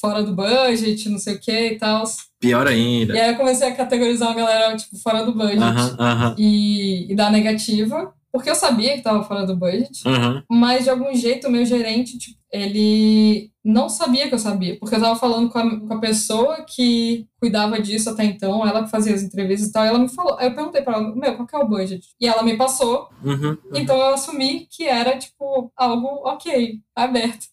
fora 0.00 0.22
do 0.22 0.34
budget, 0.34 1.08
não 1.08 1.18
sei 1.18 1.34
o 1.34 1.40
que 1.40 1.72
e 1.72 1.78
tal. 1.78 2.04
Pior 2.38 2.66
E 2.66 2.70
ainda. 2.70 3.12
aí 3.14 3.30
eu 3.32 3.36
comecei 3.36 3.68
a 3.68 3.74
categorizar 3.74 4.30
a 4.30 4.34
galera, 4.34 4.76
tipo, 4.76 4.96
fora 4.96 5.24
do 5.24 5.32
budget. 5.34 5.58
Aham, 5.62 5.96
aham, 5.98 6.34
E, 6.38 7.12
e 7.12 7.14
dar 7.14 7.30
negativa, 7.30 8.14
porque 8.32 8.50
eu 8.50 8.54
sabia 8.54 8.94
que 8.96 9.02
tava 9.02 9.22
fora 9.24 9.44
do 9.46 9.56
budget. 9.56 10.02
aham. 10.06 10.42
Mas 10.50 10.84
de 10.84 10.90
algum 10.90 11.14
jeito 11.14 11.48
o 11.48 11.50
meu 11.50 11.64
gerente, 11.64 12.18
tipo, 12.18 12.38
ele 12.52 13.50
não 13.64 13.88
sabia 13.88 14.26
que 14.28 14.34
eu 14.34 14.38
sabia, 14.38 14.76
porque 14.78 14.96
eu 14.96 15.00
tava 15.00 15.14
falando 15.18 15.50
com 15.50 15.58
a, 15.58 15.80
com 15.80 15.94
a 15.94 16.00
pessoa 16.00 16.64
que 16.64 17.26
cuidava 17.38 17.80
disso 17.80 18.10
até 18.10 18.24
então, 18.24 18.66
ela 18.66 18.82
que 18.84 18.90
fazia 18.90 19.14
as 19.14 19.22
entrevistas 19.22 19.68
e 19.68 19.72
tal, 19.72 19.84
e 19.84 19.88
ela 19.88 19.98
me 19.98 20.08
falou. 20.08 20.36
Aí 20.38 20.48
eu 20.48 20.54
perguntei 20.54 20.82
pra 20.82 20.94
ela, 20.94 21.14
meu, 21.14 21.36
qual 21.36 21.46
que 21.46 21.54
é 21.54 21.58
o 21.58 21.68
budget? 21.68 22.04
E 22.20 22.26
ela 22.26 22.42
me 22.42 22.56
passou, 22.56 23.08
Uhum, 23.22 23.50
uhum. 23.50 23.58
então 23.74 23.96
eu 23.96 24.14
assumi 24.14 24.66
que 24.70 24.84
era, 24.84 25.16
tipo, 25.18 25.70
algo 25.76 26.06
ok, 26.28 26.80
aberto. 26.96 27.46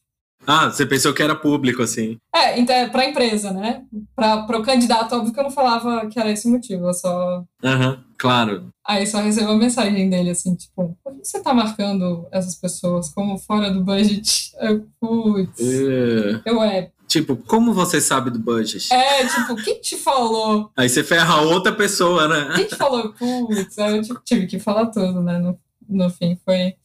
Ah, 0.47 0.69
você 0.69 0.85
pensou 0.85 1.13
que 1.13 1.21
era 1.21 1.35
público, 1.35 1.83
assim. 1.83 2.17
É, 2.33 2.57
então 2.57 2.73
é 2.73 2.87
pra 2.87 3.05
empresa, 3.05 3.51
né? 3.51 3.83
Pra, 4.15 4.43
pro 4.43 4.63
candidato, 4.63 5.13
óbvio 5.13 5.33
que 5.33 5.39
eu 5.39 5.43
não 5.43 5.51
falava 5.51 6.07
que 6.07 6.17
era 6.17 6.31
esse 6.31 6.47
o 6.47 6.51
motivo, 6.51 6.85
eu 6.87 6.93
só. 6.93 7.43
Aham, 7.61 8.01
claro. 8.17 8.69
Aí 8.87 9.05
só 9.05 9.19
recebeu 9.19 9.49
uma 9.49 9.59
mensagem 9.59 10.09
dele 10.09 10.29
assim, 10.29 10.55
tipo, 10.55 10.97
por 11.03 11.13
que 11.15 11.25
você 11.25 11.41
tá 11.41 11.53
marcando 11.53 12.25
essas 12.31 12.55
pessoas 12.55 13.09
como 13.09 13.37
fora 13.37 13.69
do 13.69 13.83
budget? 13.83 14.53
Eu, 14.61 14.87
putz, 15.01 15.59
É, 15.59 16.41
eu 16.45 16.63
é. 16.63 16.91
Tipo, 17.07 17.35
como 17.35 17.73
você 17.73 17.99
sabe 17.99 18.31
do 18.31 18.39
budget? 18.39 18.93
É, 18.93 19.25
tipo, 19.27 19.55
quem 19.63 19.81
te 19.81 19.97
falou? 19.97 20.71
Aí 20.77 20.87
você 20.87 21.03
ferra 21.03 21.41
outra 21.41 21.73
pessoa, 21.73 22.27
né? 22.27 22.53
Quem 22.55 22.67
te 22.67 22.75
falou? 22.75 23.13
Putz, 23.13 23.77
aí 23.79 23.97
eu 23.97 24.01
tipo, 24.01 24.21
tive 24.23 24.47
que 24.47 24.59
falar 24.59 24.87
tudo, 24.87 25.21
né? 25.21 25.37
No, 25.39 25.57
no 25.89 26.09
fim, 26.09 26.37
foi. 26.45 26.75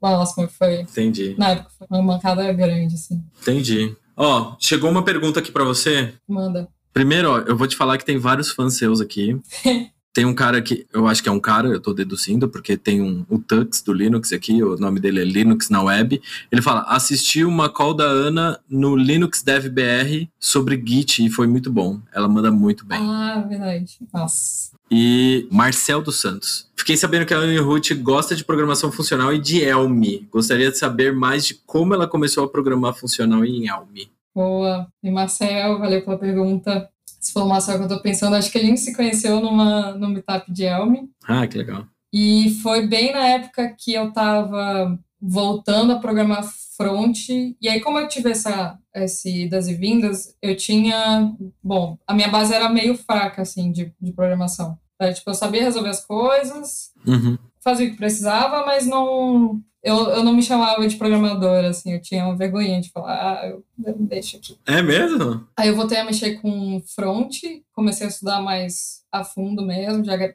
Nossa, 0.00 0.48
foi. 0.48 0.80
Entendi, 0.80 1.34
Na 1.38 1.50
época 1.50 1.70
foi 1.78 1.86
uma 1.90 2.02
mancada 2.02 2.50
grande, 2.52 2.94
assim. 2.94 3.22
entendi. 3.42 3.94
Ó, 4.16 4.54
chegou 4.58 4.90
uma 4.90 5.04
pergunta 5.04 5.40
aqui 5.40 5.50
pra 5.52 5.64
você. 5.64 6.14
Manda. 6.28 6.68
Primeiro, 6.92 7.30
ó, 7.30 7.38
eu 7.40 7.56
vou 7.56 7.66
te 7.66 7.76
falar 7.76 7.96
que 7.98 8.04
tem 8.04 8.18
vários 8.18 8.50
fãs 8.50 8.74
seus 8.74 9.00
aqui. 9.00 9.40
Tem 10.12 10.24
um 10.24 10.34
cara 10.34 10.60
que, 10.60 10.84
eu 10.92 11.06
acho 11.06 11.22
que 11.22 11.28
é 11.28 11.32
um 11.32 11.38
cara, 11.38 11.68
eu 11.68 11.80
tô 11.80 11.94
deduzindo, 11.94 12.48
porque 12.48 12.76
tem 12.76 13.00
um, 13.00 13.24
o 13.28 13.38
Tux 13.38 13.80
do 13.80 13.92
Linux 13.92 14.32
aqui, 14.32 14.60
o 14.60 14.76
nome 14.76 14.98
dele 14.98 15.20
é 15.20 15.24
Linux 15.24 15.70
na 15.70 15.80
Web. 15.84 16.20
Ele 16.50 16.60
fala: 16.60 16.80
assisti 16.88 17.44
uma 17.44 17.68
call 17.68 17.94
da 17.94 18.02
Ana 18.06 18.58
no 18.68 18.96
Linux 18.96 19.40
Dev 19.40 19.68
BR 19.68 20.26
sobre 20.36 20.82
Git 20.84 21.24
e 21.24 21.30
foi 21.30 21.46
muito 21.46 21.70
bom. 21.70 22.00
Ela 22.12 22.28
manda 22.28 22.50
muito 22.50 22.84
bem. 22.84 22.98
Ah, 23.00 23.46
verdade. 23.48 23.98
Nossa. 24.12 24.72
E 24.90 25.46
Marcel 25.50 26.02
dos 26.02 26.20
Santos. 26.20 26.68
Fiquei 26.76 26.96
sabendo 26.96 27.24
que 27.24 27.32
a 27.32 27.38
Anne 27.38 27.58
Ruth 27.58 27.92
gosta 28.00 28.34
de 28.34 28.44
programação 28.44 28.90
funcional 28.90 29.32
e 29.32 29.38
de 29.38 29.62
Elm. 29.62 30.02
Gostaria 30.30 30.70
de 30.70 30.78
saber 30.78 31.12
mais 31.12 31.46
de 31.46 31.54
como 31.54 31.94
ela 31.94 32.08
começou 32.08 32.44
a 32.44 32.48
programar 32.48 32.94
funcional 32.94 33.44
em 33.44 33.68
Elm. 33.68 34.08
Boa. 34.34 34.88
E 35.02 35.10
Marcel, 35.10 35.78
valeu 35.78 36.02
pela 36.02 36.18
pergunta. 36.18 36.88
Se 37.20 37.32
for 37.32 37.42
o 37.44 37.48
Marcel 37.48 37.78
que 37.78 37.84
eu 37.84 37.88
tô 37.88 38.00
pensando, 38.00 38.34
acho 38.34 38.50
que 38.50 38.58
a 38.58 38.62
gente 38.62 38.80
se 38.80 38.96
conheceu 38.96 39.40
numa, 39.40 39.92
no 39.92 40.08
meetup 40.08 40.50
de 40.50 40.64
Elm. 40.64 41.06
Ah, 41.24 41.46
que 41.46 41.58
legal. 41.58 41.86
E 42.12 42.58
foi 42.62 42.86
bem 42.86 43.12
na 43.12 43.26
época 43.26 43.74
que 43.78 43.94
eu 43.94 44.10
tava 44.12 44.98
voltando 45.20 45.92
a 45.92 45.98
programar 45.98 46.42
front. 46.80 47.28
E 47.28 47.68
aí, 47.68 47.80
como 47.80 47.98
eu 47.98 48.08
tive 48.08 48.30
essa, 48.30 48.78
esse 48.94 49.44
idas 49.44 49.68
e 49.68 49.74
vindas, 49.74 50.34
eu 50.40 50.56
tinha. 50.56 51.34
Bom, 51.62 51.98
a 52.06 52.14
minha 52.14 52.28
base 52.28 52.54
era 52.54 52.68
meio 52.68 52.94
fraca, 52.96 53.42
assim, 53.42 53.70
de, 53.72 53.92
de 54.00 54.12
programação. 54.12 54.78
Era, 55.00 55.12
tipo, 55.12 55.28
eu 55.30 55.34
sabia 55.34 55.62
resolver 55.62 55.88
as 55.90 56.04
coisas, 56.04 56.90
Uhum. 57.06 57.38
fazia 57.62 57.86
o 57.86 57.90
que 57.90 57.96
precisava, 57.96 58.64
mas 58.66 58.86
não. 58.86 59.60
Eu, 59.82 59.96
eu 60.10 60.22
não 60.22 60.34
me 60.34 60.42
chamava 60.42 60.86
de 60.86 60.96
programadora, 60.96 61.70
assim, 61.70 61.92
eu 61.94 62.02
tinha 62.02 62.26
uma 62.26 62.36
vergonha 62.36 62.78
de 62.82 62.90
falar, 62.90 63.14
ah, 63.40 63.48
eu 63.48 63.64
deixo 63.98 64.36
aqui. 64.36 64.58
É 64.66 64.82
mesmo? 64.82 65.46
Aí 65.56 65.68
eu 65.68 65.74
voltei 65.76 65.96
a 65.98 66.04
mexer 66.04 66.38
com 66.42 66.82
front, 66.94 67.34
comecei 67.72 68.06
a 68.06 68.10
estudar 68.10 68.42
mais 68.42 69.00
a 69.10 69.24
fundo 69.24 69.64
mesmo, 69.64 70.04
Java- 70.04 70.34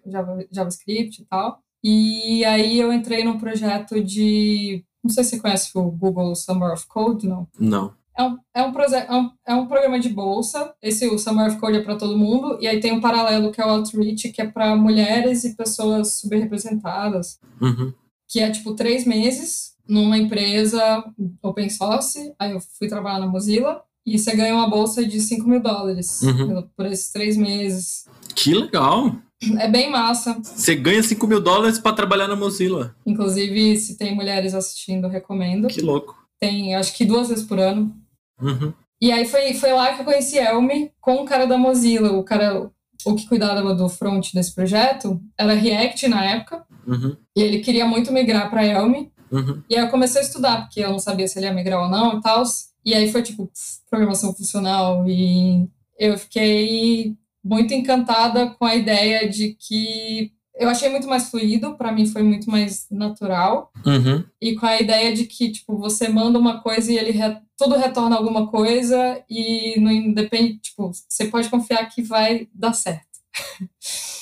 JavaScript 0.51 1.21
e 1.21 1.25
tal. 1.25 1.59
E 1.83 2.43
aí 2.45 2.79
eu 2.79 2.91
entrei 2.91 3.23
num 3.23 3.37
projeto 3.37 4.03
de. 4.03 4.83
Não 5.05 5.09
sei 5.13 5.23
se 5.23 5.29
você 5.31 5.39
conhece 5.39 5.69
o 5.75 5.83
Google 5.91 6.35
Summer 6.35 6.73
of 6.73 6.87
Code, 6.87 7.27
não. 7.27 7.47
Não. 7.59 7.93
É 8.17 8.23
um, 8.23 8.37
é 8.55 8.63
um, 8.63 8.73
é 8.81 9.13
um, 9.15 9.31
é 9.49 9.53
um 9.55 9.67
programa 9.67 9.99
de 9.99 10.09
bolsa. 10.09 10.73
Esse, 10.81 11.05
o 11.07 11.19
Summer 11.19 11.47
of 11.47 11.57
Code, 11.59 11.77
é 11.77 11.81
para 11.83 11.95
todo 11.95 12.17
mundo. 12.17 12.57
E 12.59 12.67
aí 12.67 12.79
tem 12.79 12.91
um 12.91 12.99
paralelo 13.01 13.51
que 13.51 13.61
é 13.61 13.65
o 13.65 13.69
Outreach, 13.69 14.29
que 14.29 14.41
é 14.41 14.47
para 14.47 14.75
mulheres 14.75 15.43
e 15.43 15.55
pessoas 15.55 16.19
subrepresentadas 16.19 17.39
Uhum. 17.61 17.93
que 18.27 18.39
é 18.39 18.49
tipo 18.49 18.73
três 18.73 19.05
meses 19.05 19.75
numa 19.87 20.17
empresa 20.17 21.03
open 21.43 21.69
source. 21.69 22.33
Aí 22.39 22.51
eu 22.53 22.59
fui 22.79 22.87
trabalhar 22.87 23.19
na 23.19 23.27
Mozilla 23.27 23.81
e 24.05 24.17
você 24.17 24.35
ganha 24.35 24.55
uma 24.55 24.69
bolsa 24.69 25.05
de 25.05 25.19
5 25.19 25.47
mil 25.47 25.61
dólares 25.61 26.21
Uhum. 26.23 26.67
por 26.75 26.85
esses 26.87 27.11
três 27.11 27.37
meses. 27.37 28.05
Que 28.35 28.53
legal. 28.55 29.15
É 29.59 29.67
bem 29.67 29.89
massa. 29.91 30.37
Você 30.41 30.75
ganha 30.75 31.01
5 31.03 31.25
mil 31.27 31.41
dólares 31.41 31.79
pra 31.79 31.93
trabalhar 31.93 32.27
na 32.27 32.35
Mozilla. 32.35 32.95
Inclusive, 33.05 33.77
se 33.77 33.97
tem 33.97 34.15
mulheres 34.15 34.53
assistindo, 34.53 35.07
recomendo. 35.07 35.67
Que 35.67 35.81
louco. 35.81 36.15
Tem, 36.39 36.75
acho 36.75 36.93
que 36.95 37.05
duas 37.05 37.29
vezes 37.29 37.43
por 37.45 37.59
ano. 37.59 37.95
Uhum. 38.41 38.73
E 39.01 39.11
aí 39.11 39.25
foi, 39.25 39.53
foi 39.53 39.71
lá 39.73 39.93
que 39.93 40.01
eu 40.01 40.05
conheci 40.05 40.37
Elmi 40.37 40.91
com 41.01 41.15
o 41.15 41.25
cara 41.25 41.45
da 41.45 41.57
Mozilla, 41.57 42.11
o 42.13 42.23
cara 42.23 42.69
o 43.05 43.13
que 43.15 43.27
cuidava 43.27 43.75
do 43.75 43.87
front 43.87 44.33
desse 44.33 44.53
projeto 44.55 45.21
era 45.37 45.53
React 45.53 46.07
na 46.07 46.25
época, 46.25 46.65
Uhum. 46.87 47.15
e 47.35 47.41
ele 47.41 47.59
queria 47.59 47.85
muito 47.85 48.11
migrar 48.11 48.49
para 48.49 48.65
Elmi. 48.65 49.11
Uhum. 49.31 49.61
E 49.69 49.75
aí 49.75 49.83
eu 49.83 49.89
comecei 49.89 50.21
a 50.21 50.23
estudar, 50.23 50.61
porque 50.61 50.79
eu 50.79 50.89
não 50.91 50.99
sabia 50.99 51.27
se 51.27 51.37
ele 51.37 51.45
ia 51.45 51.53
migrar 51.53 51.81
ou 51.83 51.89
não 51.89 52.17
e 52.17 52.21
tal. 52.21 52.43
E 52.83 52.93
aí 52.93 53.11
foi 53.11 53.21
tipo 53.23 53.51
programação 53.89 54.33
funcional. 54.33 55.03
E 55.07 55.67
eu 55.99 56.17
fiquei 56.17 57.15
muito 57.45 57.73
encantada 57.73 58.47
com 58.57 58.65
a 58.65 58.75
ideia 58.75 59.29
de 59.29 59.55
que 59.59 60.31
eu 60.57 60.67
achei 60.69 60.89
muito 60.89 61.07
mais 61.07 61.29
fluido, 61.29 61.75
para 61.77 61.91
mim 61.91 62.07
foi 62.07 62.23
muito 62.23 62.49
mais 62.49 62.87
natural. 62.89 63.71
Uhum. 63.85 64.23
E 64.41 64.55
com 64.55 64.65
a 64.65 64.79
ideia 64.81 65.13
de 65.13 65.25
que, 65.25 65.51
tipo, 65.51 65.77
você 65.77 66.07
manda 66.07 66.39
uma 66.39 66.61
coisa 66.61 66.91
e 66.91 66.97
ele 66.97 67.11
re- 67.11 67.37
tudo 67.57 67.75
retorna 67.75 68.15
alguma 68.15 68.47
coisa 68.49 69.21
e 69.29 69.79
não 69.79 69.91
independe, 69.91 70.57
tipo, 70.59 70.91
você 71.09 71.25
pode 71.25 71.49
confiar 71.49 71.85
que 71.89 72.01
vai 72.01 72.47
dar 72.53 72.73
certo. 72.73 73.05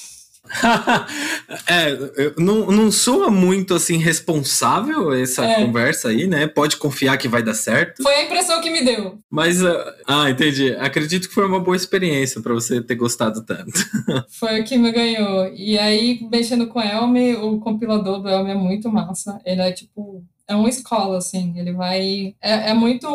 é, 1.67 1.97
não, 2.37 2.67
não 2.71 2.91
soa 2.91 3.29
muito 3.29 3.73
assim 3.73 3.97
responsável 3.97 5.13
essa 5.13 5.45
É. 5.45 5.55
conversa 5.55 6.09
aí, 6.09 6.27
né? 6.27 6.47
Pode 6.47 6.77
confiar 6.77 7.17
que 7.17 7.27
vai 7.27 7.41
dar 7.43 7.53
certo. 7.53 8.03
Foi 8.03 8.13
a 8.13 8.23
impressão 8.23 8.61
que 8.61 8.69
me 8.69 8.83
deu. 8.83 9.19
Mas, 9.29 9.63
ah, 9.63 9.95
ah, 10.07 10.29
entendi. 10.29 10.75
Acredito 10.79 11.27
que 11.27 11.33
foi 11.33 11.45
uma 11.45 11.59
boa 11.59 11.75
experiência 11.75 12.41
pra 12.41 12.53
você 12.53 12.81
ter 12.81 12.95
gostado 12.95 13.43
tanto. 13.45 13.71
Foi 14.39 14.61
o 14.61 14.63
que 14.63 14.77
me 14.77 14.91
ganhou. 14.91 15.47
E 15.55 15.77
aí, 15.77 16.19
mexendo 16.31 16.67
com 16.67 16.79
o 16.79 16.81
Elm, 16.81 17.15
o 17.43 17.59
compilador 17.59 18.21
do 18.21 18.29
Elm 18.29 18.47
é 18.47 18.55
muito 18.55 18.89
massa. 18.89 19.39
Ele 19.45 19.61
é 19.61 19.71
tipo. 19.71 20.23
É 20.47 20.55
uma 20.55 20.67
escola, 20.69 21.17
assim. 21.17 21.53
Ele 21.57 21.71
vai. 21.71 22.35
É, 22.41 22.71
é 22.71 22.73
muito 22.73 23.07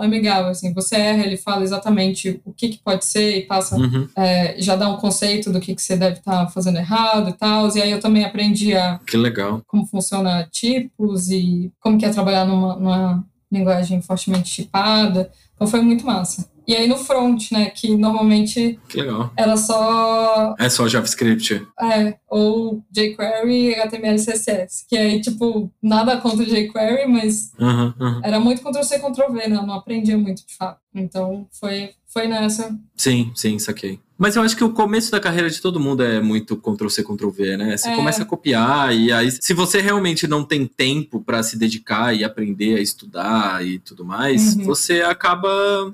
amigável, 0.00 0.50
assim. 0.50 0.72
Você 0.72 0.94
erra, 0.96 1.24
ele 1.24 1.36
fala 1.36 1.62
exatamente 1.64 2.40
o 2.44 2.52
que, 2.52 2.68
que 2.68 2.78
pode 2.78 3.04
ser 3.04 3.38
e 3.38 3.42
passa. 3.42 3.76
Uhum. 3.76 4.08
é, 4.16 4.54
já 4.58 4.76
dá 4.76 4.88
um 4.88 4.96
conceito 4.96 5.50
do 5.52 5.60
que, 5.60 5.74
que 5.74 5.82
você 5.82 5.96
deve 5.96 6.18
estar 6.18 6.48
fazendo 6.48 6.78
errado 6.78 7.28
e 7.30 7.32
tal. 7.32 7.68
E 7.76 7.82
aí 7.82 7.90
eu 7.90 8.00
também 8.00 8.24
aprendi 8.24 8.74
a 8.74 8.98
Que 9.06 9.16
legal. 9.16 9.62
como 9.66 9.86
funciona 9.86 10.46
tipos 10.50 11.28
e 11.30 11.72
como 11.80 11.98
que 11.98 12.06
é 12.06 12.10
trabalhar 12.10 12.44
numa, 12.44 12.76
numa 12.76 13.24
linguagem 13.50 14.00
fortemente 14.00 14.52
tipada. 14.52 15.30
Então 15.54 15.66
foi 15.66 15.80
muito 15.80 16.06
massa. 16.06 16.48
E 16.66 16.74
aí 16.74 16.86
no 16.88 16.96
front, 16.98 17.50
né, 17.52 17.70
que 17.70 17.96
normalmente 17.96 18.78
Que 18.88 19.00
legal. 19.02 19.30
era 19.36 19.56
só 19.56 20.54
É 20.58 20.68
só 20.68 20.88
JavaScript. 20.88 21.66
é, 21.80 22.16
ou 22.28 22.82
jQuery, 22.90 23.74
HTML, 23.76 24.16
CSS. 24.18 24.84
Que 24.88 24.96
aí, 24.96 25.20
tipo, 25.20 25.70
nada 25.82 26.16
contra 26.18 26.44
jQuery, 26.44 27.06
mas 27.06 27.52
Uhum, 27.58 27.94
uhum. 28.00 28.20
era 28.24 28.40
muito 28.40 28.62
Ctrl-C, 28.62 28.98
Ctrl-V, 28.98 29.48
né? 29.48 29.56
Eu 29.56 29.66
não 29.66 29.74
aprendia 29.74 30.18
muito, 30.18 30.44
de 30.46 30.54
fato. 30.56 30.80
Então, 30.94 31.46
foi, 31.52 31.90
foi 32.06 32.26
nessa. 32.26 32.76
Sim, 32.96 33.30
sim, 33.34 33.58
saquei. 33.58 34.00
Mas 34.18 34.34
eu 34.36 34.42
acho 34.42 34.56
que 34.56 34.64
o 34.64 34.70
começo 34.70 35.10
da 35.10 35.20
carreira 35.20 35.50
de 35.50 35.60
todo 35.60 35.78
mundo 35.78 36.02
é 36.02 36.20
muito 36.20 36.56
Ctrl-C, 36.56 37.02
Ctrl-V, 37.02 37.56
né? 37.56 37.76
Você 37.76 37.90
É. 37.90 37.96
começa 37.96 38.22
a 38.22 38.26
copiar 38.26 38.94
e 38.94 39.12
aí, 39.12 39.30
se 39.30 39.52
você 39.52 39.80
realmente 39.80 40.26
não 40.26 40.42
tem 40.42 40.66
tempo 40.66 41.20
pra 41.20 41.42
se 41.42 41.58
dedicar 41.58 42.14
e 42.16 42.24
aprender 42.24 42.76
a 42.76 42.80
estudar 42.80 43.64
e 43.66 43.78
tudo 43.78 44.04
mais, 44.04 44.56
Uhum. 44.56 44.64
você 44.64 45.02
acaba 45.02 45.48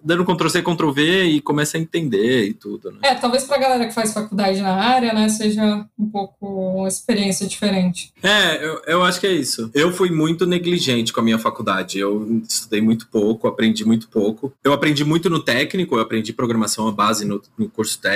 dando 0.05 0.25
Ctrl-C, 0.25 0.63
Ctrl-V 0.63 1.25
e 1.25 1.41
começa 1.41 1.77
a 1.77 1.81
entender 1.81 2.47
e 2.49 2.55
tudo, 2.55 2.93
né? 2.93 2.99
É, 3.03 3.15
talvez 3.15 3.45
pra 3.45 3.59
galera 3.59 3.87
que 3.87 3.95
faz 3.95 4.13
faculdade 4.13 4.61
na 4.61 4.75
área, 4.75 5.13
né, 5.13 5.29
seja 5.29 5.85
um 5.99 6.09
pouco 6.09 6.47
uma 6.79 6.89
experiência 6.89 7.47
diferente. 7.47 8.13
É, 8.23 8.65
eu, 8.65 8.83
eu 8.87 9.03
acho 9.03 9.19
que 9.21 9.27
é 9.27 9.33
isso. 9.33 9.71
Eu 9.75 9.93
fui 9.93 10.11
muito 10.11 10.47
negligente 10.47 11.13
com 11.13 11.21
a 11.21 11.23
minha 11.25 11.39
faculdade. 11.39 11.99
Eu 11.99 12.41
estudei 12.49 12.81
muito 12.81 13.09
pouco, 13.09 13.49
aprendi 13.49 13.85
muito 13.85 14.09
pouco. 14.09 14.53
Eu 14.63 14.73
aprendi 14.73 15.05
muito 15.05 15.29
no 15.29 15.43
técnico, 15.43 15.97
eu 15.97 16.01
aprendi 16.01 16.33
programação 16.33 16.87
à 16.87 16.93
base 16.93 17.25
no, 17.25 17.41
no, 17.59 17.69
curso 17.69 17.99
técnico. 17.99 18.12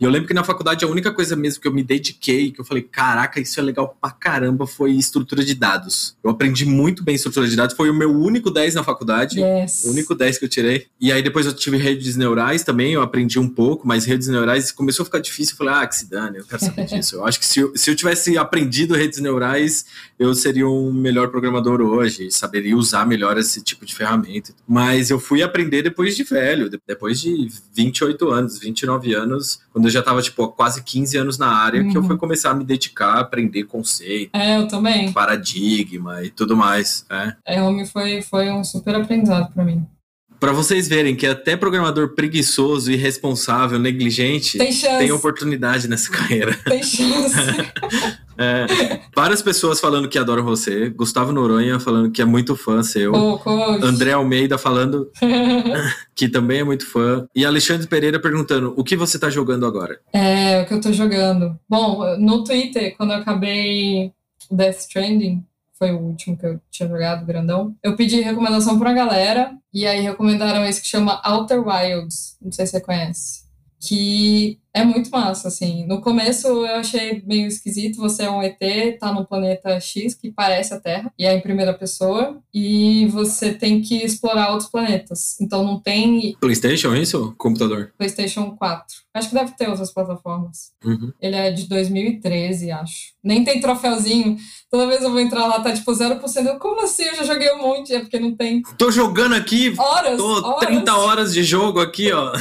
E 0.00 0.04
eu 0.04 0.10
lembro 0.10 0.28
que 0.28 0.34
na 0.34 0.44
faculdade 0.44 0.84
a 0.84 0.88
única 0.88 1.12
coisa 1.12 1.36
mesmo 1.36 1.60
que 1.60 1.68
eu 1.68 1.72
me 1.72 1.82
dediquei, 1.82 2.50
que 2.50 2.60
eu 2.60 2.64
falei, 2.64 2.82
caraca, 2.82 3.40
isso 3.40 3.58
é 3.58 3.62
legal 3.62 3.96
pra 4.00 4.10
caramba, 4.10 4.66
foi 4.66 4.92
estrutura 4.92 5.44
de 5.44 5.54
dados. 5.54 6.16
Eu 6.22 6.30
aprendi 6.30 6.64
muito 6.64 7.02
bem 7.02 7.14
estrutura 7.14 7.48
de 7.48 7.56
dados, 7.56 7.76
foi 7.76 7.90
o 7.90 7.94
meu 7.94 8.10
único 8.10 8.50
10 8.50 8.74
na 8.74 8.84
faculdade. 8.84 9.40
Yes. 9.40 9.84
O 9.84 9.90
único 9.90 10.14
10 10.14 10.38
que 10.38 10.44
eu 10.44 10.48
tirei. 10.48 10.86
E 11.00 11.12
aí 11.12 11.22
depois 11.22 11.46
eu 11.46 11.52
tive 11.52 11.76
redes 11.76 12.16
neurais 12.16 12.62
também, 12.62 12.92
eu 12.92 13.02
aprendi 13.02 13.38
um 13.38 13.48
pouco, 13.48 13.86
mas 13.86 14.04
redes 14.04 14.28
neurais 14.28 14.72
começou 14.72 15.02
a 15.02 15.06
ficar 15.06 15.20
difícil. 15.20 15.54
Eu 15.54 15.58
falei, 15.58 15.74
ah, 15.74 15.86
que 15.86 15.96
se 15.96 16.08
dane, 16.08 16.38
eu 16.38 16.44
quero 16.44 16.64
saber 16.64 16.84
disso. 16.86 17.16
Eu 17.16 17.24
acho 17.24 17.38
que 17.38 17.46
se 17.46 17.60
eu, 17.60 17.72
se 17.76 17.90
eu 17.90 17.96
tivesse 17.96 18.36
aprendido 18.36 18.94
redes 18.94 19.18
neurais, 19.20 19.86
eu 20.18 20.34
seria 20.34 20.68
um 20.68 20.92
melhor 20.92 21.28
programador 21.28 21.80
hoje, 21.80 22.30
saberia 22.30 22.76
usar 22.76 23.06
melhor 23.06 23.38
esse 23.38 23.62
tipo 23.62 23.84
de 23.84 23.94
ferramenta. 23.94 24.52
Mas 24.66 25.10
eu 25.10 25.18
fui 25.18 25.42
aprender 25.42 25.82
depois 25.82 26.16
de 26.16 26.24
velho, 26.24 26.70
depois 26.86 27.20
de 27.20 27.48
28 27.74 28.28
anos, 28.30 28.58
29 28.58 29.14
anos, 29.14 29.37
quando 29.72 29.86
eu 29.86 29.90
já 29.90 30.00
estava 30.00 30.20
tipo, 30.22 30.48
quase 30.48 30.82
15 30.82 31.16
anos 31.16 31.38
na 31.38 31.48
área, 31.48 31.82
uhum. 31.82 31.90
que 31.90 31.96
eu 31.96 32.02
fui 32.02 32.12
uhum. 32.12 32.18
começar 32.18 32.50
a 32.50 32.54
me 32.54 32.64
dedicar 32.64 33.14
a 33.14 33.20
aprender 33.20 33.64
conceito. 33.64 34.30
É, 34.34 34.58
eu 34.58 34.68
também. 34.68 35.12
Paradigma 35.12 36.22
e 36.22 36.30
tudo 36.30 36.56
mais. 36.56 37.06
É, 37.10 37.34
é 37.56 37.84
foi, 37.86 38.22
foi 38.22 38.50
um 38.50 38.64
super 38.64 38.94
aprendizado 38.94 39.52
para 39.52 39.64
mim 39.64 39.86
para 40.40 40.52
vocês 40.52 40.86
verem 40.86 41.16
que 41.16 41.26
até 41.26 41.56
programador 41.56 42.14
preguiçoso, 42.14 42.92
irresponsável, 42.92 43.78
negligente 43.78 44.56
tem, 44.56 44.72
tem 44.72 45.10
oportunidade 45.10 45.88
nessa 45.88 46.10
carreira. 46.12 46.56
Tem 46.64 46.82
chance. 46.82 47.34
É, 48.38 49.00
várias 49.14 49.42
pessoas 49.42 49.80
falando 49.80 50.08
que 50.08 50.18
adoram 50.18 50.44
você. 50.44 50.88
Gustavo 50.90 51.32
Noronha 51.32 51.80
falando 51.80 52.10
que 52.10 52.22
é 52.22 52.24
muito 52.24 52.54
fã 52.54 52.82
seu. 52.82 53.12
Oh, 53.12 53.40
André 53.82 54.12
Almeida 54.12 54.56
falando 54.56 55.10
que 56.14 56.28
também 56.28 56.60
é 56.60 56.64
muito 56.64 56.86
fã. 56.86 57.26
E 57.34 57.44
Alexandre 57.44 57.88
Pereira 57.88 58.20
perguntando: 58.20 58.72
o 58.76 58.84
que 58.84 58.96
você 58.96 59.16
está 59.16 59.28
jogando 59.28 59.66
agora? 59.66 60.00
É, 60.12 60.62
o 60.62 60.66
que 60.66 60.72
eu 60.72 60.78
estou 60.78 60.92
jogando. 60.92 61.58
Bom, 61.68 62.16
no 62.18 62.44
Twitter, 62.44 62.96
quando 62.96 63.12
eu 63.12 63.18
acabei 63.18 64.12
Death 64.50 64.78
Stranding, 64.78 65.44
foi 65.78 65.90
o 65.90 65.98
último 65.98 66.36
que 66.36 66.46
eu 66.46 66.60
tinha 66.70 66.88
jogado, 66.88 67.26
grandão. 67.26 67.74
Eu 67.82 67.96
pedi 67.96 68.20
recomendação 68.20 68.78
pra 68.78 68.92
galera, 68.92 69.52
e 69.74 69.86
aí 69.86 70.00
recomendaram 70.00 70.64
esse 70.64 70.80
que 70.80 70.88
chama 70.88 71.20
Outer 71.24 71.60
Wilds. 71.66 72.36
Não 72.40 72.52
sei 72.52 72.66
se 72.66 72.72
você 72.72 72.80
conhece 72.80 73.48
que 73.80 74.58
é 74.78 74.84
muito 74.84 75.10
massa, 75.10 75.48
assim. 75.48 75.86
No 75.86 76.00
começo 76.00 76.46
eu 76.46 76.76
achei 76.76 77.22
meio 77.26 77.46
esquisito, 77.46 77.98
você 77.98 78.24
é 78.24 78.30
um 78.30 78.42
ET, 78.42 78.58
tá 78.98 79.12
num 79.12 79.24
planeta 79.24 79.78
X 79.80 80.14
que 80.14 80.30
parece 80.30 80.72
a 80.74 80.80
Terra, 80.80 81.12
e 81.18 81.24
é 81.24 81.34
em 81.34 81.40
primeira 81.40 81.74
pessoa, 81.74 82.38
e 82.52 83.06
você 83.06 83.52
tem 83.52 83.80
que 83.80 83.96
explorar 83.96 84.50
outros 84.50 84.70
planetas. 84.70 85.40
Então 85.40 85.64
não 85.64 85.80
tem... 85.80 86.36
Playstation, 86.40 86.94
é 86.94 87.00
isso? 87.00 87.34
Computador? 87.36 87.92
Playstation 87.96 88.52
4. 88.52 89.08
Acho 89.14 89.30
que 89.30 89.34
deve 89.34 89.52
ter 89.52 89.68
outras 89.68 89.92
plataformas. 89.92 90.72
Uhum. 90.84 91.12
Ele 91.20 91.34
é 91.34 91.50
de 91.50 91.68
2013, 91.68 92.70
acho. 92.70 93.12
Nem 93.22 93.42
tem 93.42 93.60
troféuzinho. 93.60 94.36
Toda 94.70 94.86
vez 94.86 95.02
eu 95.02 95.10
vou 95.10 95.18
entrar 95.18 95.46
lá, 95.46 95.60
tá 95.60 95.72
tipo 95.72 95.90
0%. 95.90 96.46
Eu, 96.46 96.58
como 96.58 96.82
assim? 96.82 97.02
Eu 97.02 97.16
já 97.16 97.24
joguei 97.24 97.50
um 97.52 97.58
monte. 97.58 97.92
É 97.92 98.00
porque 98.00 98.20
não 98.20 98.36
tem... 98.36 98.62
Tô 98.78 98.90
jogando 98.92 99.34
aqui... 99.34 99.74
Horas! 99.76 100.16
Tô 100.16 100.46
horas. 100.46 100.68
30 100.68 100.96
horas 100.96 101.32
de 101.32 101.42
jogo 101.42 101.80
aqui, 101.80 102.12
ó. 102.12 102.32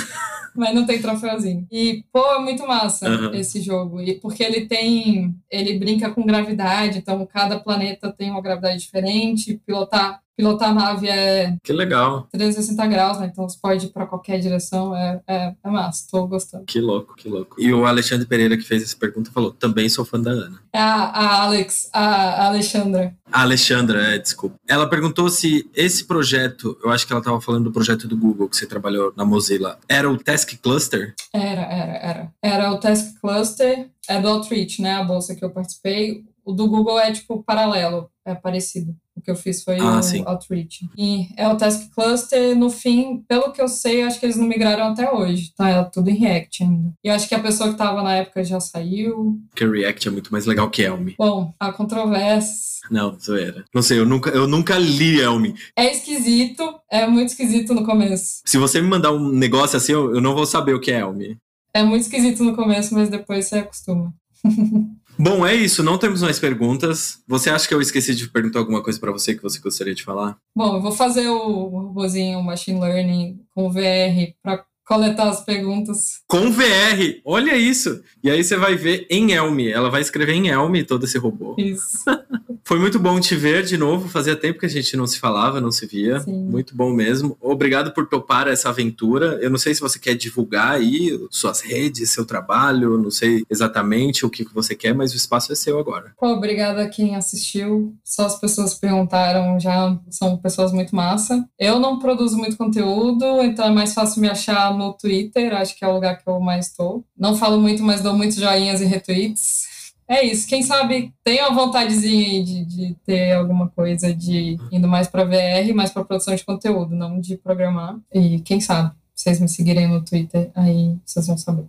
Mas 0.59 0.73
não 0.73 0.85
tem 0.85 1.01
troféuzinho. 1.01 1.67
E, 1.71 2.03
pô, 2.11 2.19
é 2.33 2.39
muito 2.39 2.65
massa 2.67 3.09
uhum. 3.09 3.33
esse 3.33 3.61
jogo. 3.61 4.01
E 4.01 4.15
porque 4.15 4.43
ele 4.43 4.65
tem. 4.65 5.35
Ele 5.49 5.77
brinca 5.77 6.09
com 6.09 6.25
gravidade, 6.25 6.97
então 6.97 7.25
cada 7.25 7.59
planeta 7.59 8.11
tem 8.11 8.29
uma 8.29 8.41
gravidade 8.41 8.79
diferente. 8.79 9.61
Pilotar 9.65 10.21
pilotar 10.37 10.69
a 10.69 10.73
nave 10.73 11.09
é. 11.09 11.57
Que 11.63 11.73
legal. 11.73 12.27
360 12.31 12.87
graus, 12.87 13.19
né? 13.19 13.29
Então 13.31 13.49
você 13.49 13.57
pode 13.59 13.87
ir 13.87 13.89
para 13.89 14.05
qualquer 14.05 14.39
direção. 14.39 14.95
É, 14.95 15.19
é, 15.27 15.53
é 15.63 15.69
massa, 15.69 16.05
tô 16.09 16.27
gostando. 16.27 16.65
Que 16.65 16.79
louco, 16.79 17.15
que 17.15 17.27
louco. 17.27 17.59
E 17.59 17.73
o 17.73 17.85
Alexandre 17.85 18.27
Pereira, 18.27 18.55
que 18.55 18.63
fez 18.63 18.83
essa 18.83 18.95
pergunta, 18.95 19.31
falou: 19.31 19.51
também 19.51 19.89
sou 19.89 20.05
fã 20.05 20.21
da 20.21 20.31
Ana. 20.31 20.59
É 20.71 20.79
a, 20.79 20.93
a 20.93 21.43
Alex, 21.43 21.89
a, 21.91 22.03
a 22.03 22.45
Alexandra. 22.47 23.15
A 23.31 23.41
Alexandra, 23.41 24.15
é, 24.15 24.17
desculpa. 24.19 24.55
Ela 24.67 24.87
perguntou 24.87 25.29
se 25.29 25.69
esse 25.73 26.05
projeto, 26.05 26.77
eu 26.83 26.91
acho 26.91 27.05
que 27.05 27.11
ela 27.11 27.19
estava 27.19 27.41
falando 27.41 27.65
do 27.65 27.71
projeto 27.71 28.07
do 28.07 28.15
Google 28.15 28.47
que 28.47 28.55
você 28.55 28.67
trabalhou 28.67 29.11
na 29.17 29.25
Mozilla, 29.25 29.79
era 29.89 30.09
o 30.09 30.17
Task 30.17 30.53
Cluster? 30.61 31.15
Era, 31.33 31.61
era, 31.61 31.93
era. 31.97 32.31
Era 32.41 32.71
o 32.71 32.77
Task 32.77 33.19
Cluster, 33.19 33.89
é 34.07 34.21
do 34.21 34.27
Outreach, 34.27 34.81
né? 34.81 34.95
A 34.95 35.03
bolsa 35.03 35.35
que 35.35 35.43
eu 35.43 35.49
participei. 35.49 36.23
O 36.45 36.53
do 36.53 36.67
Google 36.67 36.97
é 36.97 37.11
tipo 37.11 37.43
paralelo, 37.43 38.09
é 38.27 38.35
parecido. 38.35 38.95
O 39.15 39.21
que 39.21 39.31
eu 39.31 39.35
fiz 39.35 39.63
foi 39.63 39.77
ah, 39.79 39.99
o. 39.99 40.29
Outreach. 40.29 40.87
E 40.97 41.27
é 41.35 41.47
o 41.47 41.55
Task 41.55 41.89
Cluster, 41.93 42.55
no 42.55 42.69
fim, 42.69 43.23
pelo 43.27 43.51
que 43.51 43.61
eu 43.61 43.67
sei, 43.67 44.03
acho 44.03 44.19
que 44.19 44.25
eles 44.25 44.35
não 44.35 44.45
migraram 44.45 44.87
até 44.87 45.11
hoje, 45.11 45.53
tá? 45.55 45.69
É 45.69 45.83
tudo 45.85 46.09
em 46.09 46.15
React 46.15 46.63
ainda. 46.63 46.93
E 47.03 47.09
acho 47.09 47.27
que 47.27 47.33
a 47.33 47.39
pessoa 47.39 47.69
que 47.69 47.75
estava 47.75 48.03
na 48.03 48.15
época 48.15 48.43
já 48.43 48.59
saiu. 48.59 49.39
Porque 49.49 49.65
React 49.65 50.07
é 50.07 50.11
muito 50.11 50.31
mais 50.31 50.45
legal 50.45 50.69
que 50.69 50.83
Elm. 50.83 51.09
Bom, 51.17 51.53
há 51.59 51.71
controvérsias. 51.71 52.81
Não, 52.91 53.17
zoeira. 53.19 53.65
Não 53.73 53.81
sei, 53.81 53.99
eu 53.99 54.05
nunca, 54.05 54.29
eu 54.29 54.47
nunca 54.47 54.77
li 54.77 55.19
Elm. 55.19 55.53
É 55.75 55.91
esquisito, 55.91 56.79
é 56.91 57.07
muito 57.07 57.29
esquisito 57.29 57.73
no 57.73 57.83
começo. 57.83 58.41
Se 58.45 58.57
você 58.57 58.81
me 58.81 58.87
mandar 58.87 59.13
um 59.13 59.29
negócio 59.29 59.77
assim, 59.77 59.93
eu, 59.93 60.13
eu 60.15 60.21
não 60.21 60.35
vou 60.35 60.45
saber 60.45 60.73
o 60.73 60.79
que 60.79 60.91
é 60.91 60.99
Elm. 60.99 61.37
É 61.73 61.83
muito 61.83 62.03
esquisito 62.03 62.43
no 62.43 62.55
começo, 62.55 62.93
mas 62.93 63.09
depois 63.09 63.45
você 63.45 63.59
acostuma. 63.59 64.13
Bom, 65.19 65.45
é 65.45 65.55
isso. 65.55 65.83
Não 65.83 65.97
temos 65.97 66.21
mais 66.21 66.39
perguntas. 66.39 67.23
Você 67.27 67.49
acha 67.49 67.67
que 67.67 67.73
eu 67.73 67.81
esqueci 67.81 68.15
de 68.15 68.29
perguntar 68.29 68.59
alguma 68.59 68.83
coisa 68.83 68.99
para 68.99 69.11
você 69.11 69.35
que 69.35 69.41
você 69.41 69.59
gostaria 69.59 69.95
de 69.95 70.03
falar? 70.03 70.37
Bom, 70.55 70.75
eu 70.75 70.81
vou 70.81 70.91
fazer 70.91 71.27
o 71.27 71.65
robozinho 71.65 72.41
Machine 72.43 72.79
Learning 72.79 73.39
com 73.51 73.71
VR 73.71 74.33
para 74.43 74.63
coletar 74.87 75.29
as 75.29 75.43
perguntas. 75.43 76.21
Com 76.27 76.49
VR! 76.49 77.19
Olha 77.25 77.57
isso! 77.57 78.01
E 78.23 78.29
aí 78.29 78.43
você 78.43 78.55
vai 78.55 78.75
ver 78.75 79.05
em 79.09 79.33
Elm. 79.33 79.59
Ela 79.67 79.89
vai 79.89 80.01
escrever 80.01 80.33
em 80.33 80.47
Elm 80.47 80.81
todo 80.87 81.03
esse 81.03 81.17
robô. 81.17 81.55
Isso. 81.57 82.05
Foi 82.67 82.77
muito 82.77 82.99
bom 82.99 83.17
te 83.17 83.33
ver 83.33 83.63
de 83.63 83.77
novo. 83.77 84.09
Fazia 84.09 84.35
tempo 84.35 84.59
que 84.59 84.65
a 84.65 84.69
gente 84.69 84.97
não 84.97 85.07
se 85.07 85.19
falava, 85.19 85.61
não 85.61 85.71
se 85.71 85.85
via. 85.85 86.19
Sim. 86.19 86.49
Muito 86.49 86.75
bom 86.75 86.91
mesmo. 86.91 87.37
Obrigado 87.39 87.93
por 87.93 88.09
topar 88.09 88.49
essa 88.49 88.67
aventura. 88.67 89.39
Eu 89.41 89.49
não 89.49 89.57
sei 89.57 89.73
se 89.73 89.79
você 89.79 89.97
quer 89.97 90.15
divulgar 90.15 90.71
aí 90.71 91.17
suas 91.31 91.61
redes, 91.61 92.09
seu 92.09 92.25
trabalho, 92.25 92.97
não 92.97 93.09
sei 93.09 93.43
exatamente 93.49 94.25
o 94.25 94.29
que 94.29 94.43
você 94.53 94.75
quer, 94.75 94.93
mas 94.93 95.13
o 95.13 95.15
espaço 95.15 95.53
é 95.53 95.55
seu 95.55 95.79
agora. 95.79 96.11
Pô, 96.19 96.27
obrigada 96.27 96.83
a 96.83 96.89
quem 96.89 97.15
assistiu. 97.15 97.95
Só 98.03 98.25
as 98.25 98.37
pessoas 98.37 98.73
perguntaram 98.73 99.57
já 99.57 99.97
são 100.09 100.35
pessoas 100.35 100.73
muito 100.73 100.93
massa. 100.93 101.47
Eu 101.57 101.79
não 101.79 101.99
produzo 101.99 102.37
muito 102.37 102.57
conteúdo, 102.57 103.41
então 103.43 103.65
é 103.65 103.71
mais 103.71 103.93
fácil 103.93 104.21
me 104.21 104.27
achar 104.27 104.76
no 104.77 104.93
Twitter, 104.93 105.53
acho 105.53 105.75
que 105.75 105.83
é 105.83 105.87
o 105.87 105.93
lugar 105.93 106.17
que 106.17 106.29
eu 106.29 106.39
mais 106.39 106.67
estou. 106.67 107.03
Não 107.17 107.35
falo 107.35 107.59
muito, 107.59 107.83
mas 107.83 108.01
dou 108.01 108.15
muitos 108.15 108.37
joinhas 108.37 108.81
e 108.81 108.85
retweets. 108.85 109.93
É 110.07 110.23
isso, 110.23 110.47
quem 110.47 110.63
sabe 110.63 111.13
tem 111.21 111.41
uma 111.41 111.53
vontadezinha 111.53 112.41
de, 112.41 112.63
de 112.63 112.95
ter 113.05 113.33
alguma 113.33 113.67
coisa 113.67 114.13
de 114.13 114.57
indo 114.71 114.87
mais 114.87 115.07
para 115.09 115.25
VR, 115.25 115.73
mais 115.75 115.91
para 115.91 116.05
produção 116.05 116.33
de 116.33 116.45
conteúdo, 116.45 116.95
não 116.95 117.19
de 117.19 117.35
programar. 117.35 117.97
E 118.13 118.39
quem 118.39 118.61
sabe, 118.61 118.95
vocês 119.13 119.41
me 119.41 119.49
seguirem 119.49 119.87
no 119.87 120.01
Twitter, 120.01 120.49
aí 120.55 120.95
vocês 121.05 121.27
vão 121.27 121.37
saber. 121.37 121.65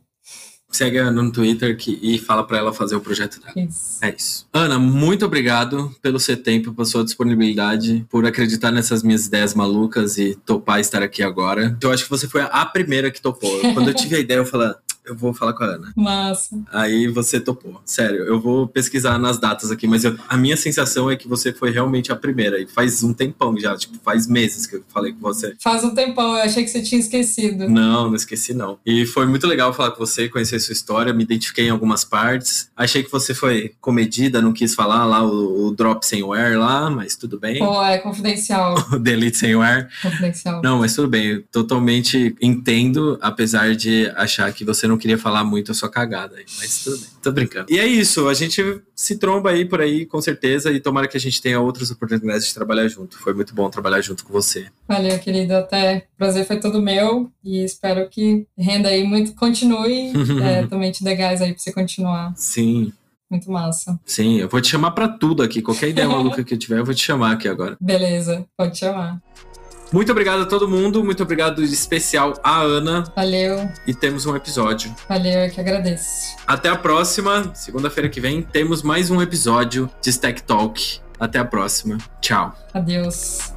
Segue 0.70 0.98
a 0.98 1.06
Ana 1.06 1.22
no 1.22 1.32
Twitter 1.32 1.76
que, 1.76 1.98
e 2.02 2.18
fala 2.18 2.44
para 2.44 2.58
ela 2.58 2.72
fazer 2.72 2.94
o 2.94 3.00
projeto 3.00 3.40
dela. 3.40 3.68
Isso. 3.68 3.98
É 4.02 4.14
isso. 4.16 4.46
Ana, 4.52 4.78
muito 4.78 5.24
obrigado 5.24 5.94
pelo 6.02 6.20
seu 6.20 6.36
tempo, 6.36 6.72
pela 6.74 6.84
sua 6.84 7.02
disponibilidade, 7.04 8.06
por 8.10 8.26
acreditar 8.26 8.70
nessas 8.70 9.02
minhas 9.02 9.26
ideias 9.26 9.54
malucas 9.54 10.18
e 10.18 10.34
topar 10.44 10.78
estar 10.80 11.02
aqui 11.02 11.22
agora. 11.22 11.76
Eu 11.80 11.90
acho 11.90 12.04
que 12.04 12.10
você 12.10 12.28
foi 12.28 12.42
a 12.42 12.66
primeira 12.66 13.10
que 13.10 13.20
topou. 13.20 13.60
Quando 13.72 13.88
eu 13.88 13.94
tive 13.94 14.16
a 14.16 14.18
ideia, 14.20 14.38
eu 14.38 14.46
falei, 14.46 14.74
eu 15.08 15.16
vou 15.16 15.32
falar 15.32 15.52
com 15.54 15.64
a 15.64 15.66
Ana. 15.66 15.92
Massa. 15.96 16.58
Aí 16.72 17.08
você 17.08 17.40
topou. 17.40 17.80
Sério, 17.84 18.24
eu 18.24 18.38
vou 18.40 18.68
pesquisar 18.68 19.18
nas 19.18 19.38
datas 19.38 19.70
aqui, 19.70 19.86
mas 19.86 20.04
eu, 20.04 20.16
a 20.28 20.36
minha 20.36 20.56
sensação 20.56 21.10
é 21.10 21.16
que 21.16 21.26
você 21.26 21.52
foi 21.52 21.70
realmente 21.70 22.12
a 22.12 22.16
primeira. 22.16 22.60
E 22.60 22.66
faz 22.66 23.02
um 23.02 23.12
tempão 23.12 23.58
já, 23.58 23.76
tipo, 23.76 23.98
faz 24.04 24.26
meses 24.26 24.66
que 24.66 24.76
eu 24.76 24.84
falei 24.88 25.12
com 25.12 25.20
você. 25.20 25.54
Faz 25.62 25.82
um 25.82 25.94
tempão, 25.94 26.36
eu 26.36 26.42
achei 26.42 26.62
que 26.62 26.70
você 26.70 26.82
tinha 26.82 27.00
esquecido. 27.00 27.68
Não, 27.68 28.08
não 28.08 28.14
esqueci 28.14 28.52
não. 28.52 28.78
E 28.84 29.06
foi 29.06 29.26
muito 29.26 29.46
legal 29.46 29.72
falar 29.72 29.92
com 29.92 30.04
você, 30.04 30.28
conhecer 30.28 30.58
sua 30.60 30.72
história, 30.72 31.12
me 31.12 31.24
identifiquei 31.24 31.66
em 31.66 31.70
algumas 31.70 32.04
partes. 32.04 32.70
Achei 32.76 33.02
que 33.02 33.10
você 33.10 33.34
foi 33.34 33.72
comedida, 33.80 34.42
não 34.42 34.52
quis 34.52 34.74
falar 34.74 35.04
lá 35.04 35.22
o, 35.24 35.66
o 35.66 35.70
drop 35.74 36.04
sem 36.04 36.22
wear 36.22 36.58
lá, 36.58 36.90
mas 36.90 37.16
tudo 37.16 37.38
bem. 37.38 37.58
Pô, 37.58 37.82
é 37.82 37.98
confidencial. 37.98 38.74
o 38.92 38.98
delete 38.98 39.38
sem 39.38 39.56
wear. 39.56 39.88
Confidencial. 40.02 40.60
Não, 40.62 40.78
mas 40.78 40.94
tudo 40.94 41.08
bem. 41.08 41.26
Eu 41.26 41.42
totalmente 41.50 42.36
entendo, 42.42 43.18
apesar 43.22 43.74
de 43.74 44.12
achar 44.16 44.52
que 44.52 44.64
você 44.64 44.86
não 44.86 44.97
queria 44.98 45.18
falar 45.18 45.44
muito 45.44 45.72
a 45.72 45.74
sua 45.74 45.88
cagada 45.88 46.36
aí, 46.36 46.44
mas 46.58 46.84
tudo 46.84 46.98
bem, 46.98 47.08
tô 47.22 47.32
brincando. 47.32 47.66
E 47.70 47.78
é 47.78 47.86
isso, 47.86 48.28
a 48.28 48.34
gente 48.34 48.82
se 48.94 49.16
tromba 49.16 49.50
aí 49.50 49.64
por 49.64 49.80
aí, 49.80 50.04
com 50.04 50.20
certeza, 50.20 50.70
e 50.70 50.80
tomara 50.80 51.08
que 51.08 51.16
a 51.16 51.20
gente 51.20 51.40
tenha 51.40 51.60
outras 51.60 51.90
oportunidades 51.90 52.46
de 52.46 52.54
trabalhar 52.54 52.88
junto. 52.88 53.18
Foi 53.18 53.32
muito 53.32 53.54
bom 53.54 53.70
trabalhar 53.70 54.00
junto 54.00 54.24
com 54.24 54.32
você. 54.32 54.66
Valeu, 54.86 55.18
querido, 55.18 55.54
até. 55.54 56.06
O 56.14 56.18
prazer 56.18 56.46
foi 56.46 56.58
todo 56.58 56.82
meu 56.82 57.30
e 57.42 57.64
espero 57.64 58.08
que 58.08 58.46
renda 58.56 58.88
aí 58.88 59.04
muito, 59.04 59.34
continue, 59.34 60.12
é, 60.42 60.66
também 60.66 60.90
te 60.90 61.04
dê 61.04 61.14
gás 61.14 61.40
aí 61.40 61.52
pra 61.52 61.62
você 61.62 61.72
continuar. 61.72 62.32
Sim. 62.36 62.92
Muito 63.30 63.50
massa. 63.50 64.00
Sim, 64.06 64.40
eu 64.40 64.48
vou 64.48 64.60
te 64.60 64.68
chamar 64.68 64.92
para 64.92 65.06
tudo 65.06 65.42
aqui. 65.42 65.60
Qualquer 65.60 65.90
ideia 65.90 66.08
maluca 66.08 66.42
que 66.42 66.54
eu 66.54 66.58
tiver, 66.58 66.78
eu 66.78 66.84
vou 66.84 66.94
te 66.94 67.04
chamar 67.04 67.32
aqui 67.32 67.46
agora. 67.46 67.76
Beleza, 67.78 68.46
pode 68.56 68.78
chamar. 68.78 69.20
Muito 69.92 70.12
obrigado 70.12 70.42
a 70.42 70.46
todo 70.46 70.68
mundo, 70.68 71.02
muito 71.02 71.22
obrigado 71.22 71.62
especial 71.62 72.34
à 72.42 72.60
Ana. 72.60 73.04
Valeu. 73.16 73.68
E 73.86 73.94
temos 73.94 74.26
um 74.26 74.36
episódio. 74.36 74.94
Valeu, 75.08 75.40
eu 75.44 75.50
que 75.50 75.60
agradeço. 75.60 76.36
Até 76.46 76.68
a 76.68 76.76
próxima, 76.76 77.50
segunda-feira 77.54 78.08
que 78.08 78.20
vem, 78.20 78.42
temos 78.42 78.82
mais 78.82 79.10
um 79.10 79.22
episódio 79.22 79.90
de 80.02 80.10
Stack 80.10 80.42
Talk. 80.42 81.00
Até 81.18 81.38
a 81.38 81.44
próxima. 81.44 81.98
Tchau. 82.20 82.54
Adeus. 82.72 83.52